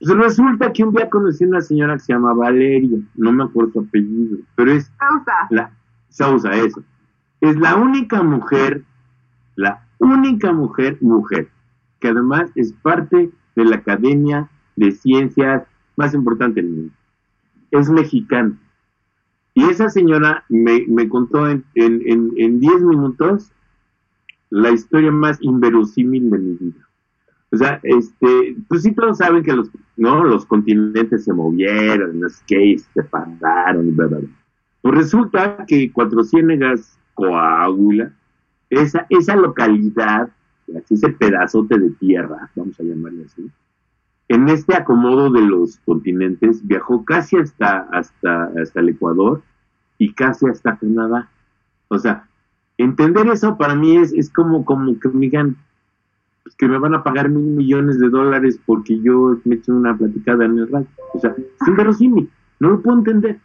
Pues 0.03 0.17
resulta 0.17 0.73
que 0.73 0.83
un 0.83 0.93
día 0.93 1.09
conocí 1.09 1.45
a 1.45 1.47
una 1.47 1.61
señora 1.61 1.93
que 1.93 1.99
se 2.01 2.13
llama 2.13 2.33
Valeria, 2.33 2.99
no 3.15 3.31
me 3.31 3.43
acuerdo 3.45 3.71
su 3.71 3.79
apellido, 3.79 4.37
pero 4.55 4.73
es 4.73 4.91
Sousa. 4.99 5.47
La, 5.49 5.71
Sousa, 6.09 6.51
eso. 6.51 6.83
Es 7.39 7.55
la 7.55 7.75
única 7.75 8.21
mujer, 8.21 8.83
la 9.55 9.85
única 9.99 10.51
mujer, 10.51 10.97
mujer, 10.99 11.47
que 12.01 12.09
además 12.09 12.51
es 12.55 12.73
parte 12.73 13.31
de 13.55 13.65
la 13.65 13.77
Academia 13.77 14.49
de 14.75 14.91
Ciencias 14.91 15.63
más 15.95 16.13
importante 16.13 16.61
del 16.61 16.69
mundo. 16.69 16.93
Es 17.71 17.89
mexicana. 17.89 18.57
Y 19.53 19.63
esa 19.69 19.89
señora 19.89 20.43
me, 20.49 20.85
me 20.87 21.07
contó 21.07 21.47
en 21.47 21.63
10 21.75 22.01
en, 22.07 22.33
en, 22.35 22.87
minutos 22.87 23.51
la 24.49 24.71
historia 24.71 25.11
más 25.11 25.37
inverosímil 25.41 26.29
de 26.29 26.37
mi 26.39 26.53
vida. 26.55 26.87
O 27.53 27.57
sea, 27.57 27.79
este, 27.83 28.55
pues 28.67 28.81
sí 28.81 28.93
todos 28.93 29.19
saben 29.19 29.43
que 29.43 29.53
los, 29.53 29.69
¿no? 29.95 30.23
los 30.23 30.43
continentes 30.43 31.23
se 31.23 31.33
movieron, 31.33 32.19
los 32.19 32.41
que 32.47 32.79
se 32.79 33.01
separaron, 33.01 33.89
y 33.89 33.91
bla, 33.91 34.07
bla, 34.07 34.19
Pues 34.81 34.95
resulta 34.95 35.63
que 35.67 35.91
Cuatro 35.91 36.23
Ciénegas, 36.23 36.97
Coahuila, 37.13 38.11
esa, 38.71 39.05
esa 39.09 39.35
localidad, 39.35 40.29
ese 40.89 41.09
pedazote 41.09 41.77
de 41.77 41.91
tierra, 41.91 42.49
vamos 42.55 42.79
a 42.79 42.83
llamarle 42.83 43.25
así, 43.25 43.47
en 44.29 44.49
este 44.49 44.75
acomodo 44.75 45.29
de 45.29 45.41
los 45.41 45.77
continentes 45.85 46.65
viajó 46.65 47.05
casi 47.05 47.37
hasta, 47.37 47.81
hasta, 47.91 48.45
hasta 48.59 48.79
el 48.79 48.89
Ecuador 48.89 49.43
y 49.99 50.11
casi 50.13 50.47
hasta 50.47 50.77
Canadá. 50.77 51.29
O 51.89 51.99
sea, 51.99 52.27
entender 52.79 53.27
eso 53.27 53.55
para 53.59 53.75
mí 53.75 53.95
es, 53.97 54.11
es 54.13 54.31
como, 54.31 54.65
como 54.65 54.99
que 54.99 55.09
me 55.09 55.19
digan 55.19 55.57
pues, 56.43 56.55
que 56.55 56.67
me 56.67 56.77
van 56.77 56.93
a 56.93 57.03
pagar 57.03 57.29
mil 57.29 57.43
millones 57.43 57.99
de 57.99 58.09
dólares 58.09 58.59
porque 58.65 58.99
yo 59.01 59.37
me 59.45 59.55
echo 59.55 59.73
una 59.73 59.97
platicada 59.97 60.45
en 60.45 60.59
el 60.59 60.71
radio. 60.71 60.87
O 61.13 61.19
sea, 61.19 61.31
es 61.37 61.67
inverosímil, 61.67 62.29
no 62.59 62.69
lo 62.69 62.81
puedo 62.81 62.97
entender. 62.97 63.39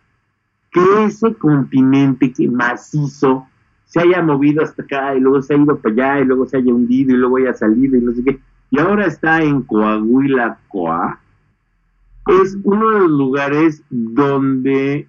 Que 0.71 1.05
ese 1.05 1.35
continente 1.35 2.33
que 2.33 2.49
macizo 2.49 3.47
se 3.87 4.01
haya 4.01 4.21
movido 4.23 4.63
hasta 4.63 4.83
acá 4.83 5.15
y 5.15 5.21
luego 5.21 5.41
se 5.41 5.55
ha 5.55 5.57
ido 5.57 5.79
para 5.79 5.95
allá 5.95 6.21
y 6.21 6.25
luego 6.27 6.47
se 6.47 6.59
haya 6.59 6.75
hundido 6.75 7.15
y 7.15 7.19
luego 7.19 7.39
haya 7.39 7.55
salido 7.55 7.97
y 7.97 8.03
no 8.03 8.13
sé 8.13 8.23
qué 8.23 8.41
y 8.71 8.79
ahora 8.79 9.07
está 9.07 9.43
en 9.43 9.63
Coahuila, 9.63 10.59
Coa, 10.69 11.21
es 12.43 12.59
uno 12.65 12.91
de 12.91 12.99
los 13.01 13.11
lugares 13.11 13.83
donde 13.89 15.09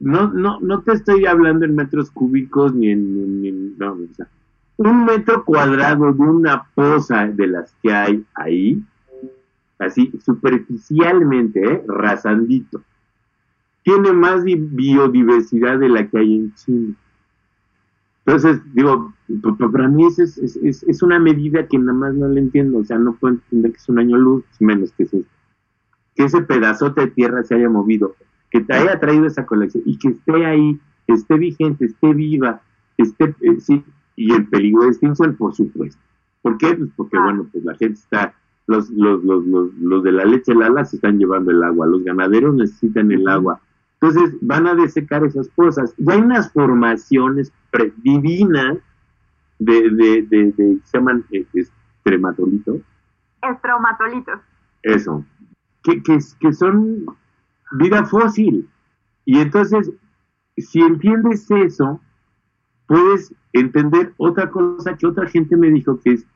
no, 0.00 0.32
no, 0.32 0.58
no 0.60 0.82
te 0.82 0.92
estoy 0.92 1.26
hablando 1.26 1.64
en 1.64 1.76
metros 1.76 2.10
cúbicos 2.10 2.74
ni 2.74 2.90
en, 2.90 3.78
no, 3.78 3.92
o 3.92 4.14
sea, 4.16 4.26
un 4.76 5.04
metro 5.04 5.44
cuadrado 5.44 6.12
de 6.12 6.22
una 6.22 6.64
poza 6.74 7.26
de 7.26 7.46
las 7.46 7.74
que 7.82 7.92
hay 7.92 8.24
ahí, 8.34 8.82
así 9.78 10.12
superficialmente, 10.24 11.64
¿eh? 11.64 11.84
rasandito, 11.86 12.82
tiene 13.82 14.12
más 14.12 14.44
biodiversidad 14.44 15.78
de 15.78 15.88
la 15.88 16.06
que 16.06 16.18
hay 16.18 16.34
en 16.36 16.54
China. 16.54 16.94
Entonces, 18.24 18.60
digo, 18.72 19.12
para 19.72 19.88
mí 19.88 20.06
es, 20.06 20.18
es, 20.18 20.82
es, 20.84 21.02
una 21.02 21.18
medida 21.18 21.66
que 21.66 21.76
nada 21.76 21.92
más 21.92 22.14
no 22.14 22.28
le 22.28 22.40
entiendo, 22.40 22.78
o 22.78 22.84
sea, 22.84 22.96
no 22.96 23.14
puedo 23.14 23.34
entender 23.34 23.72
que 23.72 23.78
es 23.78 23.88
un 23.88 23.98
año 23.98 24.16
luz, 24.16 24.44
menos 24.60 24.92
que, 24.92 25.02
ese, 25.02 25.24
que 26.14 26.24
ese 26.24 26.42
pedazote 26.42 27.00
de 27.00 27.06
tierra 27.08 27.42
se 27.42 27.56
haya 27.56 27.68
movido, 27.68 28.14
que 28.50 28.60
te 28.60 28.74
haya 28.74 29.00
traído 29.00 29.26
esa 29.26 29.44
colección 29.44 29.82
y 29.86 29.98
que 29.98 30.08
esté 30.08 30.46
ahí, 30.46 30.78
esté 31.08 31.36
vigente, 31.36 31.86
esté 31.86 32.14
viva, 32.14 32.62
esté, 32.96 33.34
eh, 33.40 33.58
sí, 33.58 33.84
y 34.16 34.32
el 34.32 34.46
peligro 34.48 34.82
de 34.82 34.88
extinción, 34.88 35.36
por 35.36 35.54
supuesto. 35.54 36.00
¿Por 36.42 36.58
qué? 36.58 36.74
Pues 36.74 36.90
porque, 36.96 37.18
bueno, 37.18 37.46
pues 37.50 37.64
la 37.64 37.74
gente 37.76 37.94
está, 37.94 38.34
los, 38.66 38.90
los, 38.90 39.22
los, 39.24 39.46
los, 39.46 39.74
los 39.74 40.02
de 40.02 40.12
la 40.12 40.24
leche 40.24 40.54
lala 40.54 40.84
se 40.84 40.96
están 40.96 41.18
llevando 41.18 41.50
el 41.50 41.62
agua, 41.62 41.86
los 41.86 42.04
ganaderos 42.04 42.54
necesitan 42.54 43.10
el 43.12 43.26
agua, 43.28 43.60
entonces 44.00 44.36
van 44.40 44.66
a 44.66 44.74
desecar 44.74 45.24
esas 45.24 45.48
cosas. 45.50 45.94
Y 45.96 46.10
hay 46.10 46.20
unas 46.20 46.52
formaciones 46.52 47.52
divinas 47.98 48.78
de, 49.60 49.90
de, 49.90 50.22
de, 50.28 50.52
de, 50.52 50.78
se 50.84 50.98
llaman 50.98 51.24
eh, 51.30 51.46
estrematolitos. 51.54 52.80
Estromatolitos. 53.42 54.40
Eso. 54.82 55.24
Que, 55.84 56.02
que, 56.02 56.18
que 56.40 56.52
son 56.52 57.06
vida 57.72 58.04
fósil. 58.04 58.68
Y 59.24 59.38
entonces, 59.38 59.92
si 60.56 60.80
entiendes 60.80 61.48
eso, 61.48 62.00
puedes 62.92 63.34
entender 63.54 64.12
otra 64.18 64.50
cosa 64.50 64.94
que 64.98 65.06
otra 65.06 65.26
gente 65.26 65.56
me 65.56 65.70
dijo, 65.70 65.98
que 66.00 66.12
es 66.12 66.26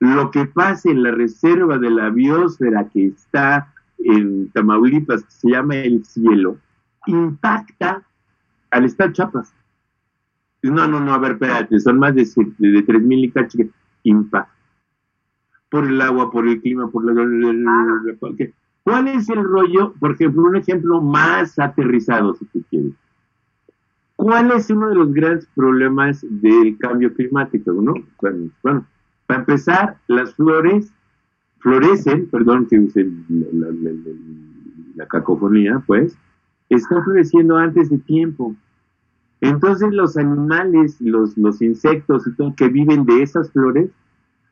lo 0.00 0.30
que 0.30 0.44
pasa 0.44 0.90
en 0.90 1.02
la 1.02 1.12
reserva 1.12 1.78
de 1.78 1.88
la 1.88 2.10
biosfera 2.10 2.86
que 2.90 3.06
está 3.06 3.72
en 4.00 4.50
Tamaulipas, 4.50 5.24
que 5.24 5.30
se 5.30 5.50
llama 5.52 5.76
el 5.76 6.04
cielo, 6.04 6.58
impacta 7.06 8.02
al 8.70 8.84
estar 8.84 9.14
chapas 9.14 9.54
No, 10.62 10.86
no, 10.86 11.00
no, 11.00 11.14
a 11.14 11.18
ver, 11.18 11.32
espérate, 11.32 11.80
son 11.80 11.98
más 11.98 12.14
de, 12.14 12.24
de, 12.24 12.86
3.000 12.86 13.24
y 13.24 13.30
cacho 13.30 13.58
impacta. 14.02 14.52
Por 15.70 15.86
el 15.86 15.98
agua, 16.02 16.30
por 16.30 16.46
el 16.46 16.60
clima, 16.60 16.86
por 16.90 17.02
la... 17.06 17.14
¿Cuál 18.82 19.08
es 19.08 19.30
el 19.30 19.42
rollo? 19.42 19.94
Por 19.94 20.12
ejemplo, 20.12 20.42
un 20.42 20.56
ejemplo 20.56 21.00
más 21.00 21.58
aterrizado, 21.58 22.34
si 22.34 22.44
tú 22.44 22.62
quieres. 22.68 22.92
¿Cuál 24.16 24.52
es 24.52 24.70
uno 24.70 24.88
de 24.88 24.94
los 24.94 25.12
grandes 25.12 25.46
problemas 25.54 26.24
del 26.28 26.78
cambio 26.78 27.12
climático? 27.12 27.72
¿no? 27.72 27.94
Bueno, 28.62 28.86
para 29.26 29.40
empezar, 29.40 29.96
las 30.06 30.34
flores 30.34 30.92
florecen, 31.58 32.28
perdón 32.28 32.66
que 32.66 32.78
use 32.78 33.10
la 34.94 35.06
cacofonía, 35.06 35.82
pues, 35.86 36.16
está 36.68 37.02
floreciendo 37.02 37.56
antes 37.56 37.90
de 37.90 37.98
tiempo. 37.98 38.54
Entonces 39.40 39.92
los 39.92 40.16
animales, 40.16 41.00
los, 41.00 41.36
los 41.36 41.60
insectos 41.60 42.26
y 42.26 42.32
todo 42.32 42.54
que 42.56 42.68
viven 42.68 43.04
de 43.04 43.22
esas 43.22 43.50
flores, 43.50 43.90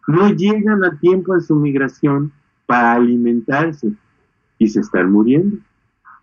no 0.09 0.29
llegan 0.31 0.85
a 0.85 0.99
tiempo 0.99 1.35
en 1.35 1.41
su 1.41 1.55
migración 1.55 2.33
para 2.67 2.95
alimentarse 2.95 3.93
y 4.59 4.69
se 4.69 4.81
están 4.81 5.13
muriendo. 5.13 5.57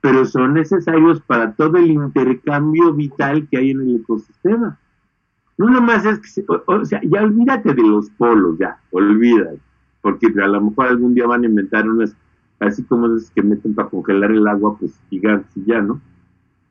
Pero 0.01 0.25
son 0.25 0.53
necesarios 0.53 1.21
para 1.21 1.53
todo 1.53 1.77
el 1.77 1.91
intercambio 1.91 2.93
vital 2.93 3.47
que 3.49 3.57
hay 3.57 3.71
en 3.71 3.81
el 3.81 3.95
ecosistema. 3.97 4.79
No 5.57 5.69
nomás 5.69 6.05
es 6.05 6.19
que, 6.19 6.45
o, 6.47 6.85
sea, 6.85 7.01
ya 7.03 7.21
olvídate 7.21 7.73
de 7.73 7.83
los 7.83 8.09
polos, 8.11 8.57
ya, 8.57 8.79
olvídate, 8.91 9.59
porque 10.01 10.27
a 10.41 10.47
lo 10.47 10.61
mejor 10.61 10.87
algún 10.87 11.13
día 11.13 11.27
van 11.27 11.43
a 11.43 11.47
inventar 11.47 11.87
unas 11.89 12.15
así 12.59 12.83
como 12.83 13.07
los 13.07 13.29
que 13.31 13.41
meten 13.41 13.73
para 13.73 13.89
congelar 13.89 14.31
el 14.31 14.47
agua, 14.47 14.77
pues 14.77 14.99
gigantes 15.09 15.51
y 15.55 15.65
ya, 15.65 15.81
¿no? 15.81 16.01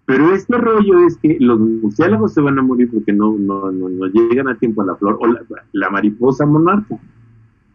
Pero 0.07 0.33
este 0.33 0.57
rollo 0.57 1.07
es 1.07 1.19
que 1.19 1.37
los 1.39 1.61
murciélagos 1.61 2.33
se 2.33 2.41
van 2.41 2.59
a 2.59 2.63
morir 2.63 2.91
porque 2.91 3.13
no, 3.13 3.37
no, 3.39 3.71
no, 3.71 4.07
llegan 4.07 4.49
a 4.49 4.59
tiempo 4.59 4.81
a 4.83 4.87
la 4.87 4.97
flor, 4.97 5.19
o 5.21 5.27
la, 5.73 5.91
mariposa 5.91 6.47
monarca. 6.47 6.99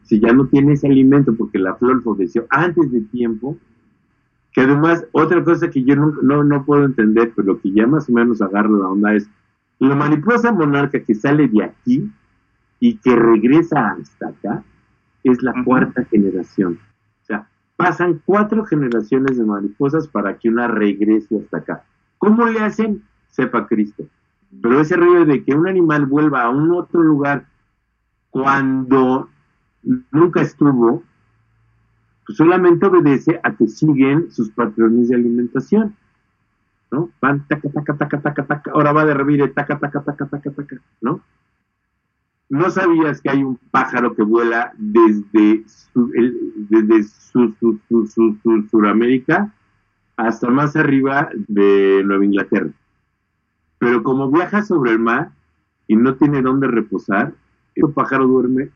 si 0.04 0.20
ya 0.20 0.34
no 0.34 0.48
tiene 0.48 0.74
ese 0.74 0.88
alimento 0.88 1.36
porque 1.36 1.60
la 1.60 1.76
flor 1.76 2.02
floreció 2.02 2.48
antes 2.50 2.92
de 2.92 3.02
tiempo, 3.02 3.56
que 4.54 4.62
además 4.62 5.06
otra 5.12 5.44
cosa 5.44 5.70
que 5.70 5.84
yo 5.84 5.96
no, 5.96 6.44
no, 6.44 6.66
puedo 6.66 6.86
entender, 6.86 7.34
pero 7.36 7.60
que 7.60 7.72
ya 7.72 7.88
más 7.88 8.08
o 8.10 8.14
menos 8.14 8.42
agarro 8.42 8.78
la 8.78 8.90
onda 8.90 9.16
es, 9.16 9.28
la 9.80 9.96
mariposa 9.96 10.52
monarca 10.52 11.04
que 11.04 11.16
sale 11.16 11.48
de 11.48 11.64
aquí 11.64 12.12
y 12.80 12.98
que 12.98 13.16
regresa 13.16 13.98
hasta 14.00 14.30
acá, 14.30 14.64
es 15.24 15.42
la 15.42 15.54
cuarta 15.64 16.06
generación. 16.06 16.80
O 17.22 17.26
sea, 17.26 17.48
pasan 17.76 18.22
cuatro 18.26 18.64
generaciones 18.66 19.38
de 19.38 19.44
mariposas 19.44 20.08
para 20.08 20.38
que 20.38 20.50
una 20.50 20.68
regrese 20.68 21.38
hasta 21.38 21.58
acá. 21.58 21.84
¿Cómo 22.18 22.46
le 22.46 22.60
hacen? 22.60 23.04
Sepa 23.30 23.68
Cristo. 23.68 24.06
Pero 24.62 24.82
ese 24.82 24.96
rollo 24.96 25.26
de 25.26 25.44
que 25.44 25.56
un 25.56 25.68
animal 25.68 26.06
vuelva 26.06 26.44
a 26.44 26.50
un 26.50 26.72
otro 26.72 27.02
lugar 27.02 27.46
cuando 28.30 29.30
nunca 30.12 30.42
estuvo, 30.42 31.04
pues 32.26 32.38
solamente 32.38 32.86
obedece 32.86 33.40
a 33.44 33.56
que 33.56 33.68
siguen 33.68 34.32
sus 34.32 34.50
patrones 34.52 35.10
de 35.10 35.16
alimentación. 35.16 35.96
¿No? 36.92 37.10
Van, 37.20 37.46
taca, 37.48 37.70
taca, 37.70 37.98
taca, 37.98 38.22
taca, 38.22 38.46
taca, 38.46 38.72
ahora 38.72 38.94
va 38.94 39.06
de 39.06 39.16
revire, 39.16 39.48
taca, 39.48 39.80
taca, 39.80 40.04
taca, 40.04 40.28
taca, 40.28 40.52
taca, 40.52 40.78
¿no? 41.02 41.22
¿No 42.50 42.70
sabías 42.70 43.20
que 43.20 43.32
hay 43.32 43.44
un 43.44 43.58
pájaro 43.72 44.16
que 44.16 44.22
vuela 44.22 44.74
desde, 44.78 45.66
desde 45.96 47.04
su, 47.04 47.56
su, 47.90 48.68
Suramérica 48.70 49.52
hasta 50.18 50.52
más 50.52 50.76
arriba 50.76 51.30
de 51.48 52.04
Nueva 52.06 52.26
Inglaterra? 52.26 52.70
Pero 53.80 54.04
como 54.04 54.30
viaja 54.30 54.62
sobre 54.62 54.92
el 54.92 55.00
mar 55.00 55.32
y 55.88 55.96
no 55.96 56.14
tiene 56.14 56.44
dónde 56.44 56.68
reposar, 56.68 57.34
el 57.74 57.92
pájaro 57.92 58.28
duerme 58.28 58.70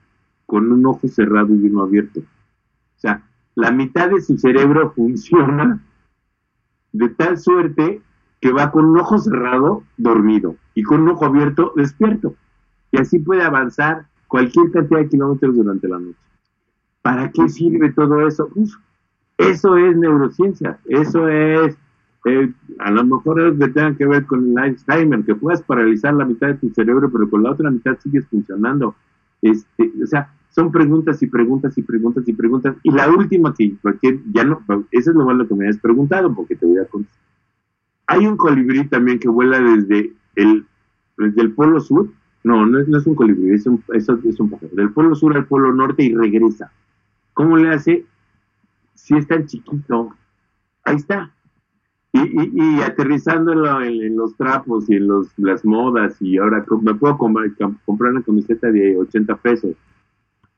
con 0.48 0.72
un 0.72 0.84
ojo 0.88 1.08
cerrado 1.08 1.54
y 1.54 1.68
uno 1.68 1.84
abierto. 1.84 2.22
O 2.22 3.00
sea, 3.00 3.22
la 3.58 3.72
mitad 3.72 4.12
de 4.12 4.22
su 4.22 4.38
cerebro 4.38 4.92
funciona 4.92 5.82
de 6.92 7.10
tal 7.10 7.40
suerte 7.40 8.04
que 8.40 8.52
va 8.52 8.70
con 8.70 8.86
un 8.86 9.00
ojo 9.00 9.18
cerrado 9.18 9.82
dormido 9.98 10.56
y 10.76 10.84
con 10.84 11.02
un 11.02 11.10
ojo 11.10 11.26
abierto 11.26 11.74
despierto. 11.76 12.36
Y 12.92 13.00
así 13.00 13.18
puede 13.18 13.42
avanzar 13.42 14.06
cualquier 14.28 14.70
cantidad 14.70 15.00
de 15.00 15.10
kilómetros 15.10 15.56
durante 15.56 15.88
la 15.88 15.98
noche. 15.98 16.20
¿Para 17.02 17.32
qué 17.32 17.50
sirve 17.50 17.92
todo 17.94 18.28
eso? 18.28 18.48
eso 19.40 19.78
es 19.78 19.98
neurociencia, 19.98 20.78
eso 20.86 21.28
es, 21.28 21.76
eh, 22.26 22.54
a 22.78 22.92
lo 22.92 23.06
mejor 23.06 23.42
es 23.42 23.58
que 23.58 23.70
tenga 23.70 23.96
que 23.96 24.06
ver 24.06 24.28
con 24.28 24.52
el 24.52 24.58
Alzheimer, 24.60 25.26
que 25.26 25.34
puedas 25.34 25.64
paralizar 25.64 26.14
la 26.14 26.26
mitad 26.26 26.50
de 26.50 26.56
tu 26.56 26.70
cerebro, 26.70 27.10
pero 27.12 27.28
con 27.28 27.42
la 27.42 27.52
otra 27.54 27.72
mitad 27.72 27.98
sigues 28.04 28.28
funcionando. 28.28 28.94
Este, 29.42 29.92
o 30.04 30.06
sea, 30.06 30.32
son 30.58 30.72
preguntas 30.72 31.22
y 31.22 31.28
preguntas 31.28 31.78
y 31.78 31.84
preguntas 31.84 32.28
y 32.28 32.34
preguntas. 32.34 32.76
Y 32.82 32.90
la 32.90 33.08
última 33.12 33.54
que 33.54 33.76
ya 34.34 34.44
no, 34.44 34.60
eso 34.90 35.12
es 35.12 35.16
lo 35.16 35.24
malo 35.24 35.48
que 35.48 35.54
me 35.54 35.68
has 35.68 35.78
preguntado, 35.78 36.34
porque 36.34 36.56
te 36.56 36.66
voy 36.66 36.80
a 36.80 36.86
contestar. 36.86 37.22
Hay 38.08 38.26
un 38.26 38.38
colibrí 38.38 38.88
también 38.88 39.20
que 39.20 39.30
vuela 39.30 39.60
desde 39.62 40.14
el, 40.34 40.66
desde 41.16 41.42
el 41.44 41.52
polo 41.52 41.80
sur 41.80 42.10
no, 42.44 42.66
no 42.66 42.80
es, 42.80 42.88
no 42.88 42.98
es 42.98 43.06
un 43.06 43.14
colibrí, 43.14 43.54
es 43.54 43.68
un, 43.68 43.84
es, 43.94 44.10
un 44.40 44.50
pájaro. 44.50 44.72
Del 44.74 44.92
polo 44.94 45.14
sur 45.14 45.38
al 45.38 45.46
polo 45.46 45.72
norte 45.76 46.02
y 46.02 46.16
regresa. 46.16 46.72
¿Cómo 47.36 47.56
le 47.56 47.70
hace? 47.76 48.04
Si 48.96 49.16
es 49.16 49.28
tan 49.28 49.46
chiquito. 49.46 50.16
Ahí 50.86 50.96
está. 50.96 51.32
Y, 52.14 52.20
y, 52.20 52.52
y 52.56 52.82
aterrizando 52.82 53.52
en, 53.84 54.18
los 54.18 54.36
trapos 54.38 54.90
y 54.90 54.96
en 54.96 55.08
los, 55.08 55.28
las 55.38 55.64
modas 55.64 56.20
y 56.20 56.40
ahora 56.40 56.66
me 56.82 56.96
puedo 56.96 57.16
comprar, 57.20 57.52
comprar 57.86 58.14
una 58.14 58.24
camiseta 58.24 58.72
de 58.72 58.98
80 58.98 59.36
pesos. 59.36 59.76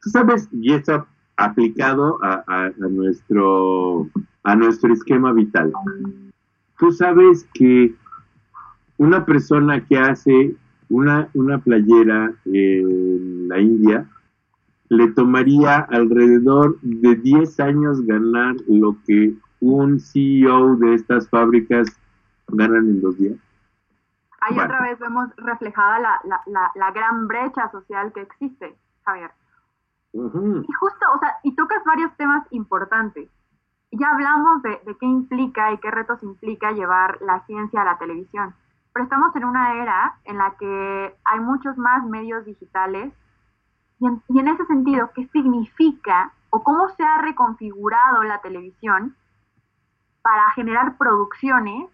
Tú 0.02 0.10
sabes, 0.10 0.47
y 0.52 0.74
está 0.74 1.06
aplicado 1.38 2.20
a, 2.24 2.43
a, 2.47 2.70
nuestro, 2.78 4.08
a 4.43 4.56
nuestro 4.56 4.93
esquema 4.93 5.34
vital. 5.34 5.72
Tú 6.78 6.91
sabes 6.91 7.47
que 7.54 7.95
una 8.97 9.26
persona 9.26 9.86
que 9.86 9.97
hace 9.97 10.56
una, 10.89 11.30
una 11.34 11.60
playera 11.60 12.34
en 12.45 13.47
la 13.47 13.60
India 13.60 14.10
le 14.89 15.08
tomaría 15.10 15.80
alrededor 15.91 16.80
de 16.82 17.16
10 17.16 17.60
años 17.60 18.06
ganar 18.06 18.56
lo 18.68 18.97
que 19.06 19.34
un 19.62 20.00
CEO 20.00 20.76
de 20.78 20.95
estas 20.95 21.30
fábricas 21.30 21.88
ganan 22.47 22.89
en 22.89 23.02
dos 23.02 23.18
días. 23.18 23.38
Ahí 24.41 24.58
otra 24.58 24.82
vez 24.82 24.97
vemos 25.00 25.30
reflejada 25.38 26.00
la, 26.00 26.22
la, 26.47 26.72
la, 26.74 26.91
gran 26.91 27.28
brecha 27.28 27.70
social 27.72 28.12
que 28.14 28.22
existe, 28.22 28.74
Javier. 29.06 29.32
Y 30.12 30.74
justo, 30.80 31.05
o 31.16 31.20
sea, 31.20 31.36
y 31.43 31.55
tocas 31.55 31.84
varios 31.86 32.16
temas 32.18 32.45
importantes. 32.51 33.30
Ya 33.91 34.10
hablamos 34.10 34.62
de, 34.64 34.82
de 34.86 34.97
qué 34.97 35.05
implica 35.05 35.72
y 35.72 35.78
qué 35.78 35.91
retos 35.91 36.22
implica 36.24 36.72
llevar 36.72 37.22
la 37.22 37.45
ciencia 37.45 37.82
a 37.82 37.86
la 37.86 37.97
televisión 37.97 38.53
pero 38.93 39.03
estamos 39.03 39.36
en 39.36 39.45
una 39.45 39.82
era 39.82 40.16
en 40.26 40.38
la 40.38 40.55
que 40.60 41.16
hay 41.26 41.39
muchos 41.39 41.78
más 41.78 42.03
medios 42.05 42.45
digitales 42.45 43.14
y 43.99 44.07
en, 44.39 44.47
ese 44.47 44.66
sentido, 44.66 45.12
¿qué 45.14 45.28
significa 45.28 46.32
o 46.49 46.64
cómo 46.64 46.88
se 46.89 47.03
ha 47.03 47.18
reconfigurado 47.22 48.24
la 48.24 48.39
televisión 48.39 49.16
para 50.22 50.49
generar 50.51 50.97
producciones 50.97 51.89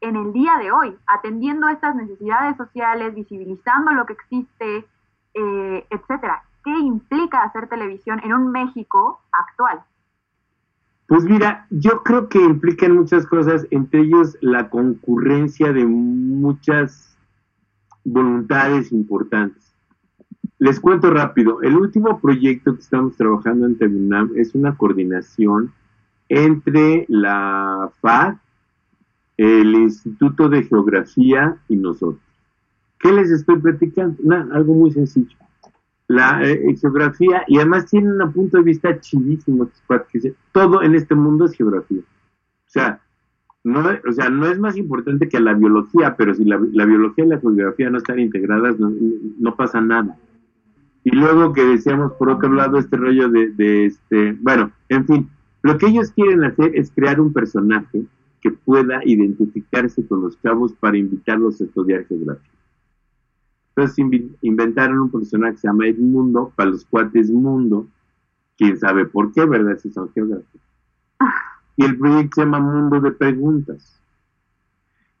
en 0.00 0.16
el 0.16 0.32
día 0.32 0.56
de 0.58 0.72
hoy, 0.72 0.98
atendiendo 1.06 1.68
estas 1.68 1.94
necesidades 1.94 2.56
sociales, 2.56 3.14
visibilizando 3.14 3.92
lo 3.92 4.06
que 4.06 4.14
existe, 4.14 4.88
eh, 5.34 5.86
etcétera? 5.88 6.42
¿Qué 6.66 6.76
implica 6.80 7.44
hacer 7.44 7.68
televisión 7.68 8.20
en 8.24 8.32
un 8.32 8.50
México 8.50 9.20
actual? 9.30 9.84
Pues 11.06 11.22
mira, 11.22 11.64
yo 11.70 12.02
creo 12.02 12.28
que 12.28 12.40
implican 12.40 12.96
muchas 12.96 13.24
cosas, 13.24 13.68
entre 13.70 14.00
ellos 14.00 14.36
la 14.40 14.68
concurrencia 14.68 15.72
de 15.72 15.86
muchas 15.86 17.16
voluntades 18.02 18.90
importantes. 18.90 19.72
Les 20.58 20.80
cuento 20.80 21.12
rápido, 21.12 21.62
el 21.62 21.76
último 21.76 22.18
proyecto 22.18 22.74
que 22.74 22.80
estamos 22.80 23.16
trabajando 23.16 23.64
en 23.64 23.78
Terminam 23.78 24.32
es 24.34 24.52
una 24.56 24.76
coordinación 24.76 25.72
entre 26.28 27.06
la 27.08 27.92
FAD, 28.00 28.38
el 29.36 29.72
Instituto 29.72 30.48
de 30.48 30.64
Geografía 30.64 31.58
y 31.68 31.76
nosotros. 31.76 32.20
¿Qué 32.98 33.12
les 33.12 33.30
estoy 33.30 33.60
platicando? 33.60 34.16
algo 34.52 34.74
muy 34.74 34.90
sencillo 34.90 35.36
la 36.08 36.40
eh, 36.42 36.76
geografía 36.80 37.44
y 37.48 37.58
además 37.58 37.86
tiene 37.86 38.12
un 38.12 38.32
punto 38.32 38.58
de 38.58 38.62
vista 38.62 39.00
chidísimo 39.00 39.68
todo 40.52 40.82
en 40.82 40.94
este 40.94 41.14
mundo 41.14 41.46
es 41.46 41.54
geografía. 41.54 42.00
O 42.00 42.68
sea, 42.68 43.00
no, 43.64 43.80
o 44.08 44.12
sea, 44.12 44.28
no 44.30 44.46
es 44.46 44.58
más 44.58 44.76
importante 44.76 45.28
que 45.28 45.40
la 45.40 45.54
biología, 45.54 46.16
pero 46.16 46.34
si 46.34 46.44
la, 46.44 46.56
biología 46.56 47.24
y 47.24 47.28
la 47.28 47.40
geografía 47.40 47.90
no 47.90 47.98
están 47.98 48.20
integradas, 48.20 48.76
no, 48.78 49.56
pasa 49.56 49.80
nada. 49.80 50.16
Y 51.02 51.10
luego 51.10 51.52
que 51.52 51.64
decíamos 51.64 52.12
por 52.12 52.30
otro 52.30 52.52
lado 52.52 52.78
este 52.78 52.96
rollo 52.96 53.28
de, 53.28 53.50
de 53.50 53.86
este, 53.86 54.36
bueno, 54.40 54.70
en 54.88 55.06
fin, 55.06 55.30
lo 55.62 55.78
que 55.78 55.86
ellos 55.86 56.12
quieren 56.12 56.44
hacer 56.44 56.76
es 56.76 56.92
crear 56.92 57.20
un 57.20 57.32
personaje 57.32 58.04
que 58.40 58.50
pueda 58.52 59.00
identificarse 59.04 60.06
con 60.06 60.22
los 60.22 60.40
chavos 60.40 60.72
para 60.74 60.96
invitarlos 60.96 61.60
a 61.60 61.64
estudiar 61.64 62.06
geografía. 62.06 62.55
Entonces 63.76 64.32
inventaron 64.40 65.00
un 65.00 65.10
personaje 65.10 65.52
que 65.52 65.58
se 65.58 65.68
llama 65.68 65.86
Edmundo, 65.86 66.50
para 66.56 66.70
los 66.70 66.86
cuates 66.86 67.30
Mundo, 67.30 67.86
quién 68.56 68.78
sabe 68.78 69.04
por 69.04 69.34
qué, 69.34 69.44
¿verdad? 69.44 69.76
Si 69.76 69.90
son 69.90 70.10
geógrafos. 70.14 70.60
Y 71.76 71.84
el 71.84 71.98
proyecto 71.98 72.36
se 72.36 72.40
llama 72.46 72.60
Mundo 72.60 73.00
de 73.02 73.10
Preguntas. 73.10 74.00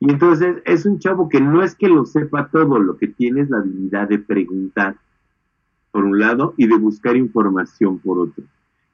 Y 0.00 0.10
entonces 0.10 0.62
es 0.64 0.86
un 0.86 0.98
chavo 0.98 1.28
que 1.28 1.38
no 1.38 1.62
es 1.62 1.74
que 1.74 1.88
lo 1.88 2.06
sepa 2.06 2.48
todo, 2.48 2.78
lo 2.78 2.96
que 2.96 3.08
tiene 3.08 3.42
es 3.42 3.50
la 3.50 3.58
habilidad 3.58 4.08
de 4.08 4.20
preguntar, 4.20 4.96
por 5.90 6.04
un 6.04 6.18
lado, 6.18 6.54
y 6.56 6.66
de 6.66 6.78
buscar 6.78 7.14
información 7.14 7.98
por 7.98 8.18
otro. 8.18 8.42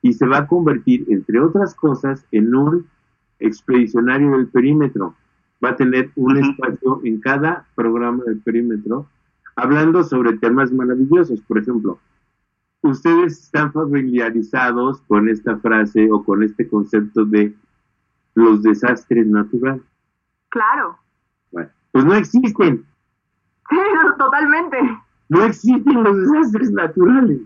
Y 0.00 0.12
se 0.14 0.26
va 0.26 0.38
a 0.38 0.46
convertir, 0.48 1.04
entre 1.06 1.38
otras 1.38 1.76
cosas, 1.76 2.26
en 2.32 2.52
un 2.52 2.86
expedicionario 3.38 4.32
del 4.32 4.48
perímetro. 4.48 5.14
Va 5.64 5.70
a 5.70 5.76
tener 5.76 6.10
un 6.16 6.36
espacio 6.38 7.00
en 7.04 7.20
cada 7.20 7.64
programa 7.76 8.24
del 8.24 8.40
perímetro 8.40 9.06
hablando 9.56 10.02
sobre 10.04 10.38
temas 10.38 10.72
maravillosos. 10.72 11.40
Por 11.42 11.58
ejemplo, 11.58 11.98
ustedes 12.82 13.44
están 13.44 13.72
familiarizados 13.72 15.00
con 15.02 15.28
esta 15.28 15.56
frase 15.58 16.08
o 16.10 16.24
con 16.24 16.42
este 16.42 16.68
concepto 16.68 17.24
de 17.24 17.54
los 18.34 18.62
desastres 18.62 19.26
naturales. 19.26 19.82
Claro. 20.48 20.98
Bueno, 21.50 21.70
pues 21.92 22.04
no 22.04 22.14
existen. 22.14 22.84
Sí, 23.70 23.76
totalmente. 24.18 24.78
No 25.28 25.44
existen 25.44 26.02
los 26.02 26.16
desastres 26.18 26.70
naturales. 26.72 27.40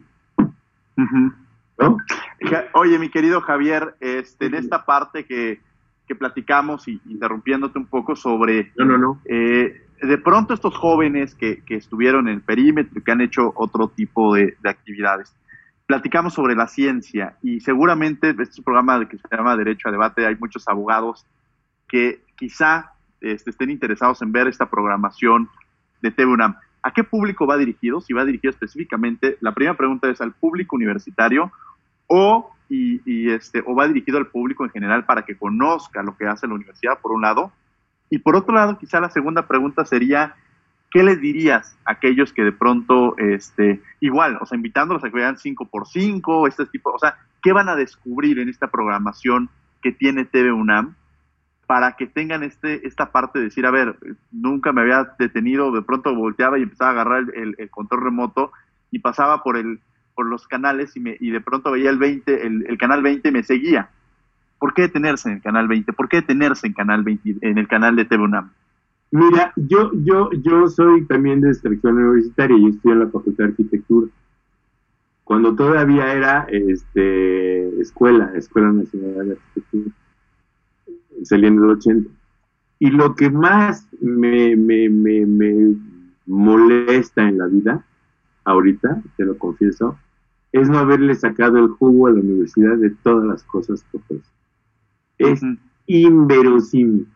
Oye, 2.73 2.99
mi 2.99 3.11
querido 3.11 3.41
Javier, 3.41 3.97
este, 4.01 4.47
en 4.47 4.55
esta 4.55 4.85
parte 4.85 5.25
que, 5.27 5.61
que 6.07 6.15
platicamos 6.15 6.89
y 6.89 7.01
interrumpiéndote 7.07 7.79
un 7.79 7.87
poco 7.87 8.17
sobre 8.17 8.73
no, 8.77 8.85
no, 8.85 8.99
no. 8.99 9.21
Eh, 9.27 9.86
de 10.03 10.19
pronto 10.19 10.55
estos 10.55 10.77
jóvenes 10.77 11.35
que, 11.35 11.63
estuvieron 11.69 12.29
en 12.29 12.35
el 12.35 12.41
perímetro 12.43 13.03
que 13.03 13.13
han 13.13 13.21
hecho 13.21 13.53
otro 13.57 13.89
tipo 13.89 14.35
de, 14.35 14.57
actividades, 14.65 15.35
platicamos 15.87 16.35
sobre 16.35 16.55
la 16.55 16.67
ciencia 16.67 17.37
y 17.43 17.61
seguramente 17.61 18.31
este 18.31 18.43
es 18.43 18.59
un 18.59 18.65
programa 18.65 19.09
que 19.09 19.19
se 19.19 19.37
llama 19.37 19.57
Derecho 19.57 19.89
a 19.89 19.93
Debate, 19.93 20.27
hay 20.27 20.37
muchos 20.37 20.67
abogados 20.69 21.25
que 21.89 22.21
quizá 22.37 22.93
este, 23.21 23.51
estén 23.51 23.71
interesados 23.71 24.21
en 24.23 24.33
ver 24.33 24.49
esta 24.49 24.67
programación 24.69 25.49
de 26.03 26.11
TV 26.11 26.33
UNAM. 26.33 26.57
¿A 26.83 26.93
qué 26.93 27.03
público 27.03 27.47
va 27.47 27.57
dirigido? 27.57 28.01
Si 28.01 28.13
va 28.13 28.25
dirigido 28.25 28.51
específicamente, 28.51 29.39
la 29.41 29.53
primera 29.53 29.77
pregunta 29.77 30.09
es 30.09 30.21
al 30.21 30.33
público 30.33 30.77
universitario 30.77 31.51
o, 32.07 32.53
y, 32.69 33.31
este, 33.31 33.63
o 33.67 33.75
va 33.75 33.89
dirigido 33.89 34.19
al 34.19 34.29
público 34.29 34.65
en 34.65 34.71
general 34.71 35.05
para 35.05 35.25
que 35.25 35.37
conozca 35.37 36.03
lo 36.03 36.17
que 36.17 36.27
hace 36.27 36.47
la 36.47 36.55
universidad, 36.55 37.01
por 37.01 37.13
un 37.13 37.23
lado. 37.23 37.53
Y 38.11 38.19
por 38.19 38.37
otro 38.37 38.55
lado, 38.55 38.79
quizá 38.79 39.01
la 39.01 39.11
segunda 39.11 39.47
pregunta 39.47 39.85
sería, 39.85 40.35
¿qué 40.91 41.03
les 41.03 41.21
dirías 41.21 41.77
a 41.85 41.93
aquellos 41.93 42.33
que 42.33 42.43
de 42.43 42.53
pronto, 42.53 43.17
este, 43.19 43.83
igual, 44.01 44.39
o 44.41 44.47
sea, 44.47 44.57
invitándolos 44.57 45.03
a 45.05 45.11
que 45.11 45.17
vean 45.17 45.39
5 45.39 45.67
por 45.67 45.87
5 45.87 46.47
este 46.47 46.67
tipo, 46.67 46.91
o 46.91 46.99
sea, 46.99 47.17
¿qué 47.43 47.53
van 47.53 47.69
a 47.69 47.77
descubrir 47.77 48.39
en 48.39 48.49
esta 48.49 48.69
programación 48.69 49.51
que 49.83 49.93
tiene 49.93 50.25
TV 50.25 50.53
UNAM? 50.53 50.95
para 51.67 51.97
que 51.97 52.07
tengan 52.07 52.43
este, 52.43 52.87
esta 52.87 53.11
parte 53.11 53.39
de 53.39 53.47
decir, 53.47 53.67
a 53.67 53.71
ver, 53.71 53.97
nunca 54.31 54.73
me 54.73 54.83
había 54.83 55.15
detenido, 55.19 55.73
de 55.73 55.83
pronto 55.83 56.15
volteaba 56.15 56.59
y 56.59 56.63
empezaba 56.63 56.91
a 56.91 56.93
agarrar 56.93 57.25
el, 57.35 57.57
control 57.71 58.05
remoto 58.05 58.53
y 58.91 59.01
pasaba 59.01 59.43
por, 59.43 59.57
el, 59.57 59.81
por 60.15 60.27
los 60.27 60.47
canales 60.47 60.97
y, 60.97 61.01
me, 61.01 61.17
y 61.19 61.31
de 61.31 61.41
pronto 61.41 61.73
veía 61.73 61.91
el 61.91 61.99
20, 61.99 62.47
el, 62.47 62.79
canal 62.79 63.03
20 63.03 63.29
y 63.29 63.33
me 63.33 63.43
seguía. 63.43 63.91
¿Por 64.59 64.75
qué 64.75 64.83
detenerse 64.83 65.29
en 65.29 65.37
el 65.37 65.43
canal 65.43 65.69
20? 65.69 65.93
¿Por 65.93 66.09
qué 66.09 66.19
detenerse 66.19 66.67
en, 66.67 66.73
canal 66.73 67.03
20, 67.03 67.37
en 67.43 67.59
el 67.59 67.69
canal 67.69 67.97
de 67.97 68.05
TV 68.05 68.25
UNAM? 68.25 68.53
Mira, 69.11 69.53
yo, 69.57 69.93
yo, 70.05 70.31
yo 70.33 70.69
soy 70.69 71.05
también 71.07 71.41
de 71.41 71.51
extracción 71.51 71.97
universitaria, 71.99 72.57
yo 72.59 72.69
estudié 72.69 72.95
en 72.95 73.01
la 73.01 73.09
Facultad 73.09 73.45
de 73.45 73.51
Arquitectura. 73.51 74.09
Cuando 75.25 75.55
todavía 75.55 76.13
era 76.13 76.47
este, 76.51 77.81
escuela, 77.81 78.33
Escuela 78.35 78.73
Nacional 78.73 79.27
de 79.27 79.33
Arquitectura 79.33 79.91
salí 81.25 81.47
en 81.47 81.59
el 81.59 81.71
80. 81.71 82.11
Y 82.79 82.91
lo 82.91 83.15
que 83.15 83.31
más 83.31 83.89
me, 84.01 84.55
me, 84.57 84.89
me, 84.89 85.77
molesta 86.27 87.29
en 87.29 87.39
la 87.39 87.47
vida, 87.47 87.85
ahorita, 88.45 89.03
te 89.17 89.25
lo 89.25 89.39
confieso, 89.39 89.99
es 90.53 90.69
no 90.69 90.79
haberle 90.79 91.15
sacado 91.15 91.59
el 91.59 91.69
jugo 91.69 92.07
a 92.07 92.11
la 92.11 92.21
universidad 92.21 92.77
de 92.77 92.91
todas 92.91 93.27
las 93.27 93.45
cosas 93.45 93.85
que 93.91 93.97
ofrece. 93.99 94.36
Es 95.19 95.41
inverosímil. 95.87 97.07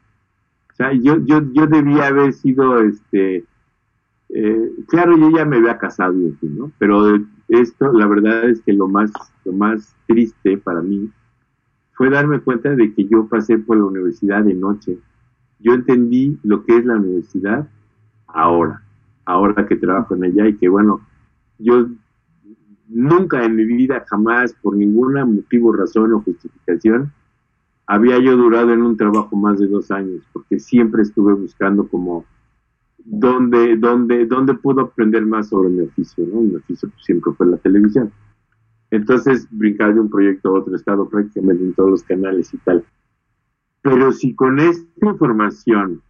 O 0.72 0.74
sea, 0.74 0.92
yo, 0.92 1.18
yo, 1.24 1.42
yo 1.52 1.66
debía 1.66 2.06
haber 2.06 2.32
sido, 2.32 2.80
este, 2.80 3.44
eh, 4.30 4.72
claro, 4.88 5.16
yo 5.18 5.30
ya 5.30 5.44
me 5.44 5.56
había 5.56 5.78
casado, 5.78 6.14
¿no? 6.42 6.72
Pero 6.78 7.16
esto, 7.48 7.92
la 7.92 8.06
verdad 8.06 8.48
es 8.48 8.60
que 8.62 8.72
lo 8.72 8.88
más, 8.88 9.10
lo 9.44 9.52
más 9.52 9.94
triste 10.06 10.56
para 10.56 10.80
mí 10.80 11.10
fue 11.92 12.08
darme 12.08 12.40
cuenta 12.40 12.74
de 12.74 12.94
que 12.94 13.06
yo 13.06 13.26
pasé 13.26 13.58
por 13.58 13.76
la 13.76 13.84
universidad 13.84 14.42
de 14.42 14.54
noche. 14.54 14.98
Yo 15.58 15.74
entendí 15.74 16.38
lo 16.42 16.64
que 16.64 16.78
es 16.78 16.84
la 16.86 16.96
universidad 16.96 17.68
ahora, 18.26 18.82
ahora 19.26 19.66
que 19.66 19.76
trabajo 19.76 20.14
en 20.14 20.24
ella 20.24 20.48
y 20.48 20.56
que 20.56 20.68
bueno, 20.68 21.00
yo 21.58 21.88
nunca 22.88 23.44
en 23.44 23.56
mi 23.56 23.64
vida, 23.64 24.04
jamás, 24.08 24.54
por 24.62 24.76
ningún 24.76 25.12
motivo, 25.12 25.72
razón 25.72 26.12
o 26.14 26.22
justificación, 26.22 27.12
había 27.90 28.20
yo 28.20 28.36
durado 28.36 28.72
en 28.72 28.82
un 28.82 28.96
trabajo 28.96 29.34
más 29.34 29.58
de 29.58 29.66
dos 29.66 29.90
años, 29.90 30.22
porque 30.32 30.60
siempre 30.60 31.02
estuve 31.02 31.34
buscando 31.34 31.88
como 31.88 32.24
dónde, 32.98 33.76
dónde, 33.76 34.26
dónde 34.26 34.54
puedo 34.54 34.82
aprender 34.82 35.26
más 35.26 35.48
sobre 35.48 35.70
mi 35.70 35.80
oficio, 35.80 36.24
¿no? 36.24 36.40
Mi 36.40 36.54
oficio 36.54 36.88
siempre 37.04 37.32
fue 37.32 37.48
la 37.48 37.56
televisión. 37.56 38.12
Entonces, 38.92 39.48
brincar 39.50 39.92
de 39.92 40.02
un 40.02 40.08
proyecto 40.08 40.50
a 40.50 40.60
otro, 40.60 40.76
estado 40.76 41.08
prácticamente 41.08 41.64
en 41.64 41.74
todos 41.74 41.90
los 41.90 42.02
canales 42.04 42.54
y 42.54 42.58
tal. 42.58 42.84
Pero 43.82 44.12
si 44.12 44.36
con 44.36 44.60
esta 44.60 45.06
información 45.10 46.00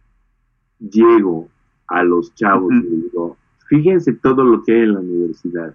llego 0.77 1.49
a 1.87 2.03
los 2.03 2.31
chavos 2.35 2.73
y 2.75 2.95
digo, 2.95 3.37
fíjense 3.69 4.13
todo 4.13 4.43
lo 4.43 4.61
que 4.61 4.73
hay 4.73 4.81
en 4.81 4.93
la 4.93 4.99
universidad, 4.99 5.73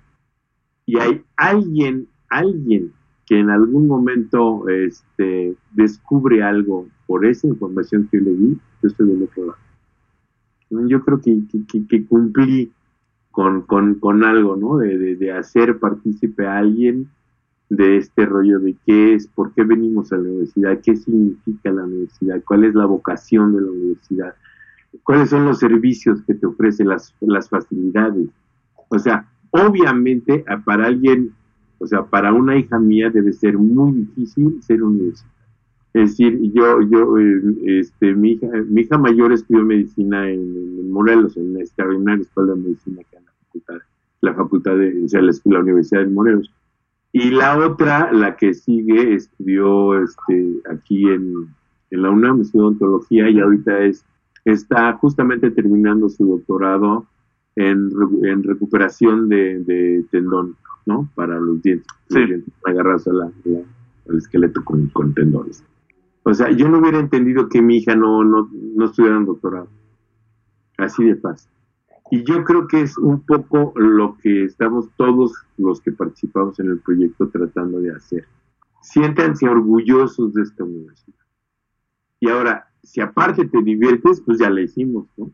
y 0.86 1.00
hay 1.00 1.24
alguien, 1.34 2.06
alguien 2.28 2.92
que 3.26 3.38
en 3.38 3.50
algún 3.50 3.88
momento 3.88 4.68
este, 4.68 5.54
descubre 5.72 6.42
algo 6.42 6.86
por 7.06 7.26
esa 7.26 7.46
información 7.46 8.08
que 8.10 8.20
le 8.20 8.30
di, 8.30 8.58
yo 8.82 8.88
estoy 8.88 9.08
del 9.08 9.24
otro 9.24 9.46
lado. 9.46 10.88
Yo 10.88 11.00
creo 11.04 11.20
que, 11.20 11.38
que 11.88 12.06
cumplí 12.06 12.72
con, 13.36 13.62
con, 13.62 13.96
con 13.96 14.24
algo, 14.24 14.56
¿no? 14.56 14.78
De, 14.78 15.14
de, 15.14 15.30
hacer 15.30 15.78
partícipe 15.78 16.46
a 16.46 16.56
alguien 16.56 17.10
de 17.68 17.98
este 17.98 18.24
rollo 18.24 18.60
de 18.60 18.74
qué 18.86 19.12
es, 19.12 19.26
por 19.26 19.52
qué 19.52 19.62
venimos 19.62 20.10
a 20.10 20.16
la 20.16 20.22
universidad, 20.22 20.80
qué 20.80 20.96
significa 20.96 21.70
la 21.70 21.84
universidad, 21.84 22.42
cuál 22.46 22.64
es 22.64 22.74
la 22.74 22.86
vocación 22.86 23.54
de 23.54 23.60
la 23.60 23.70
universidad, 23.70 24.34
cuáles 25.04 25.28
son 25.28 25.44
los 25.44 25.58
servicios 25.58 26.22
que 26.22 26.32
te 26.32 26.46
ofrece, 26.46 26.82
las, 26.82 27.14
las 27.20 27.50
facilidades. 27.50 28.28
O 28.88 28.98
sea, 28.98 29.28
obviamente 29.50 30.42
para 30.64 30.86
alguien, 30.86 31.32
o 31.78 31.86
sea, 31.86 32.04
para 32.04 32.32
una 32.32 32.56
hija 32.56 32.78
mía 32.78 33.10
debe 33.10 33.32
ser 33.32 33.58
muy 33.58 33.92
difícil 33.92 34.62
ser 34.62 34.82
universitaria. 34.82 35.36
Es 35.92 36.10
decir, 36.10 36.38
yo, 36.52 36.82
yo, 36.82 37.18
eh, 37.18 37.40
este, 37.80 38.14
mi 38.14 38.32
hija, 38.32 38.48
mi 38.68 38.82
hija 38.82 38.98
mayor 38.98 39.32
estudió 39.32 39.64
medicina 39.64 40.28
en, 40.28 40.90
Morelos, 40.90 41.36
en 41.36 41.54
la 41.54 41.60
extraordinaria 41.60 42.22
escuela 42.22 42.54
de 42.54 42.60
medicina 42.60 43.02
que 43.10 43.18
la 44.20 44.34
facultad 44.34 44.76
de, 44.76 45.04
o 45.04 45.08
sea, 45.08 45.22
la, 45.22 45.60
Universidad 45.60 46.00
de 46.02 46.10
Morelos. 46.10 46.52
Y 47.12 47.30
la 47.30 47.56
otra, 47.58 48.12
la 48.12 48.36
que 48.36 48.54
sigue, 48.54 49.14
estudió 49.14 50.02
este, 50.02 50.54
aquí 50.70 51.08
en, 51.08 51.48
en 51.90 52.02
la 52.02 52.10
UNAM, 52.10 52.40
estudió 52.40 52.66
ontología 52.68 53.30
y 53.30 53.40
ahorita 53.40 53.84
es, 53.84 54.04
está 54.44 54.92
justamente 54.94 55.50
terminando 55.50 56.08
su 56.08 56.26
doctorado 56.26 57.06
en, 57.56 57.90
en 58.22 58.42
recuperación 58.42 59.28
de, 59.28 59.60
de, 59.60 60.04
tendón, 60.10 60.56
¿no? 60.84 61.10
Para 61.14 61.40
los 61.40 61.60
dientes, 61.62 61.86
sí. 62.10 62.18
agarrarse 62.64 63.10
al 63.10 64.16
esqueleto 64.16 64.62
con, 64.64 64.86
con, 64.88 65.14
tendones. 65.14 65.64
O 66.22 66.34
sea, 66.34 66.50
yo 66.50 66.68
no 66.68 66.78
hubiera 66.78 66.98
entendido 66.98 67.48
que 67.48 67.62
mi 67.62 67.78
hija 67.78 67.96
no, 67.96 68.22
no, 68.22 68.48
no 68.52 68.84
estudiara 68.84 69.18
un 69.18 69.26
doctorado. 69.26 69.68
Así 70.76 71.04
de 71.04 71.16
fácil. 71.16 71.50
Y 72.10 72.22
yo 72.24 72.44
creo 72.44 72.68
que 72.68 72.82
es 72.82 72.96
un 72.98 73.20
poco 73.20 73.72
lo 73.74 74.16
que 74.18 74.44
estamos 74.44 74.88
todos 74.96 75.32
los 75.56 75.80
que 75.80 75.92
participamos 75.92 76.60
en 76.60 76.70
el 76.70 76.78
proyecto 76.78 77.28
tratando 77.28 77.80
de 77.80 77.92
hacer. 77.92 78.24
Siéntanse 78.82 79.48
orgullosos 79.48 80.32
de 80.34 80.42
esta 80.42 80.62
universidad. 80.62 81.16
Y 82.20 82.28
ahora, 82.28 82.68
si 82.82 83.00
aparte 83.00 83.46
te 83.46 83.62
diviertes, 83.62 84.20
pues 84.20 84.38
ya 84.38 84.50
la 84.50 84.60
hicimos, 84.60 85.06
¿no? 85.16 85.30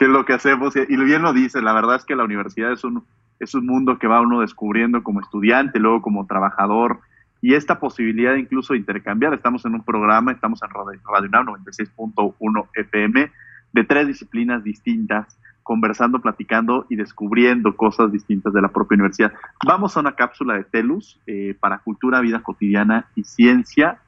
¿Qué 0.00 0.06
es 0.06 0.10
lo 0.10 0.24
que 0.24 0.32
hacemos? 0.32 0.74
Y 0.76 0.96
bien 0.96 1.20
lo 1.20 1.34
dice, 1.34 1.60
la 1.60 1.74
verdad 1.74 1.96
es 1.96 2.06
que 2.06 2.16
la 2.16 2.24
universidad 2.24 2.72
es 2.72 2.84
un, 2.84 3.04
es 3.38 3.54
un 3.54 3.66
mundo 3.66 3.98
que 3.98 4.06
va 4.06 4.22
uno 4.22 4.40
descubriendo 4.40 5.02
como 5.02 5.20
estudiante, 5.20 5.78
luego 5.78 6.00
como 6.00 6.26
trabajador, 6.26 7.00
y 7.42 7.52
esta 7.52 7.78
posibilidad 7.78 8.34
incluso 8.36 8.72
de 8.72 8.78
intercambiar. 8.78 9.34
Estamos 9.34 9.62
en 9.66 9.74
un 9.74 9.84
programa, 9.84 10.32
estamos 10.32 10.62
en 10.62 10.70
Radio, 10.70 10.98
Radio 11.06 11.28
96.1 11.28 12.68
FM, 12.76 13.30
de 13.74 13.84
tres 13.84 14.06
disciplinas 14.06 14.64
distintas 14.64 15.38
conversando, 15.62 16.22
platicando 16.22 16.86
y 16.88 16.96
descubriendo 16.96 17.76
cosas 17.76 18.10
distintas 18.10 18.54
de 18.54 18.62
la 18.62 18.68
propia 18.68 18.94
universidad. 18.94 19.34
Vamos 19.66 19.98
a 19.98 20.00
una 20.00 20.12
cápsula 20.12 20.54
de 20.54 20.64
Telus 20.64 21.20
eh, 21.26 21.54
para 21.60 21.80
cultura, 21.80 22.20
vida 22.20 22.42
cotidiana 22.42 23.10
y 23.16 23.24
ciencia 23.24 23.98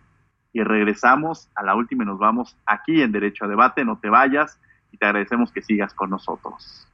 y 0.55 0.63
regresamos 0.63 1.51
a 1.55 1.63
la 1.63 1.75
última 1.75 2.05
y 2.05 2.07
nos 2.07 2.19
vamos 2.19 2.57
aquí 2.65 3.03
en 3.03 3.13
Derecho 3.13 3.45
a 3.45 3.49
Debate. 3.49 3.85
No 3.85 3.99
te 3.99 4.09
vayas 4.09 4.59
y 4.93 4.99
te 4.99 5.07
agradecemos 5.07 5.51
que 5.51 5.63
sigas 5.63 5.93
con 5.95 6.11
nosotros. 6.11 6.87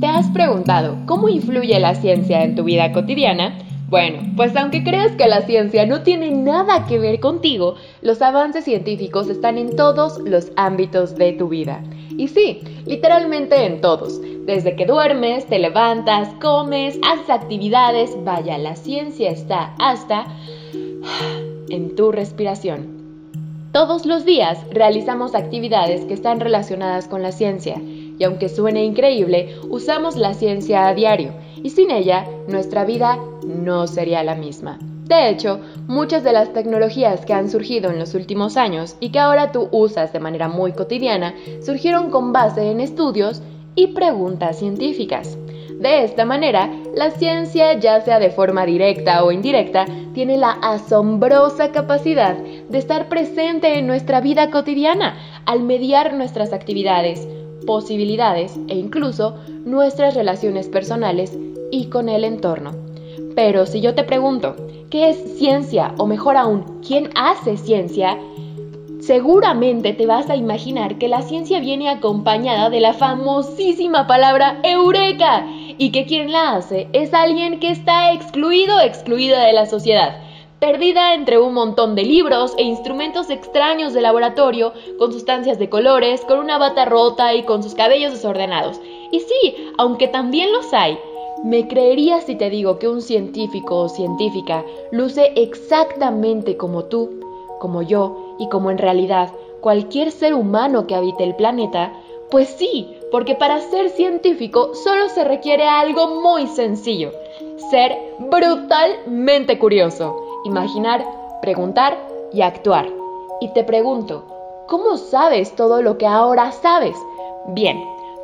¿Te 0.00 0.06
has 0.06 0.28
preguntado 0.30 0.96
cómo 1.06 1.28
influye 1.28 1.78
la 1.80 1.94
ciencia 1.94 2.44
en 2.44 2.54
tu 2.54 2.64
vida 2.64 2.92
cotidiana? 2.92 3.58
Bueno, 3.90 4.22
pues 4.36 4.56
aunque 4.56 4.84
creas 4.84 5.12
que 5.16 5.26
la 5.26 5.42
ciencia 5.42 5.84
no 5.84 6.02
tiene 6.02 6.30
nada 6.30 6.86
que 6.86 7.00
ver 7.00 7.18
contigo, 7.18 7.74
los 8.02 8.22
avances 8.22 8.64
científicos 8.64 9.28
están 9.28 9.58
en 9.58 9.74
todos 9.74 10.20
los 10.20 10.52
ámbitos 10.56 11.16
de 11.16 11.32
tu 11.32 11.48
vida. 11.48 11.82
Y 12.16 12.28
sí, 12.28 12.60
literalmente 12.86 13.66
en 13.66 13.80
todos. 13.80 14.20
Desde 14.46 14.76
que 14.76 14.86
duermes, 14.86 15.46
te 15.48 15.58
levantas, 15.58 16.28
comes, 16.40 16.98
haces 17.06 17.28
actividades, 17.28 18.16
vaya, 18.24 18.58
la 18.58 18.76
ciencia 18.76 19.30
está 19.30 19.74
hasta 19.78 20.24
en 21.70 21.96
tu 21.96 22.12
respiración. 22.12 23.00
Todos 23.72 24.04
los 24.04 24.24
días 24.24 24.58
realizamos 24.72 25.34
actividades 25.34 26.04
que 26.04 26.14
están 26.14 26.40
relacionadas 26.40 27.06
con 27.06 27.22
la 27.22 27.30
ciencia 27.30 27.80
y 27.80 28.24
aunque 28.24 28.48
suene 28.48 28.84
increíble, 28.84 29.56
usamos 29.70 30.16
la 30.16 30.34
ciencia 30.34 30.88
a 30.88 30.94
diario 30.94 31.32
y 31.62 31.70
sin 31.70 31.90
ella 31.90 32.26
nuestra 32.48 32.84
vida 32.84 33.18
no 33.44 33.86
sería 33.86 34.24
la 34.24 34.34
misma. 34.34 34.78
De 35.10 35.28
hecho, 35.28 35.60
muchas 35.88 36.22
de 36.22 36.32
las 36.32 36.52
tecnologías 36.52 37.24
que 37.24 37.32
han 37.32 37.50
surgido 37.50 37.90
en 37.90 37.98
los 37.98 38.14
últimos 38.14 38.56
años 38.56 38.96
y 39.00 39.10
que 39.10 39.18
ahora 39.18 39.50
tú 39.50 39.68
usas 39.72 40.12
de 40.12 40.20
manera 40.20 40.48
muy 40.48 40.72
cotidiana 40.72 41.34
surgieron 41.64 42.10
con 42.10 42.32
base 42.32 42.70
en 42.70 42.80
estudios 42.80 43.42
y 43.74 43.88
preguntas 43.88 44.58
científicas. 44.58 45.36
De 45.80 46.04
esta 46.04 46.26
manera, 46.26 46.70
la 46.94 47.10
ciencia, 47.10 47.72
ya 47.72 48.02
sea 48.02 48.18
de 48.18 48.28
forma 48.28 48.66
directa 48.66 49.24
o 49.24 49.32
indirecta, 49.32 49.86
tiene 50.12 50.36
la 50.36 50.50
asombrosa 50.50 51.72
capacidad 51.72 52.36
de 52.36 52.76
estar 52.76 53.08
presente 53.08 53.78
en 53.78 53.86
nuestra 53.86 54.20
vida 54.20 54.50
cotidiana 54.50 55.16
al 55.46 55.62
mediar 55.62 56.12
nuestras 56.12 56.52
actividades, 56.52 57.26
posibilidades 57.66 58.60
e 58.68 58.76
incluso 58.76 59.36
nuestras 59.64 60.14
relaciones 60.14 60.68
personales 60.68 61.38
y 61.70 61.86
con 61.86 62.10
el 62.10 62.24
entorno. 62.24 62.72
Pero 63.34 63.64
si 63.64 63.80
yo 63.80 63.94
te 63.94 64.04
pregunto, 64.04 64.56
¿qué 64.90 65.08
es 65.08 65.38
ciencia? 65.38 65.94
O 65.96 66.06
mejor 66.06 66.36
aún, 66.36 66.82
¿quién 66.86 67.08
hace 67.14 67.56
ciencia? 67.56 68.18
Seguramente 69.00 69.94
te 69.94 70.04
vas 70.04 70.28
a 70.28 70.36
imaginar 70.36 70.98
que 70.98 71.08
la 71.08 71.22
ciencia 71.22 71.58
viene 71.58 71.88
acompañada 71.88 72.68
de 72.68 72.80
la 72.80 72.92
famosísima 72.92 74.06
palabra 74.06 74.60
eureka 74.62 75.46
y 75.80 75.92
que 75.92 76.04
quien 76.04 76.30
la 76.30 76.56
hace 76.56 76.88
es 76.92 77.14
alguien 77.14 77.58
que 77.58 77.70
está 77.70 78.12
excluido 78.12 78.76
o 78.76 78.80
excluida 78.80 79.46
de 79.46 79.54
la 79.54 79.64
sociedad 79.64 80.20
perdida 80.60 81.14
entre 81.14 81.38
un 81.38 81.54
montón 81.54 81.94
de 81.94 82.02
libros 82.04 82.54
e 82.58 82.64
instrumentos 82.64 83.30
extraños 83.30 83.94
de 83.94 84.02
laboratorio, 84.02 84.74
con 84.98 85.10
sustancias 85.10 85.58
de 85.58 85.70
colores, 85.70 86.20
con 86.26 86.38
una 86.38 86.58
bata 86.58 86.84
rota 86.84 87.34
y 87.34 87.44
con 87.44 87.62
sus 87.62 87.74
cabellos 87.74 88.12
desordenados. 88.12 88.78
Y 89.10 89.20
sí, 89.20 89.56
aunque 89.78 90.06
también 90.06 90.52
los 90.52 90.74
hay, 90.74 90.98
¿me 91.42 91.66
creerías 91.66 92.24
si 92.24 92.36
te 92.36 92.50
digo 92.50 92.78
que 92.78 92.88
un 92.88 93.00
científico 93.00 93.76
o 93.76 93.88
científica 93.88 94.62
luce 94.92 95.32
exactamente 95.34 96.58
como 96.58 96.84
tú, 96.84 97.20
como 97.58 97.80
yo 97.80 98.36
y 98.38 98.50
como 98.50 98.70
en 98.70 98.76
realidad 98.76 99.32
cualquier 99.62 100.10
ser 100.10 100.34
humano 100.34 100.86
que 100.86 100.94
habite 100.94 101.24
el 101.24 101.36
planeta? 101.36 101.94
Pues 102.30 102.50
sí, 102.50 102.99
porque 103.10 103.34
para 103.34 103.60
ser 103.60 103.90
científico 103.90 104.74
solo 104.74 105.08
se 105.08 105.24
requiere 105.24 105.66
algo 105.66 106.20
muy 106.20 106.46
sencillo, 106.46 107.12
ser 107.70 107.96
brutalmente 108.18 109.58
curioso 109.58 110.30
imaginar, 110.44 111.04
preguntar 111.42 111.98
y 112.32 112.42
actuar. 112.42 112.88
Y 113.40 113.48
te 113.52 113.64
pregunto, 113.64 114.64
¿cómo 114.68 114.96
sabes 114.96 115.54
todo 115.56 115.82
lo 115.82 115.98
que 115.98 116.06
ahora 116.06 116.52
sabes? 116.52 116.96
Bien, 117.48 117.82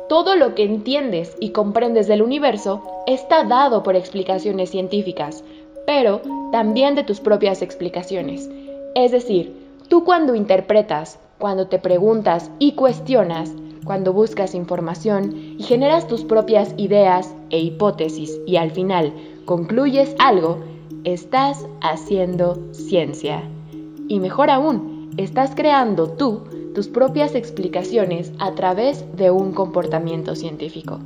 todo 0.09 0.35
lo 0.35 0.55
que 0.55 0.63
entiendes 0.63 1.35
y 1.39 1.49
comprendes 1.49 2.07
del 2.07 2.21
universo 2.21 2.81
está 3.07 3.43
dado 3.43 3.83
por 3.83 3.95
explicaciones 3.95 4.69
científicas, 4.69 5.43
pero 5.85 6.21
también 6.51 6.95
de 6.95 7.03
tus 7.03 7.19
propias 7.19 7.61
explicaciones. 7.61 8.49
Es 8.95 9.11
decir, 9.11 9.53
tú 9.89 10.03
cuando 10.03 10.35
interpretas, 10.35 11.19
cuando 11.39 11.67
te 11.67 11.79
preguntas 11.79 12.49
y 12.59 12.73
cuestionas, 12.73 13.51
cuando 13.87 14.13
buscas 14.13 14.53
información 14.53 15.55
y 15.57 15.63
generas 15.63 16.07
tus 16.07 16.25
propias 16.25 16.75
ideas 16.77 17.33
e 17.49 17.59
hipótesis 17.59 18.39
y 18.45 18.57
al 18.57 18.71
final 18.71 19.13
concluyes 19.45 20.13
algo, 20.19 20.59
estás 21.05 21.65
haciendo 21.81 22.61
ciencia. 22.73 23.41
Y 24.09 24.19
mejor 24.19 24.49
aún, 24.49 25.09
estás 25.17 25.55
creando 25.55 26.09
tú 26.11 26.43
tus 26.75 26.89
propias 26.89 27.33
explicaciones 27.33 28.31
a 28.37 28.53
través 28.53 29.03
de 29.15 29.31
un 29.31 29.53
comportamiento 29.53 30.35
científico. 30.35 30.99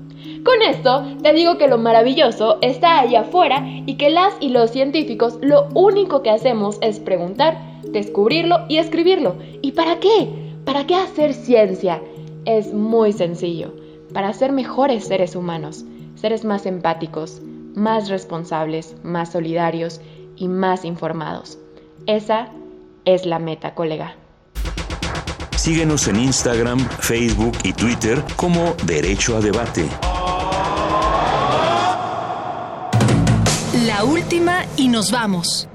Con 0.44 0.62
esto 0.68 1.06
te 1.22 1.34
digo 1.34 1.58
que 1.58 1.68
lo 1.68 1.78
maravilloso 1.78 2.58
está 2.62 3.00
allá 3.00 3.22
afuera 3.22 3.64
y 3.86 3.96
que 3.96 4.10
las 4.10 4.34
y 4.42 4.50
los 4.50 4.72
científicos 4.72 5.38
lo 5.42 5.70
único 5.74 6.24
que 6.24 6.32
hacemos 6.32 6.78
es 6.82 7.00
preguntar, 7.00 7.58
descubrirlo 7.84 8.66
y 8.68 8.78
escribirlo. 8.78 9.36
¿Y 9.62 9.74
para 9.74 10.00
qué? 10.00 10.28
¿Para 10.66 10.86
qué 10.86 10.96
hacer 10.96 11.34
ciencia? 11.34 12.02
Es 12.46 12.74
muy 12.74 13.14
sencillo, 13.14 13.72
para 14.14 14.34
ser 14.34 14.52
mejores 14.52 15.06
seres 15.06 15.36
humanos, 15.36 15.86
seres 16.16 16.44
más 16.44 16.66
empáticos, 16.66 17.39
más 17.76 18.10
responsables, 18.10 18.96
más 19.04 19.32
solidarios 19.32 20.02
y 20.36 20.48
más 20.48 20.84
informados. 20.84 21.60
Esa 22.08 22.50
es 23.06 23.28
la 23.28 23.38
meta, 23.38 23.76
colega. 23.76 24.16
Síguenos 25.56 26.08
en 26.08 26.16
Instagram, 26.16 26.80
Facebook 26.80 27.56
y 27.64 27.74
Twitter 27.74 28.24
como 28.36 28.74
Derecho 28.88 29.38
a 29.38 29.42
Debate. 29.42 29.88
La 33.86 34.04
última 34.04 34.66
y 34.78 34.88
nos 34.88 35.12
vamos. 35.12 35.70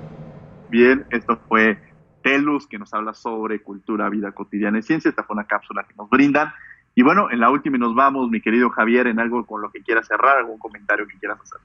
Bien, 0.69 1.07
esto 1.11 1.39
fue 1.49 1.79
Telus 2.27 2.66
que 2.66 2.77
nos 2.77 2.93
habla 2.93 3.14
sobre 3.14 3.62
cultura, 3.62 4.11
vida 4.11 4.33
cotidiana 4.33 4.81
y 4.81 4.83
ciencia. 4.83 5.09
Esta 5.09 5.22
fue 5.22 5.35
una 5.35 5.47
cápsula 5.47 5.87
que 5.89 5.95
nos 5.97 6.11
brindan. 6.11 6.49
Y 6.97 7.03
bueno, 7.03 7.31
en 7.31 7.39
la 7.39 7.51
última 7.51 7.77
y 7.77 7.79
nos 7.79 7.95
vamos, 7.95 8.29
mi 8.31 8.41
querido 8.41 8.68
Javier, 8.68 9.07
en 9.07 9.20
algo 9.20 9.47
con 9.47 9.62
lo 9.62 9.70
que 9.70 9.81
quieras 9.81 10.09
cerrar, 10.09 10.39
algún 10.39 10.59
comentario 10.59 11.07
que 11.07 11.16
quieras 11.20 11.39
hacer. 11.41 11.61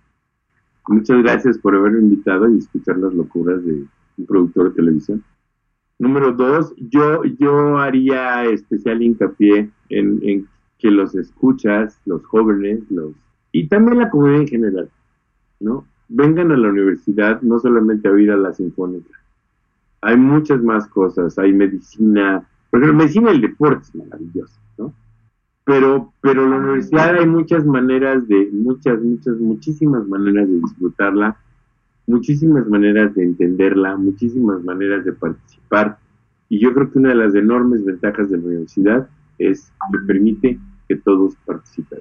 Muchas 0.88 1.24
gracias 1.24 1.58
por 1.58 1.76
haberme 1.76 2.02
invitado 2.02 2.48
y 2.48 2.60
escuchar 2.60 2.98
las 2.98 3.12
locuras 3.12 3.66
de 3.66 3.86
un 4.18 4.26
productor 4.28 4.70
de 4.70 4.76
televisión. 4.76 5.24
Número 5.98 6.32
dos, 6.32 6.76
yo, 6.78 7.24
yo 7.40 7.80
haría 7.80 8.44
especial 8.46 9.02
hincapié 9.02 9.68
en, 9.90 10.48
que 10.78 10.92
los 10.92 11.16
escuchas, 11.16 12.00
los 12.06 12.24
jóvenes, 12.26 12.82
los 12.92 13.14
y 13.52 13.68
también 13.68 13.98
la 13.98 14.12
comunidad 14.12 14.42
en 14.42 14.48
general, 14.48 14.90
¿no? 15.60 15.88
Vengan 16.08 16.52
a 16.52 16.58
la 16.58 16.70
universidad 16.70 17.42
no 17.42 17.58
solamente 17.58 18.08
a 18.08 18.12
oír 18.12 18.30
a 18.30 18.38
la 18.38 18.54
sinfónica. 18.54 19.21
Hay 20.02 20.18
muchas 20.18 20.62
más 20.64 20.88
cosas, 20.88 21.38
hay 21.38 21.54
medicina, 21.54 22.48
por 22.70 22.82
ejemplo, 22.82 23.04
medicina 23.04 23.32
y 23.32 23.36
el 23.36 23.42
deporte 23.42 23.84
es 23.84 23.96
maravilloso, 23.96 24.60
¿no? 24.78 24.94
pero, 25.64 26.12
pero 26.22 26.48
la 26.50 26.58
universidad 26.58 27.16
hay 27.16 27.28
muchas 27.28 27.66
maneras 27.66 28.28
de, 28.28 28.50
muchas, 28.52 29.02
muchas, 29.02 29.38
muchísimas 29.38 30.08
maneras 30.08 30.50
de 30.50 30.60
disfrutarla, 30.60 31.38
muchísimas 32.08 32.68
maneras 32.68 33.14
de 33.16 33.24
entenderla, 33.24 33.96
muchísimas 33.96 34.64
maneras 34.64 35.06
de 35.06 35.14
participar. 35.14 35.98
Y 36.50 36.60
yo 36.60 36.74
creo 36.74 36.92
que 36.92 37.00
una 37.00 37.10
de 37.10 37.16
las 37.16 37.36
enormes 37.36 37.86
ventajas 37.86 38.30
de 38.30 38.38
la 38.38 38.44
universidad 38.44 39.10
es 39.38 39.72
que 39.92 40.00
permite 40.08 40.60
que 40.88 40.96
todos 40.98 41.36
participen. 41.46 42.00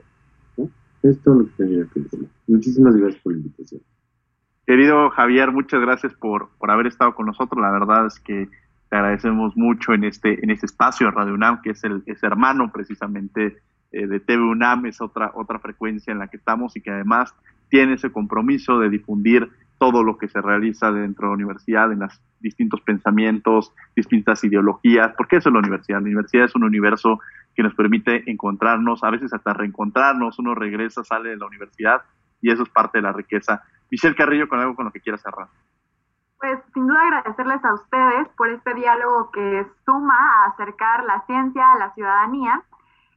¿no? 0.57 0.69
Es 1.03 1.19
lo 1.25 1.45
que 1.45 1.53
tenía 1.57 1.87
que 1.95 2.01
decir. 2.01 2.27
Muchísimas 2.49 2.97
gracias 2.97 3.23
por 3.23 3.33
la 3.35 3.39
invitación. 3.39 3.81
Querido 4.71 5.11
Javier, 5.11 5.51
muchas 5.51 5.81
gracias 5.81 6.15
por, 6.15 6.51
por 6.57 6.71
haber 6.71 6.87
estado 6.87 7.13
con 7.17 7.27
nosotros. 7.27 7.61
La 7.61 7.73
verdad 7.73 8.07
es 8.07 8.21
que 8.21 8.49
te 8.89 8.97
agradecemos 8.97 9.57
mucho 9.57 9.95
en 9.95 10.05
este, 10.05 10.45
en 10.45 10.51
este 10.51 10.67
espacio 10.67 11.09
de 11.09 11.11
Radio 11.11 11.35
UNAM, 11.35 11.61
que 11.61 11.71
es 11.71 11.83
el 11.83 12.05
es 12.07 12.23
hermano 12.23 12.71
precisamente 12.71 13.57
eh, 13.91 14.07
de 14.07 14.21
TV 14.21 14.45
UNAM, 14.45 14.87
es 14.87 15.01
otra, 15.01 15.33
otra 15.35 15.59
frecuencia 15.59 16.13
en 16.13 16.21
la 16.21 16.29
que 16.29 16.37
estamos 16.37 16.77
y 16.77 16.83
que 16.83 16.93
además 16.93 17.35
tiene 17.69 17.95
ese 17.95 18.13
compromiso 18.13 18.79
de 18.79 18.91
difundir 18.91 19.51
todo 19.79 20.05
lo 20.05 20.17
que 20.17 20.29
se 20.29 20.41
realiza 20.41 20.93
dentro 20.93 21.27
de 21.27 21.31
la 21.31 21.35
universidad, 21.35 21.91
en 21.91 21.99
los 21.99 22.21
distintos 22.39 22.81
pensamientos, 22.83 23.73
distintas 23.97 24.45
ideologías, 24.45 25.15
porque 25.17 25.39
eso 25.39 25.49
es 25.49 25.53
la 25.53 25.59
universidad. 25.59 25.99
La 25.99 26.05
universidad 26.05 26.45
es 26.45 26.55
un 26.55 26.63
universo 26.63 27.19
que 27.57 27.65
nos 27.65 27.75
permite 27.75 28.31
encontrarnos, 28.31 29.03
a 29.03 29.11
veces 29.11 29.33
hasta 29.33 29.53
reencontrarnos, 29.53 30.39
uno 30.39 30.55
regresa, 30.55 31.03
sale 31.03 31.31
de 31.31 31.39
la 31.39 31.47
universidad 31.47 32.03
y 32.41 32.53
eso 32.53 32.63
es 32.63 32.69
parte 32.69 32.99
de 32.99 33.03
la 33.03 33.13
riqueza. 33.13 33.65
Michelle 33.91 34.15
Carrillo, 34.15 34.49
con 34.49 34.61
algo 34.61 34.77
con 34.77 34.87
lo 34.87 34.93
que 34.93 35.01
quiera 35.01 35.19
cerrar. 35.19 35.49
Pues 36.39 36.59
sin 36.73 36.87
duda 36.87 37.03
agradecerles 37.03 37.65
a 37.65 37.75
ustedes 37.75 38.29
por 38.37 38.49
este 38.49 38.73
diálogo 38.75 39.31
que 39.31 39.67
suma 39.85 40.17
a 40.17 40.47
acercar 40.47 41.05
la 41.05 41.21
ciencia 41.27 41.73
a 41.73 41.79
la 41.79 41.93
ciudadanía. 41.93 42.63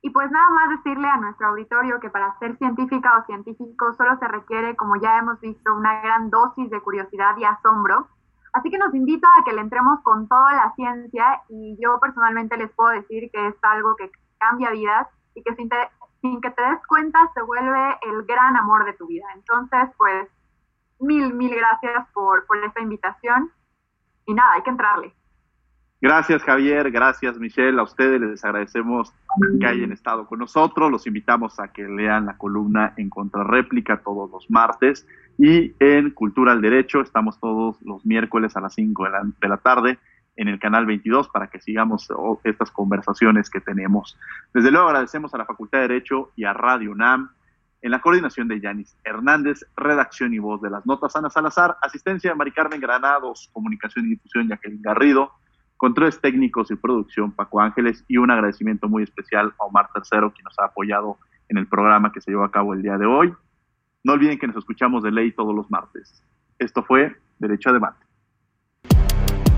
Y 0.01 0.09
pues 0.09 0.29
nada 0.29 0.49
más 0.49 0.69
decirle 0.69 1.07
a 1.07 1.15
nuestro 1.15 1.47
auditorio 1.47 2.01
que 2.01 2.09
para 2.09 2.37
ser 2.39 2.57
científica 2.57 3.17
o 3.17 3.25
científico 3.25 3.93
solo 3.93 4.17
se 4.17 4.27
requiere, 4.27 4.75
como 4.75 4.97
ya 4.97 5.17
hemos 5.17 5.39
visto, 5.39 5.73
una 5.73 6.01
gran 6.01 6.29
dosis 6.29 6.69
de 6.69 6.81
curiosidad 6.81 7.37
y 7.37 7.45
asombro. 7.45 8.09
Así 8.51 8.69
que 8.69 8.77
nos 8.77 8.93
invito 8.93 9.25
a 9.27 9.43
que 9.45 9.53
le 9.53 9.61
entremos 9.61 10.01
con 10.01 10.27
toda 10.27 10.53
la 10.53 10.73
ciencia 10.75 11.41
y 11.47 11.77
yo 11.81 11.99
personalmente 12.01 12.57
les 12.57 12.71
puedo 12.71 12.89
decir 12.89 13.31
que 13.31 13.47
es 13.47 13.55
algo 13.61 13.95
que 13.95 14.11
cambia 14.37 14.71
vidas 14.71 15.07
y 15.33 15.41
que 15.41 15.55
sin, 15.55 15.69
sin 16.21 16.41
que 16.41 16.51
te 16.51 16.61
des 16.61 16.85
cuenta 16.87 17.31
se 17.33 17.41
vuelve 17.41 17.97
el 18.01 18.23
gran 18.25 18.57
amor 18.57 18.83
de 18.83 18.93
tu 18.93 19.07
vida. 19.07 19.25
Entonces, 19.33 19.89
pues 19.97 20.27
mil, 21.03 21.33
mil 21.33 21.55
gracias 21.55 22.07
por, 22.13 22.45
por 22.45 22.57
esta 22.63 22.81
invitación. 22.81 23.51
Y 24.25 24.33
nada, 24.33 24.53
hay 24.53 24.63
que 24.63 24.69
entrarle. 24.69 25.13
Gracias 26.03 26.43
Javier, 26.43 26.91
gracias 26.91 27.39
Michelle, 27.39 27.79
a 27.79 27.83
ustedes 27.83 28.19
les 28.19 28.43
agradecemos 28.43 29.13
que 29.57 29.65
hayan 29.65 29.93
estado 29.93 30.27
con 30.27 30.39
nosotros, 30.39 30.91
los 30.91 31.07
invitamos 31.07 31.61
a 31.61 31.69
que 31.69 31.83
lean 31.83 32.25
la 32.25 32.35
columna 32.35 32.93
en 32.97 33.09
contrarréplica 33.09 34.01
todos 34.03 34.29
los 34.29 34.51
martes 34.51 35.07
y 35.37 35.73
en 35.79 36.11
Cultura 36.11 36.51
al 36.51 36.61
Derecho 36.61 36.99
estamos 36.99 37.39
todos 37.39 37.81
los 37.83 38.05
miércoles 38.05 38.57
a 38.57 38.59
las 38.59 38.73
5 38.73 39.05
de 39.05 39.09
la, 39.11 39.21
de 39.23 39.47
la 39.47 39.55
tarde 39.55 39.97
en 40.35 40.49
el 40.49 40.59
canal 40.59 40.85
22 40.85 41.29
para 41.29 41.47
que 41.47 41.61
sigamos 41.61 42.09
estas 42.43 42.69
conversaciones 42.69 43.49
que 43.49 43.61
tenemos. 43.61 44.17
Desde 44.53 44.71
luego 44.71 44.87
agradecemos 44.87 45.33
a 45.33 45.37
la 45.37 45.45
Facultad 45.45 45.79
de 45.79 45.87
Derecho 45.87 46.31
y 46.35 46.43
a 46.43 46.51
Radio 46.51 46.91
UNAM 46.91 47.29
en 47.83 47.91
la 47.91 47.99
coordinación 47.99 48.47
de 48.47 48.61
Yanis 48.61 48.97
Hernández, 49.03 49.65
redacción 49.75 50.33
y 50.33 50.39
voz 50.39 50.61
de 50.61 50.69
las 50.69 50.85
notas 50.85 51.17
Ana 51.17 51.29
Salazar, 51.29 51.75
asistencia 51.81 52.31
de 52.31 52.35
Mari 52.35 52.53
Carmen 52.53 52.79
Granados, 52.79 53.49
comunicación 53.51 54.05
y 54.05 54.11
difusión 54.11 54.47
Jacqueline 54.47 54.81
Garrido, 54.81 55.33
controles 55.75 56.21
técnicos 56.21 56.71
y 56.71 56.75
producción 56.77 57.33
Paco 57.33 57.59
Ángeles 57.59 58.05
y 58.07 58.15
un 58.15 58.31
agradecimiento 58.31 58.87
muy 58.87 59.03
especial 59.03 59.53
a 59.59 59.65
Omar 59.65 59.89
Tercero, 59.93 60.31
quien 60.31 60.45
nos 60.45 60.57
ha 60.59 60.65
apoyado 60.67 61.17
en 61.49 61.57
el 61.57 61.67
programa 61.67 62.13
que 62.13 62.21
se 62.21 62.31
llevó 62.31 62.45
a 62.45 62.51
cabo 62.51 62.73
el 62.73 62.81
día 62.81 62.97
de 62.97 63.05
hoy. 63.05 63.33
No 64.05 64.13
olviden 64.13 64.39
que 64.39 64.47
nos 64.47 64.55
escuchamos 64.55 65.03
de 65.03 65.11
ley 65.11 65.33
todos 65.33 65.53
los 65.53 65.69
martes. 65.69 66.23
Esto 66.59 66.83
fue 66.83 67.13
Derecho 67.37 67.69
a 67.69 67.73
Debate. 67.73 68.05